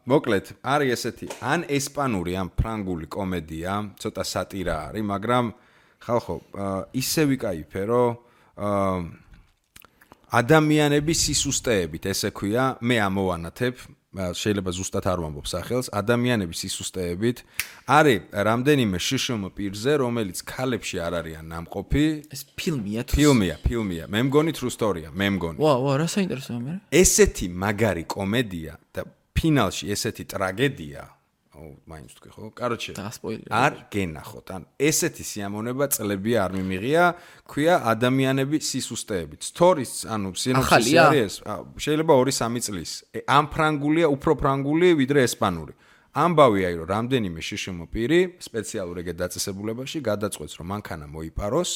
[0.08, 5.52] მოკლედ, არის ესეთი ან ესპანური, ან ფრანგული კომედია, ცოტა სატირა არის, მაგრამ
[6.02, 6.36] ხალხო,
[6.96, 9.10] ისე ვიკაიფე, რომ
[10.32, 13.76] ადამიანების სისუსტეებით, ესე ქვია, მე ამოვანათებ
[14.12, 17.38] შეიძლება ზუსტად არ ვამბობ სახელს, ადამიანების სისუსტეებით
[17.88, 22.04] არის რამდენიმე შშმ პირზე, რომელიც ქალებში არ არიან ნამყოფი.
[22.28, 23.12] ეს ფილმია თუ?
[23.16, 24.04] ფილმია, ფილმია.
[24.12, 25.56] მე მგონი true story-ა, მე მგონი.
[25.56, 26.74] ვა, ვა, რა საინტერესოა მე?
[26.92, 31.21] ესეთი მაგარი კომედია და ფინალში ესეთი ტრაგედია.
[31.52, 32.44] აუ, მაინც თქვი ხო?
[32.56, 32.92] კაროჩე.
[33.52, 34.46] არ გენახოთ.
[34.56, 37.04] ან ესეთი სიამონება წლები არ მიმიღია,
[37.44, 39.40] ქვია ადამიანები სისუსტეებით.
[39.52, 41.34] სტორის, ანუ სინოპსისი არის,
[41.76, 42.90] შეიძლება 2-3 წლის.
[43.28, 45.76] ამ ფრანგულია, უფრო ფრანგული ვიდრე ესპანური.
[46.12, 51.70] ამბავია, რომ რამდენიმე შშმ პირი სპეციალურ ეგეთ დაწესებულებაში გადაწყვეტს, რომ მანქანა მოიპაროს.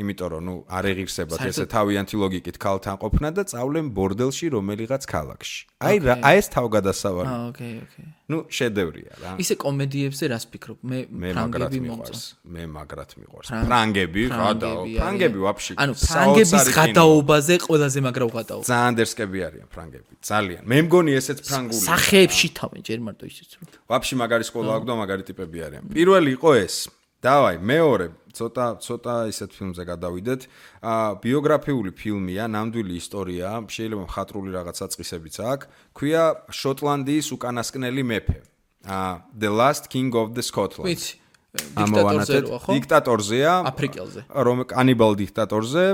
[0.00, 5.58] იმიტომ რომ ნუ არ ეღირსებათ ესე თავიანთი ლოგიკით ქალთან ყოფნა და წავლენ ბორდელში რომელიღაც ქალაქში.
[5.80, 7.28] აი რა, აი ეს თავგადასავალი.
[7.28, 8.06] აა, ოკეი, ოკეი.
[8.30, 9.30] ნუ შედევრია რა.
[9.42, 10.78] ისე კომედიებზე რას ფიქრობ?
[10.86, 10.98] მე
[11.34, 12.22] ფრანგები მომწონს.
[12.46, 13.48] მე მაგრად მიყვარს.
[13.66, 14.82] ფრანგები, გადაო.
[15.00, 15.72] ფრანგები ვაფშე.
[15.82, 18.60] ანუ ფრანგების გადაობაზე ყველაზე მაგრა უღადაო.
[18.70, 20.12] ძალიან დერსკები არიან ფრანგები.
[20.30, 20.62] ძალიან.
[20.70, 21.82] მე მგონი ესეც ფრანგული.
[21.90, 23.64] სახეებში თავენ ჯერ მარტო ისეც რომ.
[23.90, 25.82] ვაფშე მაგარი სკოლა აქვს და მაგარი ტიპები არიან.
[25.90, 26.76] პირველი იყო ეს.
[27.20, 28.06] დავაი, მეორე,
[28.36, 30.40] ცოტა ცოტა ისეთ ფილმზე გადავიდეთ.
[30.82, 35.66] აა ბიოგრაფიული ფილმია, ნამდვილი ისტორია, შეიძლება მხატრული რაღაც საწყისებიც აქვს.
[35.96, 38.38] ქვია შოტლანდიის უკანასკნელი მეფე.
[38.86, 40.88] აა The Last King of the Scotland.
[40.88, 41.20] ვიცი.
[41.50, 42.70] დიქტატორზე როა ხო?
[42.78, 43.52] დიქტატორზეა.
[43.70, 44.20] აფრიკელზე.
[44.30, 45.84] რომ კანიბალ დიქტატორზე,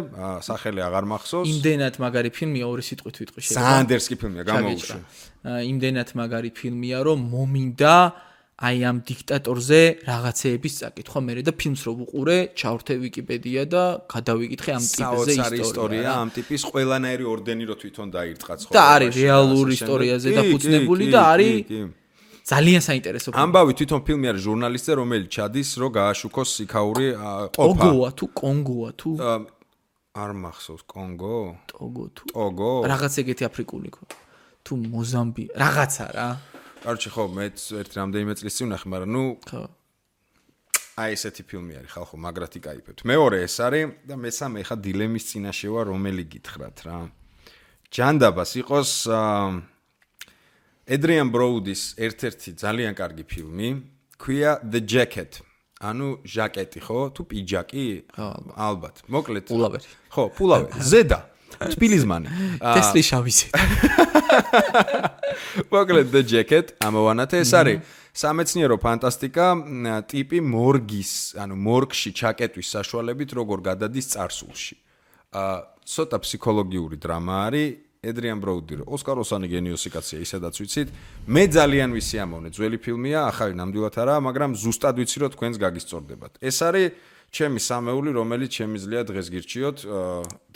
[0.44, 1.48] სახელი აღარ მახსოვს.
[1.48, 3.64] იმდენად მაგარი ფილმია ორი სიტყვით ვიტყვი შეიძლება.
[3.64, 4.98] სანდერსკი ფილმია, გამოუშვი.
[5.48, 7.96] აა იმდენად მაგარი ფილმია, რომ მომინდა
[8.56, 9.78] აი ამ დიქტატორზე
[10.08, 16.08] რაღაცეების წაკითხვა მე და ფილმს რო ვუყურე, ჩავრთე ვიკიპედია და გადავიკითხე ამ ტიპზე ისტორია.
[16.24, 18.72] ამ ტიპის ყველანაირი ორდენი რო თვითონ დაირწყა ხო?
[18.72, 21.56] და არის რეალური ისტორიაზე დაფუძნებული და არის
[22.48, 23.42] ძალიან საინტერესო ფილმი.
[23.44, 27.60] ამბავი თვითონ ფილმი არის ჟურნალისტზე, რომელიც ჩადის, რო გააშუქოს სიქაური ყოფა.
[27.60, 29.10] ოგოა თუ კონგოა თუ
[30.16, 31.36] არ მახსოვს კონგო?
[31.68, 32.72] ტოგო თუ ტოგო?
[32.88, 34.04] რაღაც ეგეთი აფრიკული ხო?
[34.64, 36.28] თუ მოზამბი, რაღაცა რა.
[36.84, 39.62] კარჩი ხო მეც ერთ რამდენიმე წლის წინ ვნახე, მაგრამ ნუ ხო
[40.96, 43.04] აი ესეთი ფილმი არის ხალხო, მაგრათი кайფებთ.
[43.04, 46.96] მეორე ეს არის და მესამე ხა დილემის წინაშე ვარ, რომელი გითხრათ რა.
[47.92, 48.90] ჯანდაბას იყოს
[50.88, 53.68] ედრიან ბროუდის ერთ-ერთი ძალიან კარგი ფილმი,
[54.16, 55.44] ქვია The Jacket.
[55.84, 57.12] ანუ ჟაკეტი ხო?
[57.12, 57.86] თუ პიჯაკი?
[58.56, 59.04] ალბათ.
[59.12, 59.44] მოკლედ.
[59.52, 59.88] პულავერი.
[60.08, 60.80] ხო, პულავერი.
[60.80, 61.20] ზედა.
[61.54, 62.28] თბილისმანი.
[62.76, 63.46] ტესლი შავიზი.
[65.72, 69.46] მოკლედ The Jacket ამოვანათე ეს არის სამეცნიერო ფანტასტიკა
[70.08, 74.76] ტიპი მორგის, ანუ მორგში ჩაკეტვის საშუალებით როგორ გადადის царსულში.
[75.36, 75.56] აა
[75.86, 77.74] ცოტა ფსიქოლოგიური დრამა არის,
[78.06, 80.88] ედრიან ბროუდი, ოსკაროსანი გენიოსი კაცია, ისედაც ვიცით.
[81.26, 86.32] მე ძალიან ვისიამოვნე, ძველი ფილმია, ახალი ნამდვილად არაა, მაგრამ ზუსტად ვიცი რომ თქვენს გაგისწორდებათ.
[86.42, 86.86] ეს არის
[87.32, 89.78] ჩემი სამეული, რომელიც შემიძლია დღეს გირჩიოთ,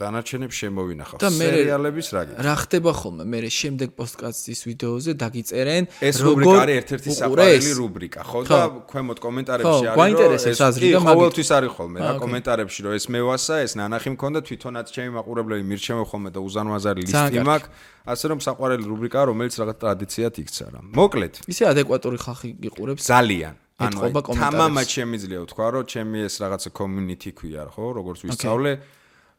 [0.01, 1.19] დანარჩენებს შემოვინახავ.
[1.21, 2.37] სერიალების რა გიქ?
[2.41, 3.23] რა ხდება ხოლმე?
[3.29, 8.61] მე შემდეგ პოსტკასტის ვიდეოზე დაგიწერენ, ეს რუბრიკა არის ერთ-ერთი საყვარელი რუბრიკა, ხო და
[8.91, 11.17] ქვემოთ კომენტარებში არის, რომ ეს აზრი და მაგით.
[11.21, 16.07] ყოველთვის არის ხოლმე რა კომენტარებში, რომ ეს მევასა, ეს ნანახი მქონდა, თვითონაც ჩემი მაყურებლები მირჩევენ
[16.11, 17.69] ხოლმე და უზარმაზარი ლისტი მაქვს.
[18.11, 20.81] ასე რომ საყვარელი რუბრიკაა, რომელიც რაღაც ტრადიციად იქცა რა.
[20.97, 21.35] მოკლედ.
[21.53, 23.05] ისე ადეკვატური ხალხი იყურებს.
[23.05, 23.55] ძალიან.
[23.81, 23.99] ანუ
[24.37, 28.73] თამამად შემიძლია ვთქვა, რომ ჩემი ეს რაღაცა community ქვია, ხო, როგორც ვისწავლე,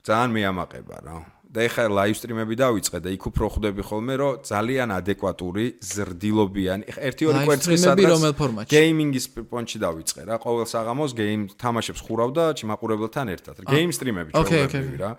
[0.01, 1.18] ძალიან მეამაყება რა.
[1.51, 7.01] და ეხლა live stream-ები დავიწყე და იქ უფრო ხვდები ხოლმე, რომ ძალიან ადეკვატური, ზრდილობიანი, ეხლა
[7.11, 8.23] ერთი ორი კვერცხი სადაც
[8.72, 13.55] gaming-ის პონჩი დავიწყე რა, ყოველ საღამოს game თამაშებს ხურავ და ჩიმაყურებელთან ერთად.
[13.68, 15.11] game stream-ები ჩვენები რა.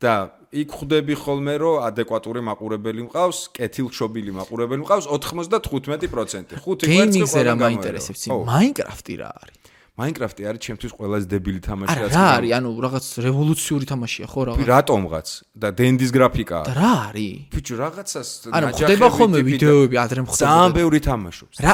[0.00, 0.14] და
[0.50, 6.58] იქ ხვდები ხოლმე რომ ადეკვატური მაყურებელი მყავს, კეთილშობილი მაყურებელი მყავს 95%.
[6.58, 8.26] 5 კვერცხი ყველა რა მაინტერესებს?
[8.50, 9.60] Minecraft-ი რა არის?
[10.00, 12.50] Minecraft-ი არის ჩემთვის ყველაზე დებილი თამაში რაც რა არის?
[12.56, 14.64] ანუ რაღაც რევოლუციური თამაშია ხო რაღაც?
[14.70, 15.28] რატომღაც
[15.60, 16.64] და დენდის გრაფიკაა.
[16.64, 17.36] და რა არის?
[17.52, 20.40] ბიჭო, რაღაცას ანუ ხდება ხოლმე ვიდეოები ადრე მხდება.
[20.40, 21.56] ძალიან ბევრი თამაშობს.
[21.60, 21.72] რა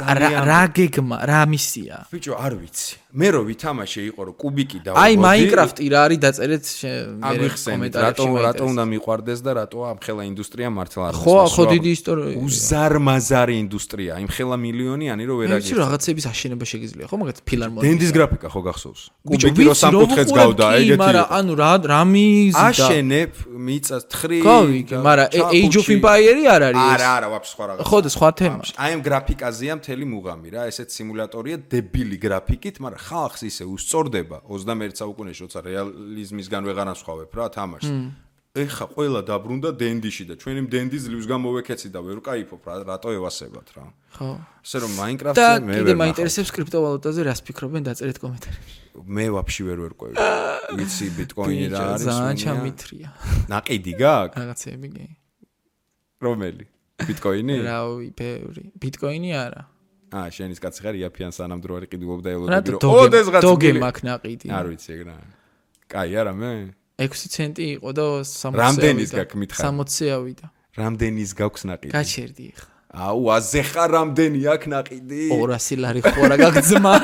[0.50, 1.96] რა გეგმა, რა მისია?
[2.10, 2.94] ბიჭო, არ ვიცი.
[3.16, 6.66] მე რო ვითამაშე იყო რომ კუბიკი და აი Minecraft-ი რა არის დაწერეთ
[7.16, 11.64] მე კომენტარებში რატო რატო უნდა მიყვარდეს და რატო ამ ხელა ინდუსტრია მართლა არის ხო ხო
[11.72, 17.38] დიდი ისტორია უზარმაზარი ინდუსტრია იმ ხელა მილიონიანი რომ ვერ აგიჩი რაღაცების აშენება შეგიძლია ხო მაგათ
[17.48, 19.02] ფილარმონია დენდის გრაფიკა ხო გახსოვს?
[19.32, 23.32] კუბიკი რო სამკუთხედს გავდა ეგეთი მაგრამ ანუ რა რა მიზდა აშენებ
[23.64, 27.98] მიწას თხრი კოვიკი მაგრამ Age of Empire-ი არ არის არა არა ვაფშე სხვა რაღაცა ხო
[28.04, 33.40] და სხვა თემა აი ამ გრაფიკაზეა მთელი მუღამი რა ესეც სიმულატორია დებილი გრაფიკით მაგრამ ხალხს
[33.46, 37.90] ისე უსწორდება 21 საუკუნეში, როცა რეალიზმისგან ვეღარ ასხვავებ რა თამაშს.
[38.56, 43.68] ეხა ყველა დაბრუნდა დენდიში და ჩვენი დენდი ძლივს გამოვეკეცი და ვერ ვკაიფობ რა რატო ევასებათ
[43.76, 43.84] რა.
[44.16, 44.30] ხო.
[44.64, 48.76] ესე რომ მაინკრაფტზე მე ვერ და კიდე მაინტერესებს კრიპტოვალუტაზე რას ფიქრობენ დაწერეთ კომენტარებში.
[48.96, 50.14] მე ვაფშე ვერ ვერკვევი.
[50.72, 52.08] ვიცი ბიტკოინი რა არის.
[52.08, 53.08] ძალიან ჩამითრია.
[53.52, 54.36] ნაყიდი გაქვს?
[54.40, 55.06] რაღაცები კი.
[56.24, 56.64] რომელი?
[56.96, 57.54] ბიტკოინი?
[57.60, 58.64] რავი, ბევრი.
[58.80, 59.62] ბიტკოინი არა.
[60.14, 64.46] აა შენის კაცი ხარ იაფიან სანამდრო არ იყიდულობდა ელოდები რომ ოდეს გაცი დოგე მაქვს ნაყიდი
[64.54, 65.16] არ ვიცი ეგ რა.
[65.90, 66.52] კაი არა მე
[67.02, 70.46] 6 ცენტი იყო და 60 რამდენის გაქვს მითხარ 60 ავიდა
[70.78, 71.92] რამდენის გაქვს ნაყიდი?
[71.96, 75.22] გაჩერდი ხა აუ აზე ხარ რამდენი აქვს ნაყიდი?
[75.34, 76.94] 200 ლარი ხო რა გაგძმა.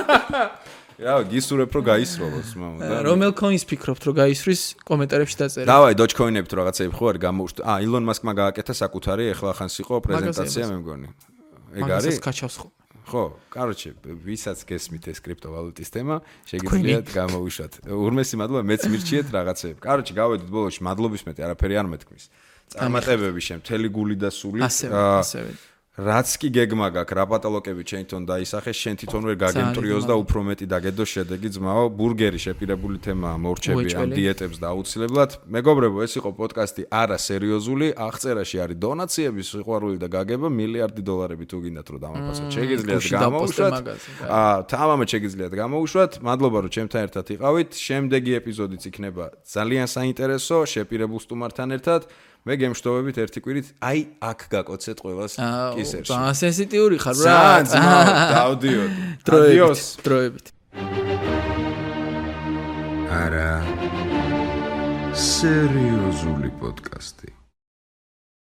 [1.02, 6.52] რა გისურებ რომ გაისროლოს მამა და რომელ კოინს ფიქრობთ რომ გაისვრის კომენტარებში დაწერე დავაი დოჯკოინებთ
[6.58, 11.08] რაღაცეები ხო არ გამოუშთ აა ილონ მასკმა გააკეთა საკუთარი ეხლა ხანს იყო პრეზენტაცია მე მგონი.
[11.82, 12.16] ეგ არის?
[12.22, 12.68] კაჩავს ხო
[13.12, 13.90] ხო, კაროჩე,
[14.24, 16.16] ვისაც გესმით ეს კრიპტოვალუტის თემა,
[16.48, 17.72] შეგიძლიათ გამოუშვათ.
[17.92, 19.76] ურმესი მადლობა, მეც მირჩიეთ რაღაცეებ.
[19.84, 22.24] კაროჩე, გავედით ბოლოში, მადლობის მეტი, არაფერი არ მეთქმის.
[22.72, 24.64] წარმატებები შენ, მთელი გული და სული.
[24.64, 25.50] ასევე, ასევე.
[25.92, 30.40] რაც კი გეგმა გაქვს, რა პატოლოგები შენ თვითონ დაისახე, შენ თვითონ ვერ გაგემტრიოს და უფრო
[30.48, 35.30] მეტი დაგედო შედეგი ძმაო, ბურგერი შეპირებული თემაა, მორჩები ამ დიეტებს და აუცილებლად.
[35.52, 41.56] მეგობრებო, ეს იყო პოდკასტი არა სერიოზული, აღწერაში არის დონაციების სიყვარული და გაგება მილიარდი დოლარები თუ
[41.60, 42.48] გინდათ რომ დამაფასოთ.
[42.56, 43.72] შეგიძლიათ გამოუშვათ.
[44.32, 46.12] აა, თამამად შეგიძლიათ გამოუშვათ.
[46.24, 47.70] მადლობა რომ ჩემთან ერთად იყავით.
[47.76, 52.08] შემდეგი ეპიზოდიც იქნება ძალიან საინტერესო, შეპირებულ სტუმართან ერთად.
[52.42, 55.34] მე გემშტოვებით ერთი კვირით, აი აქ გაკოცეთ ყოველას
[55.78, 56.10] კისერში.
[56.10, 57.36] აა, სენსიტიური ხარ რა.
[58.34, 58.96] დავდიოდ.
[59.26, 60.46] დროებით, დროებით.
[63.22, 63.52] არა.
[65.14, 67.31] სერიოზული პოდკასტი.